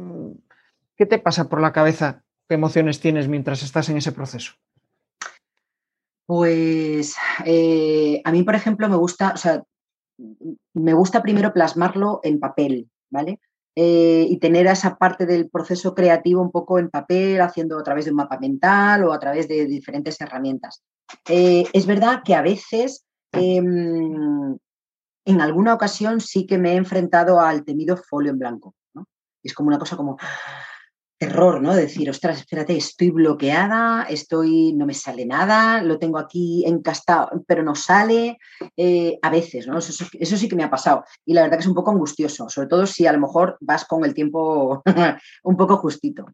¿Qué, 0.97 1.07
te 1.07 1.19
pasa 1.19 1.49
por 1.49 1.61
la 1.61 1.73
cabeza? 1.73 2.23
¿Qué 2.49 2.57
emociones 2.57 3.01
tienes 3.01 3.29
mientras 3.29 3.63
estás 3.63 3.89
en 3.89 3.97
ese 3.97 4.13
proceso? 4.13 4.53
Pues 6.27 7.17
eh, 7.45 8.21
a 8.25 8.33
mí, 8.33 8.43
por 8.43 8.55
ejemplo, 8.55 8.89
me 8.89 8.97
gusta, 8.97 9.33
o 9.35 9.37
sea, 9.37 9.63
me 10.75 10.95
gusta 10.95 11.23
primero 11.23 11.53
plasmarlo 11.53 12.21
en 12.23 12.41
papel, 12.41 12.89
¿vale? 13.11 13.41
Eh, 13.77 14.27
y 14.29 14.39
tener 14.39 14.67
esa 14.69 14.97
parte 14.97 15.27
del 15.27 15.51
proceso 15.51 15.95
creativo 15.95 16.41
un 16.41 16.53
poco 16.53 16.79
en 16.79 16.91
papel, 16.91 17.41
haciendo 17.41 17.79
a 17.79 17.83
través 17.83 18.05
de 18.05 18.13
un 18.13 18.19
mapa 18.19 18.39
mental 18.39 19.05
o 19.05 19.13
a 19.13 19.19
través 19.19 19.49
de 19.49 19.67
diferentes 19.67 20.21
herramientas. 20.21 20.83
Eh, 21.29 21.65
es 21.73 21.87
verdad 21.87 22.23
que 22.25 22.35
a 22.35 22.43
veces 22.43 23.05
Em, 23.35 24.57
en 25.27 25.41
alguna 25.41 25.75
ocasión 25.75 26.21
sí 26.21 26.47
que 26.47 26.59
me 26.59 26.73
he 26.73 26.77
enfrentado 26.77 27.41
al 27.41 27.65
temido 27.65 27.97
folio 27.97 28.31
en 28.31 28.39
blanco. 28.39 28.75
Es 29.43 29.53
como 29.53 29.69
una 29.69 29.79
cosa 29.79 29.97
como 29.97 30.19
terror, 31.19 31.63
¿no? 31.63 31.75
Decir, 31.75 32.11
ostras, 32.11 32.39
espérate, 32.39 32.77
estoy 32.77 33.11
bloqueada, 33.11 34.05
estoy, 34.05 34.73
no 34.73 34.87
me 34.87 34.95
sale 34.95 35.25
nada, 35.25 35.83
lo 35.83 35.99
tengo 35.99 36.19
aquí 36.19 36.65
encastado, 36.67 37.31
pero 37.47 37.63
no 37.63 37.75
sale. 37.75 38.39
Eh, 38.77 39.19
a 39.23 39.31
veces, 39.31 39.67
¿no? 39.67 39.79
Eso, 39.79 40.37
sí 40.37 40.49
que 40.49 40.57
me 40.57 40.65
ha 40.65 40.71
pasado. 40.71 41.05
Y 41.25 41.35
la 41.35 41.43
verdad 41.43 41.59
que 41.59 41.63
es 41.63 41.69
un 41.69 41.75
poco 41.75 41.91
angustioso, 41.91 42.49
sobre 42.49 42.69
todo 42.69 42.87
si 42.87 43.07
a 43.07 43.13
lo 43.13 43.21
mejor 43.21 43.57
vas 43.61 43.85
con 43.85 44.05
el 44.05 44.15
tiempo 44.15 44.83
un 45.45 45.57
poco 45.57 45.77
justito. 45.77 46.27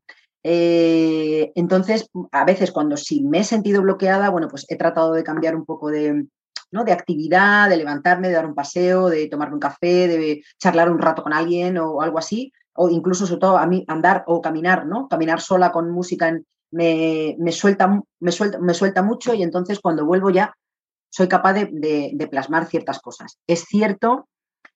Eh, 0.42 1.52
entonces, 1.54 2.08
a 2.32 2.44
veces 2.44 2.72
cuando 2.72 2.96
sí 2.96 3.22
me 3.22 3.40
he 3.40 3.44
sentido 3.44 3.82
bloqueada, 3.82 4.30
bueno, 4.30 4.48
pues 4.48 4.64
he 4.68 4.76
tratado 4.76 5.12
de 5.12 5.22
cambiar 5.22 5.54
un 5.54 5.66
poco 5.66 5.90
de, 5.90 6.26
de 6.70 6.92
actividad, 6.92 7.68
de 7.68 7.76
levantarme, 7.76 8.28
de 8.28 8.34
dar 8.34 8.46
un 8.46 8.54
paseo, 8.54 9.08
de 9.08 9.28
tomarme 9.28 9.54
un 9.54 9.60
café, 9.60 10.08
de 10.08 10.42
charlar 10.58 10.90
un 10.90 10.98
rato 10.98 11.22
con 11.22 11.34
alguien 11.34 11.76
o 11.76 12.00
algo 12.00 12.18
así, 12.18 12.52
o 12.74 12.88
incluso 12.88 13.26
sobre 13.26 13.40
todo 13.40 13.58
a 13.58 13.66
mí 13.66 13.84
andar 13.88 14.24
o 14.26 14.40
caminar, 14.40 14.86
¿no? 14.86 15.08
Caminar 15.08 15.40
sola 15.40 15.72
con 15.72 15.90
música 15.90 16.38
me, 16.70 17.36
suelta, 17.52 18.00
me, 18.20 18.32
suelta, 18.32 18.58
me 18.58 18.74
suelta 18.74 19.02
mucho 19.02 19.34
y 19.34 19.42
entonces 19.42 19.80
cuando 19.80 20.06
vuelvo 20.06 20.30
ya 20.30 20.54
soy 21.10 21.26
capaz 21.28 21.54
de, 21.54 22.28
plasmar 22.30 22.66
ciertas 22.66 23.00
cosas. 23.00 23.38
Es 23.46 23.64
cierto 23.64 24.28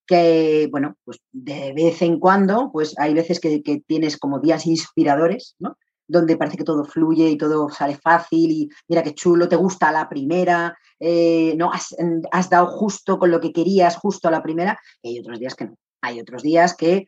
que, 0.06 0.68
bueno, 0.70 0.96
pues 1.04 1.18
de 1.32 1.72
vez 1.72 2.02
en 2.02 2.18
cuando, 2.18 2.70
pues 2.72 2.98
hay 2.98 3.14
veces 3.14 3.38
que, 3.38 3.62
que 3.62 3.80
tienes 3.86 4.18
como 4.18 4.40
días 4.40 4.66
inspiradores, 4.66 5.54
¿no? 5.58 5.76
donde 6.06 6.36
parece 6.36 6.56
que 6.56 6.64
todo 6.64 6.84
fluye 6.84 7.28
y 7.30 7.38
todo 7.38 7.70
sale 7.70 7.96
fácil 7.96 8.50
y 8.50 8.70
mira 8.88 9.02
qué 9.02 9.14
chulo, 9.14 9.48
te 9.48 9.56
gusta 9.56 9.92
la 9.92 10.08
primera, 10.08 10.76
eh, 11.00 11.54
no 11.56 11.70
has, 11.72 12.50
dado 12.50 12.66
justo 12.66 13.18
con 13.18 13.30
lo 13.30 13.40
que 13.40 13.52
querías 13.52 13.96
justo 13.96 14.28
a 14.28 14.30
la 14.30 14.42
primera, 14.42 14.78
y 15.02 15.10
hay 15.10 15.20
otros 15.20 15.38
días 15.38 15.54
que 15.54 15.66
no. 15.66 15.76
Hay 16.02 16.20
otros 16.20 16.42
días 16.42 16.76
que 16.76 17.06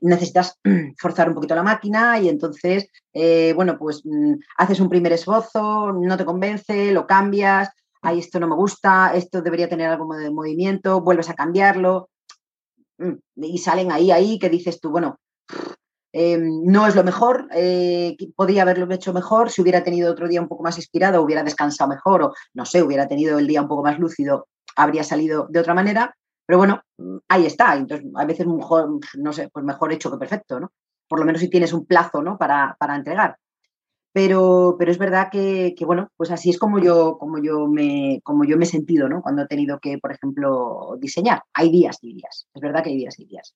necesitas 0.00 0.58
forzar 0.98 1.28
un 1.28 1.34
poquito 1.34 1.54
la 1.54 1.62
máquina 1.62 2.18
y 2.20 2.28
entonces, 2.28 2.88
eh, 3.12 3.52
bueno, 3.54 3.78
pues 3.78 4.02
mm, 4.04 4.34
haces 4.58 4.80
un 4.80 4.88
primer 4.88 5.12
esbozo, 5.12 5.92
no 5.92 6.16
te 6.16 6.24
convence, 6.24 6.92
lo 6.92 7.06
cambias, 7.06 7.70
ahí 8.02 8.18
esto 8.18 8.38
no 8.40 8.48
me 8.48 8.56
gusta, 8.56 9.12
esto 9.14 9.42
debería 9.42 9.68
tener 9.68 9.90
algo 9.90 10.14
de 10.14 10.30
movimiento, 10.30 11.00
vuelves 11.00 11.30
a 11.30 11.34
cambiarlo 11.34 12.10
mm, 12.98 13.14
y 13.36 13.58
salen 13.58 13.92
ahí, 13.92 14.10
ahí 14.10 14.38
que 14.38 14.50
dices 14.50 14.80
tú, 14.80 14.90
bueno, 14.90 15.18
Em, 16.12 16.64
no 16.64 16.86
es 16.86 16.94
lo 16.94 17.04
mejor, 17.04 17.48
eh, 17.52 18.16
podría 18.34 18.62
haberlo 18.62 18.92
hecho 18.92 19.12
mejor 19.12 19.50
si 19.50 19.60
hubiera 19.60 19.84
tenido 19.84 20.10
otro 20.10 20.26
día 20.26 20.40
un 20.40 20.48
poco 20.48 20.62
más 20.62 20.78
inspirado, 20.78 21.22
hubiera 21.22 21.42
descansado 21.42 21.90
mejor 21.90 22.22
o 22.22 22.32
no 22.54 22.64
sé, 22.64 22.82
hubiera 22.82 23.06
tenido 23.06 23.38
el 23.38 23.46
día 23.46 23.60
un 23.60 23.68
poco 23.68 23.82
más 23.82 23.98
lúcido, 23.98 24.48
habría 24.74 25.04
salido 25.04 25.46
de 25.50 25.60
otra 25.60 25.74
manera. 25.74 26.16
Pero 26.48 26.58
bueno, 26.58 26.82
ahí 27.28 27.44
está. 27.44 27.76
Entonces, 27.76 28.06
a 28.14 28.24
veces 28.24 28.46
mejor, 28.46 29.00
no 29.18 29.32
sé, 29.34 29.50
pues 29.52 29.66
mejor 29.66 29.92
hecho 29.92 30.10
que 30.10 30.16
perfecto, 30.16 30.58
¿no? 30.58 30.72
Por 31.06 31.20
lo 31.20 31.26
menos 31.26 31.42
si 31.42 31.50
tienes 31.50 31.74
un 31.74 31.84
plazo, 31.84 32.22
¿no? 32.22 32.38
Para, 32.38 32.74
para 32.80 32.96
entregar. 32.96 33.36
Pero, 34.12 34.76
pero 34.78 34.90
es 34.90 34.98
verdad 34.98 35.28
que, 35.30 35.74
que, 35.76 35.84
bueno, 35.84 36.08
pues 36.16 36.30
así 36.30 36.50
es 36.50 36.58
como 36.58 36.78
yo, 36.78 37.18
como 37.18 37.38
yo 37.42 37.66
me, 37.68 38.20
como 38.24 38.44
yo 38.44 38.56
me 38.56 38.64
he 38.64 38.68
sentido, 38.68 39.08
¿no? 39.10 39.22
Cuando 39.22 39.42
he 39.42 39.46
tenido 39.46 39.78
que, 39.78 39.98
por 39.98 40.12
ejemplo, 40.12 40.96
diseñar. 40.98 41.42
Hay 41.52 41.70
días 41.70 41.98
y 42.02 42.14
días. 42.14 42.48
Es 42.54 42.62
verdad 42.62 42.82
que 42.82 42.90
hay 42.90 42.96
días 42.96 43.18
y 43.18 43.26
días. 43.26 43.54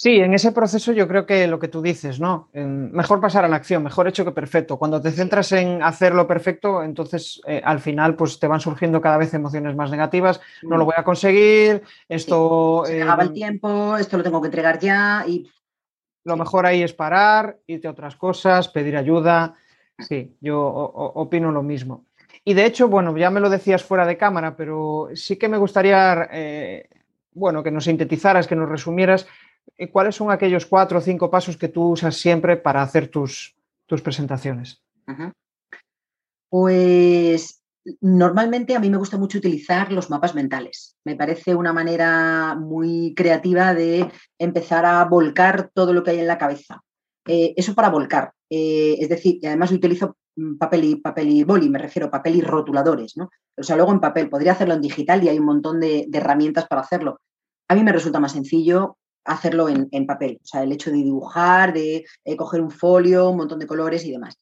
Sí, 0.00 0.20
en 0.20 0.32
ese 0.32 0.52
proceso 0.52 0.92
yo 0.92 1.08
creo 1.08 1.26
que 1.26 1.48
lo 1.48 1.58
que 1.58 1.66
tú 1.66 1.82
dices, 1.82 2.20
¿no? 2.20 2.50
Mejor 2.52 3.20
pasar 3.20 3.44
a 3.44 3.48
la 3.48 3.56
acción, 3.56 3.82
mejor 3.82 4.06
hecho 4.06 4.24
que 4.24 4.30
perfecto. 4.30 4.78
Cuando 4.78 5.00
te 5.00 5.10
centras 5.10 5.50
en 5.50 5.82
hacerlo 5.82 6.28
perfecto, 6.28 6.84
entonces 6.84 7.40
eh, 7.48 7.60
al 7.64 7.80
final 7.80 8.14
pues 8.14 8.38
te 8.38 8.46
van 8.46 8.60
surgiendo 8.60 9.00
cada 9.00 9.16
vez 9.16 9.34
emociones 9.34 9.74
más 9.74 9.90
negativas. 9.90 10.40
No 10.62 10.76
lo 10.76 10.84
mm. 10.84 10.86
voy 10.86 10.94
a 10.98 11.02
conseguir, 11.02 11.82
esto... 12.08 12.84
Se 12.86 13.00
el 13.00 13.08
em, 13.08 13.32
tiempo, 13.32 13.96
esto 13.96 14.16
lo 14.16 14.22
tengo 14.22 14.40
que 14.40 14.46
entregar 14.46 14.78
ya 14.78 15.24
y... 15.26 15.50
Lo 16.22 16.36
mejor 16.36 16.64
ahí 16.64 16.80
es 16.80 16.92
parar, 16.92 17.58
irte 17.66 17.88
a 17.88 17.90
otras 17.90 18.14
cosas, 18.14 18.68
pedir 18.68 18.96
ayuda, 18.96 19.56
Sí, 19.98 20.36
yo 20.40 20.60
opino 20.62 21.50
lo 21.50 21.62
mismo. 21.62 22.06
Y 22.44 22.54
de 22.54 22.66
hecho, 22.66 22.88
bueno, 22.88 23.16
ya 23.16 23.30
me 23.30 23.40
lo 23.40 23.50
decías 23.50 23.82
fuera 23.82 24.06
de 24.06 24.16
cámara, 24.16 24.56
pero 24.56 25.08
sí 25.14 25.36
que 25.36 25.48
me 25.48 25.58
gustaría, 25.58 26.28
eh, 26.30 26.88
bueno, 27.32 27.64
que 27.64 27.72
nos 27.72 27.84
sintetizaras, 27.84 28.46
que 28.46 28.54
nos 28.54 28.68
resumieras 28.68 29.24
eh, 29.24 29.28
cuáles 29.92 30.16
son 30.16 30.30
aquellos 30.30 30.66
cuatro 30.66 30.98
o 30.98 31.00
cinco 31.00 31.30
pasos 31.30 31.56
que 31.56 31.68
tú 31.68 31.90
usas 31.90 32.16
siempre 32.16 32.56
para 32.56 32.82
hacer 32.82 33.08
tus, 33.08 33.56
tus 33.86 34.02
presentaciones. 34.02 34.82
Pues 36.48 37.62
normalmente 38.00 38.74
a 38.76 38.80
mí 38.80 38.90
me 38.90 38.96
gusta 38.96 39.18
mucho 39.18 39.38
utilizar 39.38 39.92
los 39.92 40.10
mapas 40.10 40.34
mentales. 40.34 40.96
Me 41.04 41.16
parece 41.16 41.54
una 41.54 41.72
manera 41.72 42.54
muy 42.54 43.14
creativa 43.14 43.74
de 43.74 44.10
empezar 44.38 44.84
a 44.84 45.04
volcar 45.04 45.70
todo 45.72 45.92
lo 45.92 46.02
que 46.02 46.10
hay 46.12 46.20
en 46.20 46.26
la 46.26 46.38
cabeza. 46.38 46.82
Eh, 47.26 47.54
eso 47.56 47.74
para 47.74 47.90
volcar. 47.90 48.32
Eh, 48.50 48.96
es 49.00 49.08
decir, 49.08 49.38
además 49.46 49.70
utilizo 49.70 50.16
mm, 50.36 50.56
papel 50.56 50.84
y, 50.84 50.96
papel 50.96 51.28
y 51.28 51.44
boli, 51.44 51.68
me 51.68 51.78
refiero 51.78 52.08
a 52.08 52.10
papel 52.10 52.36
y 52.36 52.40
rotuladores, 52.40 53.16
¿no? 53.16 53.30
O 53.56 53.62
sea, 53.62 53.76
luego 53.76 53.92
en 53.92 54.00
papel, 54.00 54.30
podría 54.30 54.52
hacerlo 54.52 54.74
en 54.74 54.80
digital 54.80 55.22
y 55.22 55.28
hay 55.28 55.38
un 55.38 55.44
montón 55.44 55.80
de, 55.80 56.08
herramientas 56.12 56.66
para 56.66 56.80
hacerlo. 56.80 57.20
A 57.68 57.74
mí 57.74 57.82
me 57.84 57.92
resulta 57.92 58.20
más 58.20 58.32
sencillo 58.32 58.96
hacerlo 59.28 59.68
en, 59.68 60.06
papel, 60.06 60.40
o 60.42 60.46
sea, 60.46 60.62
el 60.62 60.72
hecho 60.72 60.90
de 60.90 60.96
dibujar, 60.96 61.72
de 61.72 62.04
eh, 62.24 62.36
coger 62.36 62.60
un 62.60 62.70
folio, 62.70 63.30
un 63.30 63.36
montón 63.36 63.58
de 63.58 63.66
colores 63.66 64.04
y 64.04 64.10
demás. 64.10 64.38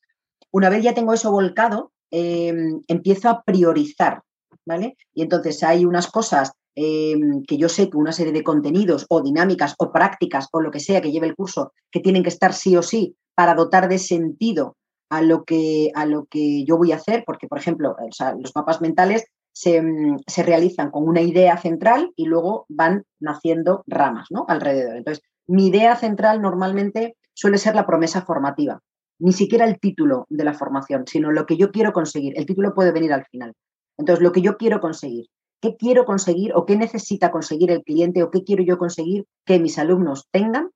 Una 0.50 0.70
vez 0.70 0.82
ya 0.82 0.94
tengo 0.94 1.12
eso 1.12 1.30
volcado, 1.30 1.92
em, 2.10 2.80
empiezo 2.88 3.28
a 3.28 3.42
priorizar, 3.42 4.22
¿vale? 4.64 4.96
Y 5.12 5.22
entonces 5.22 5.62
hay 5.62 5.84
unas 5.84 6.06
cosas 6.08 6.52
Em, 6.78 7.42
que 7.44 7.56
yo 7.56 7.70
sé 7.70 7.88
que 7.88 7.96
una 7.96 8.12
serie 8.12 8.34
de 8.34 8.44
contenidos 8.44 9.06
o 9.08 9.22
dinámicas 9.22 9.74
o 9.78 9.90
prácticas 9.90 10.48
o 10.52 10.60
lo 10.60 10.70
que 10.70 10.78
sea 10.78 11.00
que 11.00 11.10
lleve 11.10 11.26
el 11.26 11.34
curso, 11.34 11.72
que 11.90 12.00
tienen 12.00 12.22
que 12.22 12.28
estar 12.28 12.52
sí 12.52 12.76
o 12.76 12.82
sí 12.82 13.16
para 13.34 13.54
dotar 13.54 13.88
de 13.88 13.98
sentido 13.98 14.76
a 15.08 15.22
lo 15.22 15.44
que, 15.44 15.90
a 15.94 16.04
lo 16.04 16.26
que 16.26 16.66
yo 16.66 16.76
voy 16.76 16.92
a 16.92 16.96
hacer, 16.96 17.24
porque, 17.24 17.48
por 17.48 17.58
ejemplo, 17.58 17.96
los 18.38 18.52
mapas 18.54 18.82
mentales 18.82 19.24
se, 19.56 19.80
mm, 19.80 20.18
se, 20.26 20.42
realizan 20.42 20.90
con 20.90 21.08
una 21.08 21.22
idea 21.22 21.56
central 21.56 22.12
y 22.14 22.26
luego 22.26 22.66
van 22.68 23.04
naciendo 23.18 23.84
ramas 23.86 24.26
¿no? 24.30 24.44
alrededor. 24.48 24.96
Entonces, 24.96 25.24
mi 25.46 25.68
idea 25.68 25.96
central 25.96 26.42
normalmente 26.42 27.16
suele 27.32 27.56
ser 27.56 27.74
la 27.74 27.86
promesa 27.86 28.20
formativa, 28.20 28.82
ni 29.18 29.32
siquiera 29.32 29.64
el 29.64 29.80
título 29.80 30.26
de 30.28 30.44
la 30.44 30.52
formación, 30.52 31.06
sino 31.06 31.32
lo 31.32 31.46
que 31.46 31.56
yo 31.56 31.70
quiero 31.70 31.94
conseguir. 31.94 32.34
El 32.36 32.44
título 32.44 32.74
puede 32.74 32.92
venir 32.92 33.14
al 33.14 33.24
final. 33.24 33.54
Entonces, 33.96 34.22
lo 34.22 34.32
que 34.32 34.42
yo 34.42 34.58
quiero 34.58 34.80
conseguir 34.80 35.26
qué 35.62 35.76
quiero 35.76 36.04
conseguir 36.04 36.52
o 36.54 36.66
qué 36.66 36.76
necesita 36.76 37.30
conseguir 37.30 37.70
el 37.70 37.82
cliente 37.82 38.22
o 38.22 38.30
qué 38.30 38.44
quiero 38.44 38.62
yo 38.62 38.76
conseguir 38.76 39.24
que 39.46 39.58
mis 39.58 39.78
alumnos 39.78 40.28
tengan 40.30 40.70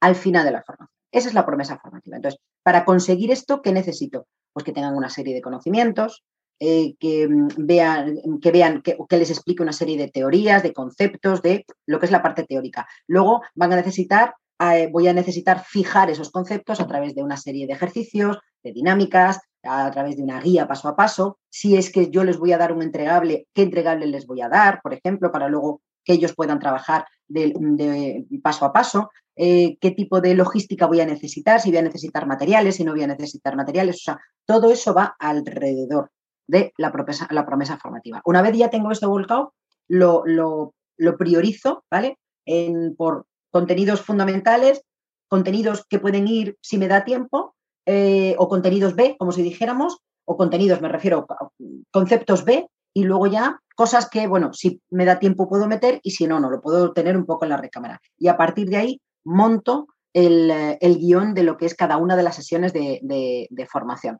al 0.00 0.16
final 0.16 0.46
de 0.46 0.52
la 0.52 0.62
formación. 0.62 0.96
Esa 1.12 1.28
es 1.28 1.34
la 1.34 1.46
promesa 1.46 1.78
formativa. 1.78 2.16
Entonces, 2.16 2.40
para 2.62 2.86
conseguir 2.86 3.30
esto, 3.30 3.62
¿qué 3.62 3.72
necesito? 3.72 4.26
Pues 4.52 4.64
que 4.64 4.72
tengan 4.72 4.96
una 4.96 5.10
serie 5.10 5.34
de 5.34 5.42
conocimientos, 5.42 6.24
eh, 6.60 6.94
que 6.98 7.28
mm, 7.28 7.48
vean, 7.58 8.20
que, 8.40 8.52
vean 8.52 8.82
que, 8.82 8.96
les 9.16 9.30
explique 9.30 9.62
una 9.62 9.72
serie 9.72 9.98
de 9.98 10.08
teorías, 10.08 10.62
de 10.62 10.72
conceptos, 10.72 11.42
de 11.42 11.66
lo 11.86 11.98
que 11.98 12.06
es 12.06 12.12
la 12.12 12.22
parte 12.22 12.44
teórica. 12.44 12.86
Luego 13.06 13.42
van 13.54 13.72
a 13.72 13.76
necesitar, 13.76 14.34
eh, 14.60 14.88
voy 14.92 15.08
a 15.08 15.12
necesitar 15.12 15.64
fijar 15.64 16.10
esos 16.10 16.30
conceptos 16.30 16.80
a 16.80 16.86
través 16.86 17.14
de 17.14 17.22
una 17.22 17.36
serie 17.36 17.66
de 17.66 17.72
ejercicios, 17.72 18.38
de 18.62 18.72
dinámicas, 18.72 19.40
a 19.64 19.90
través 19.90 20.16
de 20.16 20.22
una 20.22 20.40
guía 20.40 20.68
paso 20.68 20.88
a 20.88 20.96
paso. 20.96 21.38
Si 21.50 21.76
es 21.76 21.90
que 21.90 22.10
yo 22.10 22.22
les 22.24 22.38
voy 22.38 22.52
a 22.52 22.58
dar 22.58 22.72
un 22.72 22.82
entregable, 22.82 23.48
¿qué 23.52 23.62
entregable 23.62 24.06
les 24.06 24.26
voy 24.26 24.40
a 24.40 24.48
dar, 24.48 24.80
por 24.82 24.94
ejemplo, 24.94 25.32
para 25.32 25.48
luego 25.48 25.82
que 26.04 26.12
ellos 26.12 26.34
puedan 26.34 26.60
trabajar 26.60 27.06
de, 27.26 28.26
paso 28.42 28.64
a 28.64 28.72
paso? 28.72 29.10
Eh, 29.36 29.76
¿Qué 29.80 29.90
tipo 29.90 30.20
de 30.20 30.34
logística 30.34 30.86
voy 30.86 31.00
a 31.00 31.06
necesitar? 31.06 31.60
Si 31.60 31.70
voy 31.70 31.78
a 31.78 31.82
necesitar 31.82 32.26
materiales, 32.26 32.76
si 32.76 32.84
no 32.84 32.92
voy 32.92 33.02
a 33.02 33.08
necesitar 33.08 33.56
materiales. 33.56 33.96
O 33.96 34.04
sea, 34.04 34.20
todo 34.46 34.70
eso 34.70 34.94
va 34.94 35.16
alrededor 35.18 36.10
de 36.46 36.72
la 36.76 36.92
promesa, 36.92 37.28
la 37.30 37.46
promesa 37.46 37.78
formativa. 37.78 38.22
Una 38.24 38.42
vez 38.42 38.56
ya 38.56 38.70
tengo 38.70 38.90
esto 38.90 39.08
volcado, 39.08 39.54
lo, 39.88 40.72
priorizo, 41.18 41.84
¿vale? 41.90 42.18
En, 42.46 42.94
por 42.96 43.26
contenidos 43.50 44.00
fundamentales, 44.00 44.82
contenidos 45.28 45.86
que 45.88 45.98
pueden 45.98 46.28
ir 46.28 46.56
si 46.60 46.78
me 46.78 46.88
da 46.88 47.04
tiempo 47.04 47.54
eh, 47.86 48.34
o 48.38 48.48
contenidos 48.48 48.94
B, 48.94 49.16
como 49.18 49.32
si 49.32 49.42
dijéramos, 49.42 49.98
o 50.24 50.36
contenidos, 50.36 50.80
me 50.80 50.88
refiero 50.88 51.26
a 51.28 51.48
conceptos 51.90 52.44
B, 52.44 52.66
y 52.94 53.04
luego 53.04 53.26
ya 53.26 53.60
cosas 53.74 54.08
que, 54.08 54.26
bueno, 54.26 54.52
si 54.52 54.80
me 54.90 55.04
da 55.04 55.18
tiempo 55.18 55.48
puedo 55.48 55.66
meter 55.66 56.00
y 56.02 56.12
si 56.12 56.26
no, 56.26 56.38
no, 56.38 56.48
lo 56.48 56.60
puedo 56.60 56.92
tener 56.92 57.16
un 57.16 57.26
poco 57.26 57.44
en 57.44 57.50
la 57.50 57.56
recámara. 57.56 58.00
Y 58.16 58.28
a 58.28 58.36
partir 58.36 58.68
de 58.68 58.76
ahí 58.76 59.00
monto 59.24 59.88
el, 60.12 60.78
guion 60.80 61.34
de 61.34 61.42
lo 61.42 61.56
que 61.56 61.66
es 61.66 61.74
cada 61.74 61.96
una 61.96 62.16
de 62.16 62.22
las 62.22 62.36
sesiones 62.36 62.72
de, 62.72 63.68
formación. 63.68 64.18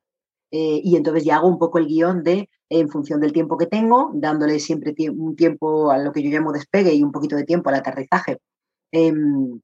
Eh, 0.51 0.81
y 0.85 0.97
entonces 0.97 1.25
ya 1.25 1.37
hago 1.37 1.49
un 1.49 1.59
poco 1.59 1.79
el 1.79 1.87
guion 1.87 2.23
de, 2.23 2.49
en 2.69 2.89
función 2.89 3.21
del 3.21 3.33
tiempo 3.33 3.57
que 3.57 3.67
tengo, 3.67 4.11
dándole 4.15 4.59
siempre 4.61 4.95
un 5.11 5.37
tiempo 5.37 5.91
a 5.91 5.99
lo 5.99 6.13
que 6.13 6.23
yo 6.23 6.31
llamo 6.31 6.53
despegue 6.53 6.95
y 6.95 7.03
un 7.03 7.13
poquito 7.13 7.37
de 7.37 7.45
tiempo 7.45 7.71
al 7.71 7.77
aterrizaje. 7.77 8.39
Em, 8.93 9.61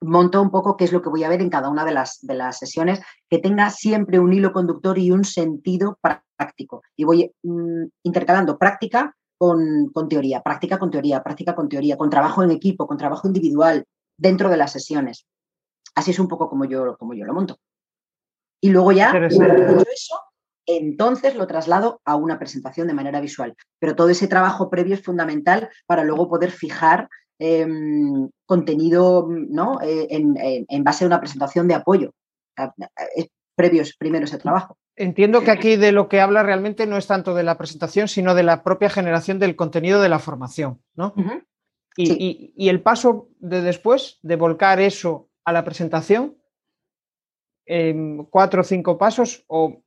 monto 0.00 0.42
un 0.42 0.50
poco 0.50 0.76
qué 0.76 0.84
es 0.84 0.92
lo 0.92 1.02
que 1.02 1.08
voy 1.08 1.24
a 1.24 1.28
ver 1.28 1.40
en 1.40 1.50
cada 1.50 1.70
una 1.70 1.84
de 1.84 1.92
las, 1.92 2.18
de 2.22 2.34
las 2.34 2.58
sesiones, 2.58 3.00
que 3.28 3.38
tenga 3.38 3.70
siempre 3.70 4.18
un 4.18 4.32
hilo 4.32 4.52
conductor 4.52 4.98
y 4.98 5.10
un 5.10 5.24
sentido 5.24 5.98
práctico. 6.00 6.82
Y 6.96 7.04
voy 7.04 7.32
mm, 7.42 7.84
intercalando 8.02 8.58
práctica 8.58 9.14
con, 9.38 9.92
teoría, 10.08 10.42
práctica 10.42 10.78
con 10.78 10.90
teoría, 10.90 11.22
práctica 11.22 11.54
con 11.54 11.68
teoría, 11.68 11.96
con 11.96 12.10
trabajo 12.10 12.42
en 12.42 12.50
equipo, 12.50 12.86
con 12.86 12.96
trabajo 12.96 13.26
individual, 13.26 13.84
dentro 14.18 14.48
de 14.48 14.56
las 14.56 14.72
sesiones. 14.72 15.26
Así 15.94 16.10
es 16.10 16.18
un 16.18 16.28
poco 16.28 16.48
como 16.48 16.64
yo, 16.64 16.96
como 16.98 17.14
yo 17.14 17.24
lo 17.24 17.34
monto. 17.34 17.58
Y 18.60 18.70
luego 18.70 18.92
ya, 18.92 19.12
eso, 19.12 20.20
entonces 20.66 21.36
lo 21.36 21.46
traslado 21.46 22.00
a 22.04 22.16
una 22.16 22.38
presentación 22.38 22.86
de 22.86 22.94
manera 22.94 23.20
visual. 23.20 23.54
Pero 23.78 23.94
todo 23.94 24.08
ese 24.08 24.28
trabajo 24.28 24.70
previo 24.70 24.94
es 24.94 25.02
fundamental 25.02 25.68
para 25.86 26.04
luego 26.04 26.28
poder 26.28 26.50
fijar 26.50 27.08
Em, 27.38 28.30
contenido 28.46 29.28
¿no? 29.28 29.78
Eh, 29.82 30.06
en, 30.10 30.84
base 30.84 31.04
a 31.04 31.06
una 31.06 31.20
presentación 31.20 31.68
de 31.68 31.74
apoyo. 31.74 32.12
Es 33.14 33.28
previos, 33.54 33.94
primero 33.98 34.24
ese 34.24 34.38
trabajo. 34.38 34.78
Entiendo 34.96 35.42
que 35.42 35.50
aquí 35.50 35.76
de 35.76 35.92
lo 35.92 36.08
que 36.08 36.20
habla 36.20 36.42
realmente 36.42 36.86
no 36.86 36.96
es 36.96 37.06
tanto 37.06 37.34
de 37.34 37.42
la 37.42 37.58
presentación, 37.58 38.08
sino 38.08 38.34
de 38.34 38.42
la 38.42 38.62
propia 38.62 38.88
generación 38.88 39.38
del 39.38 39.54
contenido 39.54 40.00
de 40.00 40.08
la 40.08 40.18
formación, 40.18 40.80
¿no? 40.94 41.14
y, 41.96 42.68
el 42.68 42.82
paso 42.82 43.28
de 43.38 43.60
después, 43.60 44.18
de 44.22 44.36
volcar 44.36 44.80
eso 44.80 45.28
a 45.44 45.52
la 45.52 45.64
presentación, 45.64 46.36
cuatro 48.30 48.60
o 48.60 48.64
cinco 48.64 48.96
pasos, 48.96 49.44
o 49.48 49.82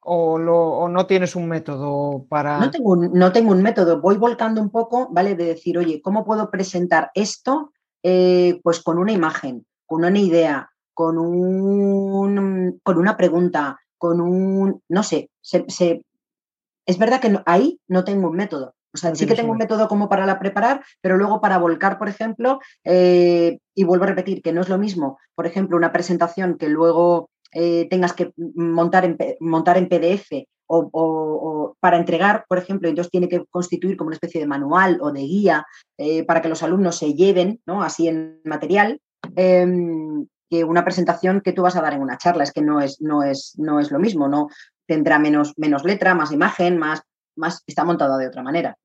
o, 0.00 0.88
no 0.88 1.06
tienes 1.06 1.36
un 1.36 1.48
método 1.48 2.26
para...? 2.28 2.58
No 2.58 2.70
tengo 2.70 2.90
un, 2.90 3.12
no 3.12 3.32
tengo 3.32 3.52
un 3.52 3.62
método, 3.62 4.00
voy 4.00 4.16
volcando 4.16 4.60
un 4.60 4.70
poco, 4.70 5.08
¿vale? 5.10 5.34
De 5.34 5.44
decir, 5.46 5.78
oye, 5.78 6.00
¿cómo 6.02 6.24
puedo 6.24 6.50
presentar 6.50 7.10
esto? 7.14 7.72
Eh, 8.02 8.60
pues 8.62 8.82
con 8.82 8.98
una 8.98 9.12
imagen, 9.12 9.66
con 9.86 10.04
una 10.04 10.18
idea, 10.18 10.70
con, 10.94 11.18
un, 11.18 12.80
con 12.82 12.98
una 12.98 13.16
pregunta, 13.16 13.78
con 13.98 14.20
un, 14.20 14.82
no 14.88 15.02
sé, 15.02 15.30
es 15.42 16.98
verdad 16.98 17.20
que 17.20 17.38
ahí 17.46 17.78
no 17.88 18.04
tengo 18.04 18.28
un 18.28 18.36
método. 18.36 18.74
O 18.92 18.98
sea, 18.98 19.14
sí 19.14 19.26
que 19.26 19.34
tengo 19.34 19.52
un 19.52 19.58
método 19.58 19.88
como 19.88 20.08
para 20.08 20.26
la 20.26 20.38
preparar, 20.38 20.82
pero 21.00 21.16
luego 21.16 21.40
para 21.40 21.58
volcar, 21.58 21.98
por 21.98 22.08
ejemplo, 22.08 22.60
eh, 22.84 23.58
y 23.74 23.84
vuelvo 23.84 24.04
a 24.04 24.08
repetir 24.08 24.42
que 24.42 24.52
no 24.52 24.60
es 24.60 24.68
lo 24.68 24.78
mismo, 24.78 25.18
por 25.34 25.46
ejemplo, 25.46 25.76
una 25.76 25.92
presentación 25.92 26.56
que 26.58 26.68
luego 26.68 27.30
eh, 27.52 27.88
tengas 27.88 28.12
que 28.12 28.32
montar 28.36 29.04
en, 29.04 29.16
montar 29.40 29.76
en 29.76 29.88
PDF 29.88 30.46
o, 30.72 31.74
para 31.80 31.96
entregar, 31.96 32.44
por 32.48 32.58
ejemplo, 32.58 32.88
entonces 32.88 33.10
tiene 33.10 33.28
que 33.28 33.44
constituir 33.50 33.96
como 33.96 34.08
una 34.08 34.14
especie 34.14 34.40
de 34.40 34.46
manual 34.46 34.98
o 35.00 35.10
de 35.10 35.20
guía 35.20 35.66
eh, 35.98 36.24
para 36.24 36.40
que 36.40 36.48
los 36.48 36.62
alumnos 36.62 36.96
se 36.96 37.14
lleven, 37.14 37.60
¿no? 37.66 37.82
Así 37.82 38.06
en 38.06 38.40
material, 38.44 39.00
em, 39.34 40.26
que 40.48 40.64
una 40.64 40.84
presentación 40.84 41.40
que 41.40 41.52
tú 41.52 41.62
vas 41.62 41.76
a 41.76 41.82
dar 41.82 41.94
en 41.94 42.02
una 42.02 42.18
charla. 42.18 42.44
Es 42.44 42.52
que 42.52 42.62
no 42.62 42.80
es, 42.80 43.00
no 43.00 43.22
es, 43.22 43.54
no 43.58 43.80
es 43.80 43.90
lo 43.90 43.98
mismo, 43.98 44.28
¿no? 44.28 44.48
Tendrá 44.86 45.18
menos, 45.18 45.54
menos 45.56 45.84
letra, 45.84 46.14
más 46.14 46.32
imagen, 46.32 46.78
más, 46.78 47.02
más, 47.36 47.62
está 47.66 47.84
montado 47.84 48.18
de 48.18 48.28
otra 48.28 48.42
manera. 48.42 48.76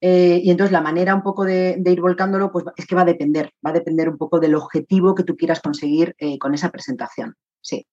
Eh, 0.00 0.40
y 0.44 0.50
entonces 0.50 0.72
la 0.72 0.80
manera 0.80 1.14
un 1.14 1.22
poco 1.22 1.44
de, 1.44 1.82
ir 1.84 2.00
volcándolo, 2.00 2.52
pues 2.52 2.64
es 2.76 2.86
que 2.86 2.94
va 2.94 3.02
a 3.02 3.06
depender, 3.06 3.52
va 3.64 3.70
a 3.70 3.74
depender 3.74 4.08
un 4.08 4.16
poco 4.16 4.38
del 4.38 4.54
objetivo 4.54 5.14
que 5.14 5.24
tú 5.24 5.36
quieras 5.36 5.60
conseguir 5.60 6.14
con 6.38 6.54
esa 6.54 6.70
presentación 6.70 7.34
sí. 7.60 7.86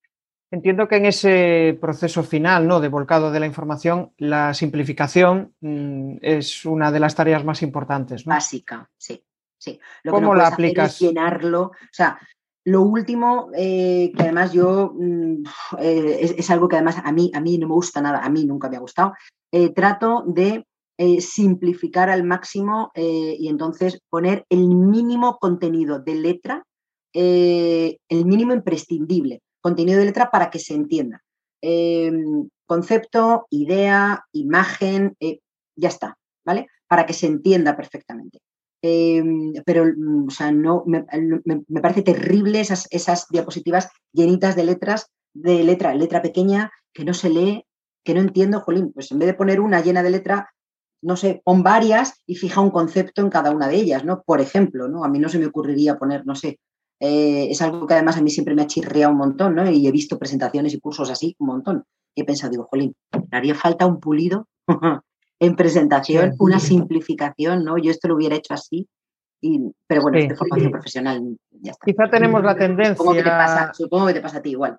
Entiendo 0.51 0.87
que 0.87 0.97
en 0.97 1.05
ese 1.05 1.77
proceso 1.81 2.23
final 2.23 2.67
¿no? 2.67 2.79
de 2.79 2.87
volcado 2.87 3.31
de 3.31 3.39
la 3.39 3.45
información, 3.45 4.13
la 4.17 4.53
simplificación 4.53 5.53
mm, 5.59 6.17
es 6.21 6.65
una 6.65 6.91
de 6.91 6.99
las 6.99 7.15
tareas 7.15 7.43
más 7.43 7.61
importantes. 7.61 8.23
Básica, 8.23 8.89
sí. 8.95 9.21
sí. 9.57 9.79
¿Cómo 10.07 10.35
la 10.35 10.47
aplicas? 10.47 10.99
llenarlo. 10.99 11.61
O 11.63 11.71
sea, 11.91 12.17
lo 12.65 12.81
último, 12.81 13.49
eh, 13.55 14.11
que 14.15 14.23
además 14.23 14.51
yo, 14.51 14.91
mm, 14.95 15.43
eh, 15.79 16.33
es, 16.35 16.49
algo 16.49 16.67
que 16.67 16.75
además 16.75 16.97
a 17.03 17.11
mí, 17.11 17.31
a 17.33 17.39
mí 17.39 17.59
no 17.59 17.67
me 17.67 17.75
gusta 17.75 18.01
nada, 18.01 18.25
a 18.25 18.29
mí 18.29 18.43
nunca 18.45 18.69
me 18.69 18.77
ha 18.77 18.79
gustado, 18.79 19.13
eh, 19.51 19.69
trato 19.69 20.23
de 20.27 20.65
simplificar 21.19 22.09
al 22.09 22.23
máximo 22.23 22.89
y 22.95 23.49
entonces 23.49 23.99
poner 24.09 24.45
el 24.49 24.69
mínimo 24.69 25.39
contenido 25.39 25.99
de 25.99 26.15
letra, 26.15 26.63
el 27.11 28.25
mínimo 28.25 28.53
imprescindible 28.53 29.41
contenido 29.59 29.99
de 29.99 30.05
letra 30.05 30.31
para 30.31 30.49
que 30.49 30.59
se 30.59 30.73
entienda. 30.73 31.21
em, 31.61 32.47
concepto, 32.65 33.45
idea, 33.49 34.23
imagen, 34.31 35.17
ya 35.75 35.89
está, 35.89 36.17
¿vale? 36.45 36.67
Para 36.87 37.05
que 37.05 37.13
se 37.13 37.27
entienda 37.27 37.75
perfectamente. 37.75 38.39
Em, 38.87 39.53
pero, 39.65 39.83
mm, 39.85 40.27
o 40.27 40.29
sea, 40.29 40.51
no, 40.51 40.83
me, 40.85 41.05
parece 41.81 42.03
terrible 42.03 42.59
esas, 42.59 42.87
esas 42.91 43.27
diapositivas 43.29 43.89
llenitas 44.13 44.55
de 44.55 44.63
letras, 44.63 45.07
de 45.33 45.63
letra, 45.63 45.95
letra 45.95 46.21
pequeña, 46.21 46.71
que 46.93 47.03
no 47.03 47.15
se 47.15 47.31
lee, 47.31 47.65
que 48.03 48.13
no 48.13 48.21
entiendo, 48.21 48.59
jolín, 48.61 48.91
pues 48.93 49.11
en 49.11 49.17
vez 49.17 49.25
de 49.27 49.33
poner 49.33 49.59
una 49.59 49.81
llena 49.81 50.03
de 50.03 50.11
letra, 50.11 50.51
no 51.01 51.15
sé, 51.17 51.41
pon 51.43 51.63
varias 51.63 52.21
y 52.27 52.35
fija 52.35 52.61
un 52.61 52.69
concepto 52.69 53.23
en 53.23 53.31
cada 53.31 53.49
una 53.49 53.67
de 53.67 53.77
ellas, 53.77 54.05
¿no? 54.05 54.21
Por 54.21 54.39
ejemplo, 54.39 54.87
¿no? 54.87 55.03
A 55.03 55.09
mí 55.09 55.17
no 55.17 55.29
se 55.29 55.39
me 55.39 55.47
ocurriría 55.47 55.97
poner, 55.97 56.23
no 56.27 56.35
sé, 56.35 56.59
eh, 56.99 57.47
es 57.49 57.63
algo 57.63 57.87
que 57.87 57.95
además 57.95 58.17
a 58.17 58.21
mí 58.21 58.29
siempre 58.29 58.53
me 58.53 58.61
ha 58.61 58.67
chirriado 58.67 59.13
un 59.13 59.17
montón, 59.17 59.55
¿no? 59.55 59.67
Y 59.67 59.87
he 59.87 59.91
visto 59.91 60.19
presentaciones 60.19 60.75
y 60.75 60.79
cursos 60.79 61.09
así 61.09 61.35
un 61.39 61.47
montón. 61.47 61.85
Y 62.13 62.21
he 62.21 62.23
pensado, 62.23 62.51
digo, 62.51 62.67
jolín, 62.69 62.93
haría 63.31 63.55
falta 63.55 63.87
un 63.87 63.99
pulido 63.99 64.47
en 65.45 65.55
presentación, 65.55 66.33
una 66.39 66.59
simplificación, 66.59 67.63
¿no? 67.63 67.77
Yo 67.77 67.91
esto 67.91 68.07
lo 68.07 68.15
hubiera 68.15 68.35
hecho 68.35 68.53
así, 68.53 68.87
y, 69.41 69.71
pero 69.87 70.01
bueno, 70.01 70.17
es 70.17 70.29
de 70.29 70.35
formación 70.35 70.71
profesional, 70.71 71.37
ya 71.61 71.71
está. 71.71 71.85
Quizá 71.85 72.09
tenemos 72.09 72.43
la 72.43 72.55
tendencia... 72.55 72.95
Supongo 72.95 73.13
que 73.13 73.23
te 73.23 73.29
pasa, 73.29 73.73
supongo 73.73 74.07
que 74.07 74.13
te 74.13 74.21
pasa 74.21 74.37
a 74.37 74.41
ti 74.41 74.49
igual. 74.51 74.77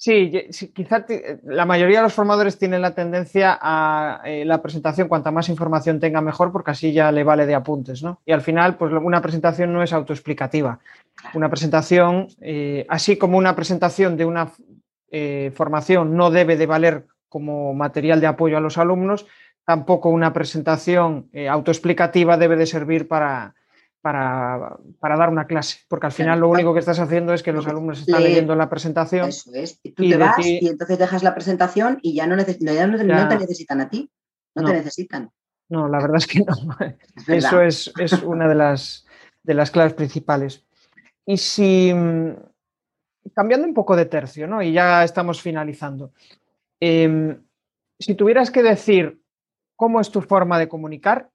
Sí, 0.00 0.30
quizá 0.72 1.04
la 1.42 1.66
mayoría 1.66 1.98
de 1.98 2.04
los 2.04 2.12
formadores 2.12 2.56
tienen 2.56 2.82
la 2.82 2.94
tendencia 2.94 3.58
a 3.60 4.20
eh, 4.24 4.44
la 4.44 4.62
presentación, 4.62 5.08
cuanta 5.08 5.32
más 5.32 5.48
información 5.48 5.98
tenga 5.98 6.20
mejor, 6.20 6.52
porque 6.52 6.70
así 6.70 6.92
ya 6.92 7.10
le 7.10 7.24
vale 7.24 7.46
de 7.46 7.56
apuntes, 7.56 8.04
¿no? 8.04 8.20
Y 8.24 8.30
al 8.30 8.40
final, 8.40 8.76
pues 8.76 8.92
una 8.92 9.20
presentación 9.20 9.72
no 9.72 9.82
es 9.82 9.92
autoexplicativa. 9.92 10.78
Una 11.34 11.50
presentación, 11.50 12.28
eh, 12.40 12.86
así 12.88 13.18
como 13.18 13.38
una 13.38 13.56
presentación 13.56 14.16
de 14.16 14.24
una 14.24 14.52
eh, 15.10 15.50
formación 15.56 16.16
no 16.16 16.30
debe 16.30 16.56
de 16.56 16.66
valer 16.66 17.06
como 17.28 17.74
material 17.74 18.20
de 18.20 18.28
apoyo 18.28 18.56
a 18.56 18.60
los 18.60 18.78
alumnos, 18.78 19.26
tampoco 19.68 20.08
una 20.08 20.32
presentación 20.32 21.28
eh, 21.30 21.46
autoexplicativa 21.46 22.38
debe 22.38 22.56
de 22.56 22.64
servir 22.64 23.06
para, 23.06 23.54
para, 24.00 24.78
dar 25.02 25.28
una 25.28 25.46
clase, 25.46 25.80
porque 25.88 26.06
al 26.06 26.12
final 26.12 26.40
lo 26.40 26.48
único 26.48 26.72
que 26.72 26.78
estás 26.80 26.98
haciendo 27.00 27.34
es 27.34 27.42
que 27.42 27.52
los 27.52 27.66
alumnos 27.66 28.00
están 28.00 28.22
leyendo 28.22 28.54
la 28.54 28.70
presentación. 28.70 29.28
Eso 29.28 29.50
es. 29.52 29.78
Y 29.82 29.92
tú 29.92 30.08
te 30.08 30.16
vas 30.16 30.38
y 30.38 30.66
entonces 30.66 30.98
dejas 30.98 31.22
la 31.22 31.34
presentación 31.34 31.98
y 32.00 32.14
ya 32.14 32.26
no, 32.26 32.34
te 32.42 32.56
necesitan 33.38 33.82
a 33.82 33.90
ti, 33.90 34.10
no, 34.54 34.64
te 34.64 34.72
necesitan. 34.72 35.30
No, 35.68 35.86
la 35.86 36.00
verdad 36.00 36.16
es 36.16 36.26
que 36.26 36.38
no. 36.38 36.54
Eso 37.28 37.60
es, 37.60 37.92
una 38.24 38.48
de 38.48 38.54
las, 38.54 39.04
de 39.42 39.52
las 39.52 39.70
claves 39.70 39.92
principales. 39.92 40.64
Y 41.26 41.36
si, 41.36 41.92
mm, 41.92 42.36
cambiando 43.34 43.66
un 43.66 43.74
poco 43.74 43.96
de 43.96 44.06
tercio, 44.06 44.46
¿no? 44.46 44.62
Y 44.62 44.72
ya 44.72 45.04
estamos 45.04 45.42
finalizando. 45.42 46.14
Em, 46.80 47.38
si 47.98 48.14
tuvieras 48.14 48.50
que 48.50 48.62
decir 48.62 49.20
cómo 49.78 50.00
es 50.00 50.10
tu 50.10 50.20
forma 50.22 50.58
de 50.58 50.68
comunicar 50.68 51.30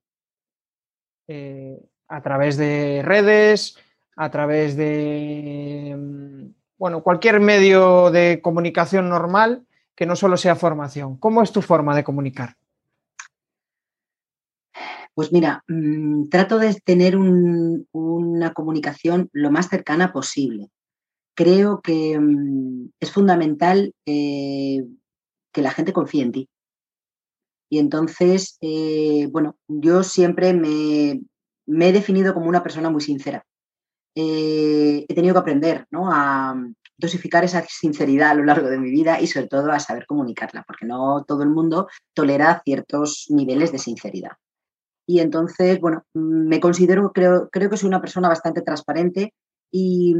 eh, 1.29 1.81
a 2.09 2.21
través 2.21 2.57
de 2.57 3.01
redes, 3.01 3.77
a 4.17 4.29
través 4.29 4.75
de 4.75 5.95
mm, 5.97 6.53
bueno, 6.77 7.01
cualquier 7.01 7.39
medio 7.39 8.11
de 8.11 8.41
comunicación 8.43 9.07
normal 9.07 9.65
que 9.95 10.05
no 10.05 10.17
solo 10.17 10.35
sea 10.35 10.57
formación. 10.57 11.15
¿Cómo 11.17 11.41
es 11.41 11.53
tu 11.53 11.61
forma 11.61 11.95
de 11.95 12.03
comunicar? 12.03 12.57
Pues 15.13 15.31
mira, 15.31 15.63
mm, 15.69 16.27
trato 16.27 16.59
de 16.59 16.75
tener 16.83 17.15
una 17.17 18.53
comunicación 18.53 19.29
lo 19.31 19.51
más 19.51 19.69
cercana 19.69 20.11
posible. 20.11 20.69
Creo 21.33 21.79
que 21.79 22.19
mm, 22.19 22.89
es 22.99 23.09
fundamental 23.09 23.93
eh, 24.05 24.85
que 25.53 25.61
la 25.61 25.71
gente 25.71 25.93
confíe 25.93 26.23
en 26.23 26.31
ti. 26.33 26.49
Y 27.73 27.79
entonces, 27.79 28.59
eh, 28.61 29.27
bueno, 29.31 29.57
yo 29.67 30.03
siempre 30.03 30.53
me, 30.53 31.23
he 31.65 31.91
definido 31.91 32.35
como 32.35 32.47
una 32.47 32.61
persona 32.61 32.91
muy 32.91 33.01
sincera. 33.01 33.43
Eh, 34.13 35.07
he 35.09 35.15
tenido 35.15 35.33
que 35.33 35.39
aprender 35.39 35.87
¿no? 35.89 36.11
a 36.13 36.55
dosificar 36.95 37.43
esa 37.43 37.65
sinceridad 37.67 38.29
a 38.29 38.33
lo 38.35 38.43
largo 38.43 38.69
de 38.69 38.77
mi 38.77 38.91
vida 38.91 39.19
y 39.19 39.25
sobre 39.25 39.47
todo 39.47 39.71
a 39.71 39.79
saber 39.79 40.05
comunicarla, 40.05 40.63
porque 40.67 40.85
no 40.85 41.23
todo 41.27 41.41
el 41.41 41.49
mundo 41.49 41.87
tolera 42.13 42.61
ciertos 42.63 43.25
niveles 43.29 43.71
de 43.71 43.79
sinceridad. 43.79 44.33
Y 45.07 45.19
entonces, 45.21 45.79
bueno, 45.79 46.05
me 46.13 46.59
considero, 46.59 47.11
creo, 47.11 47.49
creo 47.51 47.71
que 47.71 47.77
soy 47.77 47.87
una 47.87 48.01
persona 48.01 48.29
bastante 48.29 48.61
transparente 48.61 49.33
y, 49.71 50.13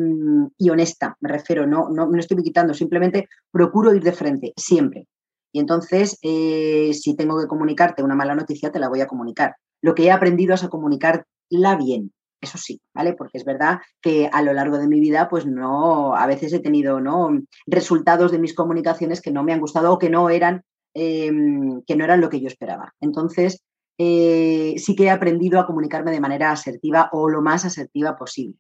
honesta, 0.71 1.15
me 1.19 1.29
refiero, 1.29 1.67
no, 1.67 1.87
no 1.89 2.09
me 2.09 2.19
estoy 2.19 2.41
quitando, 2.41 2.73
simplemente 2.73 3.29
procuro 3.51 3.93
ir 3.93 4.01
de 4.01 4.11
frente, 4.11 4.53
siempre. 4.57 5.05
Y 5.53 5.59
entonces, 5.59 6.17
eh, 6.23 6.91
si 6.93 7.15
tengo 7.15 7.39
que 7.39 7.47
comunicarte 7.47 8.03
una 8.03 8.15
mala 8.15 8.35
noticia, 8.35 8.71
te 8.71 8.79
la 8.79 8.89
voy 8.89 9.01
a 9.01 9.07
comunicar. 9.07 9.55
Lo 9.81 9.93
que 9.93 10.05
he 10.05 10.11
aprendido 10.11 10.55
es 10.55 10.63
a 10.63 10.69
comunicarla 10.69 11.75
bien, 11.77 12.11
eso 12.41 12.57
sí, 12.57 12.81
¿vale? 12.93 13.13
Porque 13.13 13.37
es 13.37 13.45
verdad 13.45 13.79
que 14.01 14.29
a 14.33 14.41
lo 14.41 14.53
largo 14.53 14.79
de 14.79 14.87
mi 14.87 14.99
vida, 14.99 15.29
pues 15.29 15.45
no, 15.45 16.15
a 16.15 16.25
veces 16.25 16.51
he 16.53 16.59
tenido, 16.59 16.99
¿no? 16.99 17.39
Resultados 17.67 18.31
de 18.31 18.39
mis 18.39 18.55
comunicaciones 18.55 19.21
que 19.21 19.31
no 19.31 19.43
me 19.43 19.53
han 19.53 19.59
gustado 19.59 19.93
o 19.93 19.99
que 19.99 20.09
no 20.09 20.29
eran, 20.29 20.63
em, 20.95 21.83
que 21.83 21.95
no 21.95 22.03
eran 22.03 22.19
lo 22.19 22.29
que 22.29 22.41
yo 22.41 22.47
esperaba. 22.47 22.93
Entonces, 22.99 23.63
eh, 23.99 24.73
sí 24.77 24.95
que 24.95 25.03
he 25.05 25.09
aprendido 25.11 25.59
a 25.59 25.67
comunicarme 25.67 26.11
de 26.11 26.19
manera 26.19 26.51
asertiva 26.51 27.09
o 27.11 27.29
lo 27.29 27.41
más 27.43 27.63
asertiva 27.63 28.15
posible. 28.17 28.57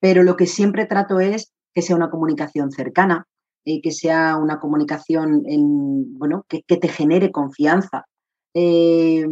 Pero 0.00 0.22
lo 0.22 0.36
que 0.36 0.46
siempre 0.46 0.86
trato 0.86 1.20
es 1.20 1.52
que 1.74 1.82
sea 1.82 1.96
una 1.96 2.10
comunicación 2.10 2.72
cercana, 2.72 3.26
eh, 3.64 3.80
que 3.80 3.92
sea 3.92 4.36
una 4.36 4.58
comunicación 4.58 5.42
en, 5.46 6.18
bueno, 6.18 6.44
que, 6.48 6.62
te 6.62 6.88
genere 6.88 7.30
confianza 7.30 8.06
eh, 8.54 9.24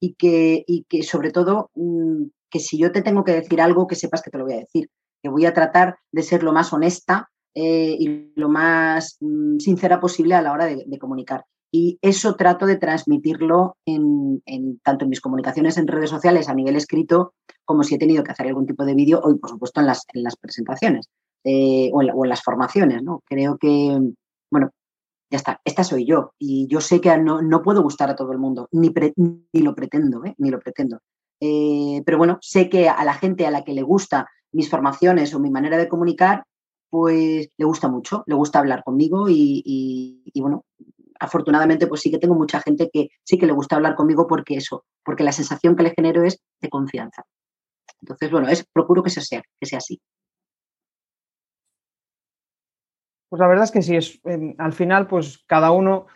y, 0.00 0.14
que, 0.14 0.64
que 0.88 1.02
sobre 1.02 1.30
todo 1.30 1.70
mm, 1.74 2.24
que 2.50 2.60
si 2.60 2.78
yo 2.78 2.92
te 2.92 3.02
tengo 3.02 3.24
que 3.24 3.32
decir 3.32 3.60
algo, 3.60 3.86
que 3.86 3.94
sepas 3.94 4.22
que 4.22 4.30
te 4.30 4.38
lo 4.38 4.44
voy 4.44 4.54
a 4.54 4.60
decir, 4.60 4.88
que 5.22 5.28
voy 5.28 5.46
a 5.46 5.54
tratar 5.54 5.98
de 6.12 6.22
ser 6.22 6.42
lo 6.42 6.52
más 6.52 6.72
honesta 6.72 7.30
eh, 7.54 7.96
y 7.98 8.32
lo 8.36 8.48
más 8.48 9.16
mm, 9.20 9.58
sincera 9.58 10.00
posible 10.00 10.34
a 10.34 10.42
la 10.42 10.52
hora 10.52 10.66
de, 10.66 10.98
comunicar. 10.98 11.44
Y 11.70 11.98
eso 12.00 12.34
trato 12.34 12.66
de 12.66 12.76
transmitirlo 12.76 13.76
en, 13.84 14.40
tanto 14.82 15.04
en 15.04 15.10
mis 15.10 15.20
comunicaciones 15.20 15.76
en 15.76 15.86
redes 15.86 16.08
sociales 16.08 16.48
a 16.48 16.54
nivel 16.54 16.76
escrito, 16.76 17.34
como 17.64 17.82
si 17.82 17.94
he 17.94 17.98
tenido 17.98 18.24
que 18.24 18.32
hacer 18.32 18.46
algún 18.46 18.66
tipo 18.66 18.84
de 18.84 18.94
vídeo, 18.94 19.20
o 19.22 19.36
por 19.36 19.50
supuesto 19.50 19.80
en 19.80 19.86
las, 19.86 20.04
en 20.14 20.22
las 20.22 20.36
presentaciones. 20.36 21.10
Eh, 21.44 21.90
o, 21.92 22.02
en, 22.02 22.28
las 22.28 22.42
formaciones, 22.42 23.02
¿no? 23.02 23.22
Creo 23.24 23.56
que, 23.58 23.98
bueno, 24.50 24.70
ya 25.30 25.36
está, 25.36 25.60
esta 25.64 25.84
soy 25.84 26.04
yo 26.04 26.32
y 26.38 26.66
yo 26.68 26.80
sé 26.80 27.00
que 27.00 27.16
no, 27.18 27.62
puedo 27.62 27.82
gustar 27.82 28.10
a 28.10 28.16
todo 28.16 28.32
el 28.32 28.38
mundo, 28.38 28.68
ni, 28.72 28.92
ni 29.16 29.62
lo 29.62 29.74
pretendo, 29.74 30.24
¿eh? 30.24 30.34
ni 30.38 30.50
lo 30.50 30.58
pretendo. 30.58 31.00
Eh, 31.40 32.02
pero 32.04 32.18
bueno, 32.18 32.38
sé 32.40 32.68
que 32.68 32.88
a 32.88 33.04
la 33.04 33.14
gente 33.14 33.46
a 33.46 33.50
la 33.50 33.62
que 33.62 33.72
le 33.72 33.82
gusta 33.82 34.26
mis 34.52 34.68
formaciones 34.68 35.34
o 35.34 35.40
mi 35.40 35.50
manera 35.50 35.78
de 35.78 35.88
comunicar, 35.88 36.44
pues 36.90 37.48
le 37.56 37.64
gusta 37.64 37.88
mucho, 37.88 38.24
le 38.26 38.34
gusta 38.34 38.58
hablar 38.58 38.82
conmigo 38.82 39.26
y, 39.28 40.22
bueno, 40.36 40.64
afortunadamente 41.20 41.86
pues 41.86 42.00
sí 42.00 42.10
que 42.10 42.18
tengo 42.18 42.34
mucha 42.34 42.60
gente 42.60 42.90
que 42.92 43.08
sí 43.24 43.38
que 43.38 43.46
le 43.46 43.52
gusta 43.52 43.76
hablar 43.76 43.94
conmigo 43.94 44.26
porque 44.26 44.56
eso, 44.56 44.84
porque 45.04 45.24
la 45.24 45.32
sensación 45.32 45.76
que 45.76 45.82
le 45.82 45.92
genero 45.94 46.24
es 46.24 46.40
de 46.60 46.68
confianza. 46.68 47.24
Entonces, 48.00 48.30
bueno, 48.30 48.48
es, 48.48 48.64
procuro 48.72 49.02
que 49.02 49.10
sea, 49.10 49.42
que 49.60 49.66
sea 49.66 49.78
así. 49.78 50.00
Pues 53.28 53.40
la 53.40 53.46
verdad 53.46 53.64
es 53.64 53.70
que 53.70 53.82
sí, 53.82 53.96
es, 53.96 54.20
em, 54.24 54.54
al 54.58 54.72
final, 54.72 55.06
pues 55.06 55.44
cada 55.46 55.70
uno 55.70 56.06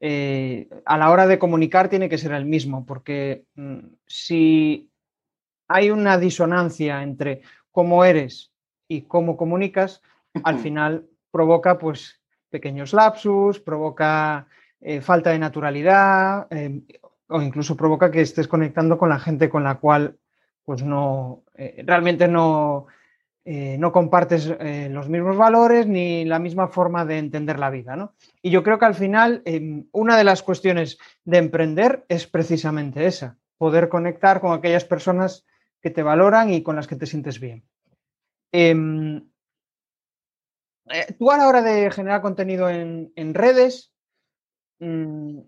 eh, 0.00 0.68
a 0.84 0.96
la 0.98 1.10
hora 1.10 1.26
de 1.26 1.38
comunicar 1.38 1.88
tiene 1.88 2.08
que 2.08 2.18
ser 2.18 2.32
el 2.32 2.44
mismo, 2.44 2.86
porque 2.86 3.44
mm, 3.54 3.78
si 4.06 4.90
hay 5.66 5.90
una 5.90 6.18
disonancia 6.18 7.02
entre 7.02 7.42
cómo 7.72 8.04
eres 8.04 8.52
y 8.86 9.02
cómo 9.02 9.36
comunicas, 9.36 10.02
al 10.44 10.58
final 10.58 11.06
provoca 11.30 11.78
pues 11.78 12.20
pequeños 12.50 12.92
lapsus, 12.92 13.60
provoca 13.60 14.46
eh, 14.80 15.00
falta 15.00 15.30
de 15.30 15.38
naturalidad 15.38 16.46
em, 16.50 16.84
o 17.28 17.42
incluso 17.42 17.76
provoca 17.76 18.10
que 18.10 18.20
estés 18.20 18.48
conectando 18.48 18.96
con 18.98 19.08
la 19.08 19.18
gente 19.18 19.48
con 19.48 19.64
la 19.64 19.76
cual 19.76 20.18
pues 20.64 20.82
no, 20.82 21.44
eh, 21.54 21.82
realmente 21.86 22.28
no, 22.28 22.86
eh, 23.50 23.78
no 23.78 23.92
compartes 23.92 24.54
eh, 24.60 24.90
los 24.90 25.08
mismos 25.08 25.38
valores 25.38 25.86
ni 25.86 26.26
la 26.26 26.38
misma 26.38 26.68
forma 26.68 27.06
de 27.06 27.16
entender 27.16 27.58
la 27.58 27.70
vida. 27.70 27.96
¿no? 27.96 28.12
Y 28.42 28.50
yo 28.50 28.62
creo 28.62 28.78
que 28.78 28.84
al 28.84 28.94
final 28.94 29.40
em, 29.46 29.86
una 29.90 30.18
de 30.18 30.24
las 30.24 30.42
cuestiones 30.42 30.98
de 31.24 31.38
emprender 31.38 32.04
es 32.08 32.26
precisamente 32.26 33.06
esa, 33.06 33.38
poder 33.56 33.88
conectar 33.88 34.42
con 34.42 34.52
aquellas 34.52 34.84
personas 34.84 35.46
que 35.80 35.88
te 35.88 36.02
valoran 36.02 36.52
y 36.52 36.62
con 36.62 36.76
las 36.76 36.86
que 36.86 36.96
te 36.96 37.06
sientes 37.06 37.40
bien. 37.40 37.64
Em, 38.52 39.26
eh, 40.90 41.14
tú 41.18 41.30
a 41.30 41.38
la 41.38 41.48
hora 41.48 41.62
de 41.62 41.90
generar 41.90 42.20
contenido 42.20 42.68
en, 42.68 43.32
redes, 43.32 43.94
mm, 44.78 45.38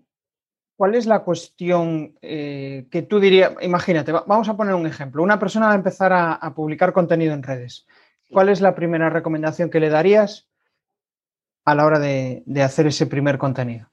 ¿cuál 0.81 0.95
es 0.95 1.05
la 1.05 1.19
cuestión 1.19 2.15
que 2.19 3.05
tú 3.07 3.19
dirías? 3.19 3.53
Imagínate, 3.61 4.11
vamos 4.11 4.49
a 4.49 4.57
poner 4.57 4.73
un 4.73 4.87
ejemplo. 4.87 5.21
Una 5.21 5.37
persona 5.37 5.67
va 5.67 5.73
a 5.73 5.75
empezar 5.75 6.11
a 6.11 6.53
publicar 6.55 6.91
contenido 6.91 7.35
en 7.35 7.43
redes. 7.43 7.85
¿Cuál 8.31 8.49
es 8.49 8.61
la 8.61 8.73
primera 8.73 9.11
recomendación 9.11 9.69
que 9.69 9.79
le 9.79 9.89
darías 9.89 10.47
a 11.65 11.75
la 11.75 11.85
hora 11.85 11.99
de, 11.99 12.43
hacer 12.63 12.87
ese 12.87 13.05
primer 13.05 13.37
contenido? 13.37 13.91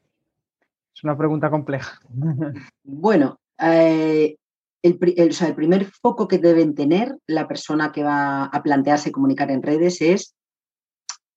Es 0.94 1.04
una 1.04 1.14
pregunta 1.18 1.50
compleja. 1.50 2.00
Bueno, 2.82 3.38
eh, 3.58 4.36
el, 4.82 4.98
el, 5.16 5.54
primer 5.54 5.84
foco 5.84 6.26
que 6.26 6.38
deben 6.38 6.74
tener 6.74 7.18
la 7.26 7.46
persona 7.46 7.92
que 7.92 8.02
va 8.02 8.44
a 8.44 8.62
plantearse 8.62 9.12
comunicar 9.12 9.50
en 9.50 9.62
redes 9.62 10.00
es 10.00 10.34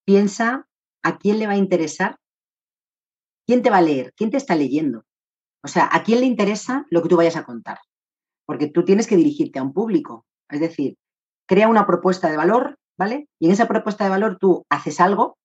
piensa 0.05 0.65
a 1.03 1.17
quién 1.17 1.39
le 1.39 1.47
va 1.47 1.53
a 1.53 1.57
interesar, 1.57 2.19
quién 3.45 3.61
te 3.61 3.69
va 3.69 3.79
a 3.79 3.81
leer, 3.81 4.13
quién 4.15 4.31
te 4.31 4.37
está 4.37 4.55
leyendo. 4.55 5.03
O 5.63 5.67
sea, 5.67 5.89
a 5.91 6.03
quién 6.03 6.19
le 6.21 6.25
interesa 6.25 6.85
lo 6.89 7.01
que 7.01 7.09
tú 7.09 7.17
vayas 7.17 7.35
a 7.35 7.43
contar. 7.43 7.79
Porque 8.45 8.67
tú 8.67 8.83
tienes 8.83 9.07
que 9.07 9.15
dirigirte 9.15 9.59
a 9.59 9.63
un 9.63 9.73
público. 9.73 10.25
Es 10.49 10.59
decir, 10.59 10.97
crea 11.47 11.67
una 11.67 11.85
propuesta 11.85 12.29
de 12.29 12.37
valor, 12.37 12.77
¿vale? 12.97 13.27
Y 13.39 13.45
en 13.47 13.51
esa 13.51 13.67
propuesta 13.67 14.03
de 14.03 14.09
valor 14.09 14.37
tú 14.39 14.65
haces 14.69 14.99
algo 14.99 15.37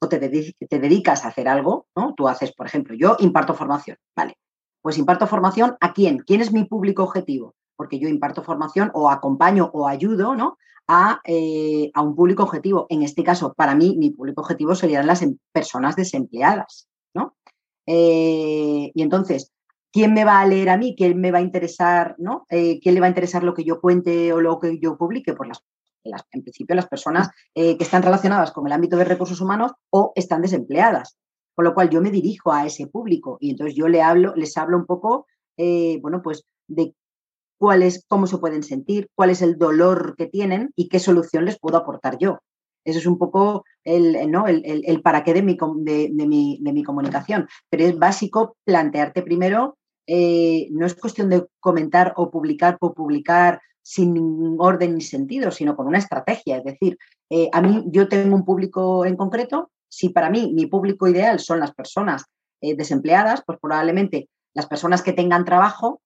o 0.00 0.08
te, 0.08 0.18
te 0.18 0.78
dedicas 0.80 1.24
a 1.24 1.28
hacer 1.28 1.48
algo, 1.48 1.86
¿no? 1.96 2.14
Tú 2.14 2.28
haces, 2.28 2.52
por 2.52 2.66
ejemplo, 2.66 2.94
yo 2.96 3.16
imparto 3.20 3.54
formación, 3.54 3.96
¿vale? 4.16 4.36
Pues 4.82 4.98
imparto 4.98 5.26
formación 5.28 5.76
a 5.80 5.92
quién? 5.92 6.18
¿Quién 6.18 6.40
es 6.40 6.52
mi 6.52 6.64
público 6.64 7.04
objetivo? 7.04 7.54
Porque 7.76 8.00
yo 8.00 8.08
imparto 8.08 8.42
formación 8.42 8.90
o 8.94 9.08
acompaño 9.08 9.70
o 9.72 9.86
ayudo, 9.86 10.34
¿no? 10.34 10.58
A, 10.88 11.20
eh, 11.24 11.92
a, 11.94 12.02
un 12.02 12.16
público 12.16 12.42
objetivo. 12.42 12.86
En 12.88 13.02
este 13.02 13.22
caso, 13.22 13.54
para 13.54 13.76
mí, 13.76 13.96
mi 13.96 14.10
público 14.10 14.40
objetivo 14.40 14.74
serían 14.74 15.06
las 15.06 15.22
em, 15.22 15.38
personas 15.52 15.94
desempleadas, 15.94 16.88
¿no? 17.14 17.36
Eh, 17.86 18.90
y 18.92 19.02
entonces, 19.02 19.52
¿quién 19.92 20.14
me 20.14 20.24
va 20.24 20.40
a 20.40 20.46
leer 20.46 20.70
a 20.70 20.76
mí? 20.76 20.94
¿Quién 20.96 21.20
me 21.20 21.30
va 21.30 21.38
a 21.38 21.42
interesar, 21.42 22.16
¿no? 22.18 22.46
Eh, 22.50 22.80
¿Quién 22.80 22.94
le 22.94 23.00
va 23.00 23.06
a 23.06 23.10
interesar 23.10 23.44
lo 23.44 23.54
que 23.54 23.64
yo 23.64 23.80
cuente 23.80 24.32
o 24.32 24.40
lo 24.40 24.58
que 24.58 24.78
yo 24.78 24.96
publique? 24.96 25.34
Pues 25.34 25.50
las, 26.04 26.24
en 26.32 26.42
principio 26.42 26.74
las 26.74 26.88
personas 26.88 27.30
que 27.54 27.76
están 27.78 28.02
relacionadas 28.02 28.50
con 28.50 28.66
el 28.66 28.72
ámbito 28.72 28.96
de 28.96 29.04
recursos 29.04 29.40
humanos 29.40 29.72
o 29.90 30.12
están 30.16 30.42
desempleadas. 30.42 31.16
Con 31.54 31.64
lo 31.64 31.74
cual 31.74 31.90
yo 31.90 32.00
me 32.00 32.10
dirijo 32.10 32.52
a 32.52 32.66
ese 32.66 32.86
público 32.86 33.36
y 33.40 33.50
entonces 33.50 33.76
yo 33.76 33.88
le 33.88 34.02
hablo, 34.02 34.34
les 34.34 34.56
hablo 34.56 34.78
un 34.78 34.86
poco, 34.86 35.26
eh, 35.56 35.98
bueno, 36.00 36.22
pues 36.22 36.44
de 36.66 36.94
cuál 37.58 37.84
cómo 38.08 38.26
se 38.26 38.38
pueden 38.38 38.62
sentir, 38.62 39.08
cuál 39.14 39.30
es 39.30 39.42
el 39.42 39.58
dolor 39.58 40.16
que 40.16 40.26
tienen 40.26 40.72
y 40.74 40.88
qué 40.88 40.98
solución 40.98 41.44
les 41.44 41.58
puedo 41.58 41.76
aportar 41.76 42.18
yo. 42.18 42.40
Eso 42.84 42.98
es 42.98 43.06
un 43.06 43.18
poco 43.18 43.64
el, 43.84 44.28
¿no? 44.30 44.46
el, 44.48 45.02
para 45.02 45.22
qué 45.22 45.34
de 45.34 45.42
mi, 45.42 45.56
de, 45.56 46.10
mi, 46.26 46.58
de 46.60 46.72
mi, 46.72 46.82
comunicación. 46.82 47.46
Pero 47.70 47.84
es 47.84 47.96
básico 47.96 48.56
plantearte 48.64 49.22
primero, 49.22 49.78
eh, 50.06 50.68
no 50.70 50.86
es 50.86 50.94
cuestión 50.94 51.30
de 51.30 51.46
comentar 51.60 52.12
o 52.16 52.30
publicar 52.30 52.78
por 52.78 52.94
publicar 52.94 53.60
sin 53.82 54.14
ningún 54.14 54.56
orden 54.60 54.94
ni 54.94 55.00
sentido, 55.00 55.50
sino 55.50 55.76
con 55.76 55.86
una 55.86 55.98
estrategia. 55.98 56.58
Es 56.58 56.64
decir, 56.64 56.98
eh, 57.30 57.48
a 57.52 57.60
mí 57.60 57.84
yo 57.86 58.08
tengo 58.08 58.34
un 58.34 58.44
público 58.44 59.04
en 59.04 59.16
concreto 59.16 59.70
si 59.88 60.08
para 60.08 60.30
mí 60.30 60.52
mi 60.54 60.66
público 60.66 61.06
ideal 61.06 61.38
son 61.38 61.60
las 61.60 61.74
personas 61.74 62.24
eh, 62.60 62.74
desempleadas, 62.76 63.42
pues 63.44 63.58
probablemente 63.60 64.28
las 64.54 64.66
personas 64.66 65.02
que 65.02 65.12
tengan 65.12 65.44
trabajo 65.44 66.00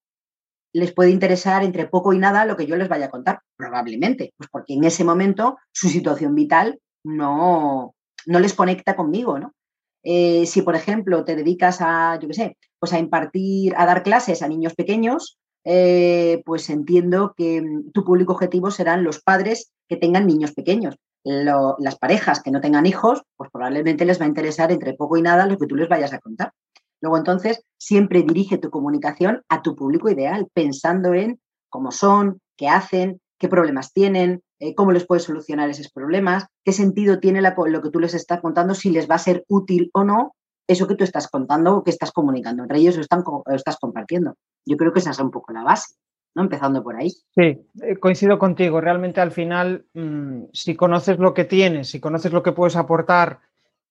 les 0.73 0.93
puede 0.93 1.11
interesar 1.11 1.63
entre 1.63 1.87
poco 1.87 2.13
y 2.13 2.19
nada 2.19 2.45
lo 2.45 2.57
que 2.57 2.67
yo 2.67 2.77
les 2.77 2.89
vaya 2.89 3.07
a 3.07 3.11
contar, 3.11 3.41
probablemente, 3.57 4.35
pues 4.37 4.51
porque 4.51 4.75
en 4.75 4.85
ese 4.85 5.05
momento 5.05 5.57
su 5.73 5.89
situación 5.89 6.35
vital 6.35 6.81
no, 7.05 7.95
no 8.27 8.41
les 8.41 8.53
conecta 8.53 8.97
conmigo, 8.97 9.39
¿no? 9.39 9.55
Si, 10.03 10.63
por 10.63 10.77
ejemplo, 10.77 11.25
te 11.25 11.35
dedicas 11.35 11.79
a, 11.81 12.17
yo 12.21 12.29
qué 12.29 12.35
sé, 12.35 12.57
pues 12.79 12.93
a 12.93 12.99
impartir, 12.99 13.75
a 13.77 13.87
dar 13.87 14.03
clases 14.03 14.43
a 14.43 14.49
niños 14.49 14.75
pequeños, 14.75 15.39
eh, 15.65 16.43
pues 16.45 16.71
entiendo 16.71 17.35
que 17.37 17.61
mm, 17.63 17.91
tu 17.93 18.05
público 18.05 18.33
objetivo 18.33 18.71
serán 18.71 19.05
los 19.05 19.21
padres 19.21 19.73
que 19.89 19.97
tengan 19.97 20.27
niños 20.27 20.53
pequeños 20.53 20.97
las 21.27 21.99
parejas 21.99 22.41
que 22.41 22.51
no 22.51 22.61
tengan 22.61 22.87
hijos, 22.87 23.23
pues 23.37 23.51
probablemente 23.51 24.05
les 24.05 24.21
va 24.21 24.25
a 24.25 24.29
interesar 24.29 24.71
entre 24.71 24.95
poco 24.95 25.17
y 25.17 25.23
nada 25.23 25.47
lo 25.47 25.59
que 25.59 25.67
tú 25.67 25.75
les 25.75 25.89
vayas 25.89 26.13
a 26.13 26.21
contar. 26.21 26.53
Luego 27.01 27.19
entonces, 27.19 27.63
siempre 27.79 28.23
dirige 28.23 28.59
tu 28.59 28.71
comunicación 28.71 29.43
a 29.49 29.61
tu 29.63 29.75
público 29.75 30.09
ideal, 30.09 30.47
pensando 30.55 31.15
en 31.15 31.41
cómo 31.69 31.91
son, 31.91 32.41
qué 32.57 32.69
hacen, 32.69 33.21
qué 33.39 33.49
problemas 33.49 33.93
tienen, 33.93 34.43
eh, 34.61 34.75
cómo 34.75 34.93
les 34.93 35.05
puedes 35.05 35.25
solucionar 35.25 35.69
esos 35.69 35.91
problemas, 35.91 36.47
qué 36.65 36.73
sentido 36.73 37.19
tiene 37.19 37.43
lo 37.43 37.83
que 37.83 37.91
tú 37.91 37.99
les 37.99 38.15
estás 38.15 38.41
contando, 38.41 38.75
si 38.75 38.91
les 38.91 39.11
va 39.11 39.17
a 39.17 39.19
ser 39.19 39.45
útil 39.49 39.91
o 39.93 40.05
no 40.05 40.35
eso 40.67 40.87
que 40.87 40.95
tú 40.95 41.05
estás 41.05 41.29
contando 41.29 41.77
o 41.77 41.85
que 41.85 41.91
estás 41.91 42.13
comunicando. 42.13 42.63
Entre 42.63 42.79
ellos 42.79 42.97
lo, 42.97 43.03
están, 43.03 43.23
lo 43.25 43.55
estás 43.55 43.77
compartiendo. 43.79 44.35
Yo 44.65 44.77
creo 44.77 44.93
que 44.93 44.99
esa 44.99 45.11
es 45.11 45.19
un 45.19 45.31
poco 45.31 45.53
la 45.53 45.63
base. 45.63 45.95
Empezando 46.35 46.83
por 46.83 46.97
ahí. 46.97 47.11
Sí, 47.35 47.67
eh, 47.81 47.97
coincido 47.99 48.39
contigo. 48.39 48.81
Realmente 48.81 49.23
al 49.23 49.33
final, 49.33 49.87
mm, 49.95 50.45
si 50.53 50.77
conoces 50.77 51.19
lo 51.19 51.33
que 51.33 51.45
tienes, 51.45 51.89
si 51.89 51.99
conoces 51.99 52.31
lo 52.31 52.43
que 52.43 52.53
puedes 52.53 52.77
aportar 52.77 53.41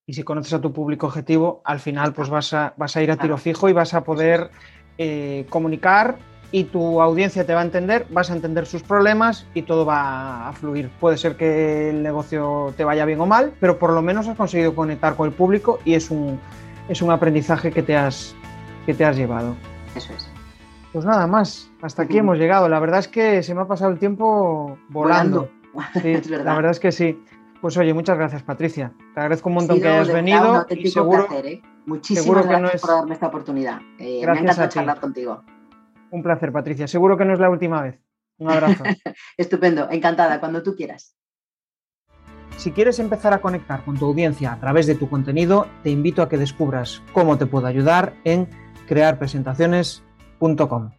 y 0.06 0.12
si 0.12 0.22
conoces 0.22 0.52
a 0.52 0.60
tu 0.60 0.72
público 0.72 1.08
objetivo, 1.08 1.60
al 1.64 1.80
final 1.80 2.12
pues 2.12 2.28
vas 2.28 2.52
a, 2.52 2.72
vas 2.76 2.96
a 2.96 3.02
ir 3.02 3.10
a 3.10 3.16
tiro 3.16 3.36
fijo 3.36 3.68
y 3.68 3.72
vas 3.72 3.94
a 3.94 4.04
poder 4.04 4.50
eh, 4.96 5.44
comunicar 5.50 6.18
y 6.52 6.64
tu 6.64 7.02
audiencia 7.02 7.44
te 7.44 7.52
va 7.52 7.62
a 7.62 7.64
entender, 7.64 8.06
vas 8.10 8.30
a 8.30 8.34
entender 8.34 8.66
sus 8.66 8.84
problemas 8.84 9.44
y 9.52 9.62
todo 9.62 9.84
va 9.84 10.48
a 10.48 10.52
fluir. 10.52 10.88
Puede 11.00 11.16
ser 11.16 11.36
que 11.36 11.90
el 11.90 12.04
negocio 12.04 12.72
te 12.76 12.84
vaya 12.84 13.04
bien 13.04 13.20
o 13.20 13.26
mal, 13.26 13.54
pero 13.58 13.80
por 13.80 13.92
lo 13.92 14.02
menos 14.02 14.28
has 14.28 14.36
conseguido 14.36 14.76
conectar 14.76 15.16
con 15.16 15.28
el 15.28 15.34
público 15.34 15.80
y 15.84 15.94
es 15.94 16.12
un, 16.12 16.38
es 16.88 17.02
un 17.02 17.10
aprendizaje 17.10 17.70
que 17.70 17.82
te 17.82 17.96
has, 17.96 18.34
que 18.84 18.94
te 18.94 19.04
has 19.04 19.16
llevado. 19.16 19.56
Eso 19.94 20.12
es. 20.14 20.28
Pues 20.92 21.04
nada 21.04 21.26
más, 21.26 21.70
hasta 21.82 22.02
aquí 22.02 22.18
hemos 22.18 22.38
llegado. 22.38 22.68
La 22.68 22.78
verdad 22.78 23.00
es 23.00 23.08
que 23.08 23.42
se 23.42 23.54
me 23.54 23.62
ha 23.62 23.66
pasado 23.66 23.90
el 23.90 23.98
tiempo 23.98 24.78
volando. 24.88 25.50
la 25.94 26.54
verdad 26.54 26.70
es 26.70 26.80
que 26.80 26.92
sí. 26.92 27.22
Pues 27.60 27.76
oye, 27.76 27.92
muchas 27.92 28.16
gracias, 28.16 28.42
Patricia. 28.42 28.92
Te 29.14 29.20
agradezco 29.20 29.48
un 29.48 29.56
montón 29.56 29.80
que 29.80 29.88
hayas 29.88 30.12
venido. 30.12 30.66
y 30.70 30.88
seguro, 30.88 31.26
¿eh? 31.32 31.60
Muchísimas 31.86 32.46
gracias 32.46 32.80
por 32.80 32.90
darme 32.90 33.14
esta 33.14 33.26
oportunidad. 33.26 33.80
Eh, 33.98 34.20
gracias 34.22 34.44
me 34.44 34.52
encanta 34.52 34.68
charlar 34.68 35.00
contigo. 35.00 35.42
Un 36.10 36.22
placer, 36.22 36.52
Patricia. 36.52 36.86
Seguro 36.86 37.16
que 37.16 37.24
no 37.24 37.34
es 37.34 37.40
la 37.40 37.50
última 37.50 37.82
vez. 37.82 37.98
Un 38.38 38.50
abrazo. 38.50 38.84
Estupendo, 39.36 39.88
encantada, 39.90 40.40
cuando 40.40 40.62
tú 40.62 40.74
quieras. 40.76 41.16
Si 42.56 42.72
quieres 42.72 42.98
empezar 42.98 43.32
a 43.32 43.40
conectar 43.40 43.84
con 43.84 43.98
tu 43.98 44.06
audiencia 44.06 44.52
a 44.52 44.58
través 44.58 44.86
de 44.86 44.94
tu 44.94 45.08
contenido, 45.08 45.66
te 45.82 45.90
invito 45.90 46.22
a 46.22 46.28
que 46.28 46.38
descubras 46.38 47.02
cómo 47.12 47.38
te 47.38 47.46
puedo 47.46 47.66
ayudar 47.66 48.14
en 48.24 48.48
crearpresentaciones.com. 48.86 50.90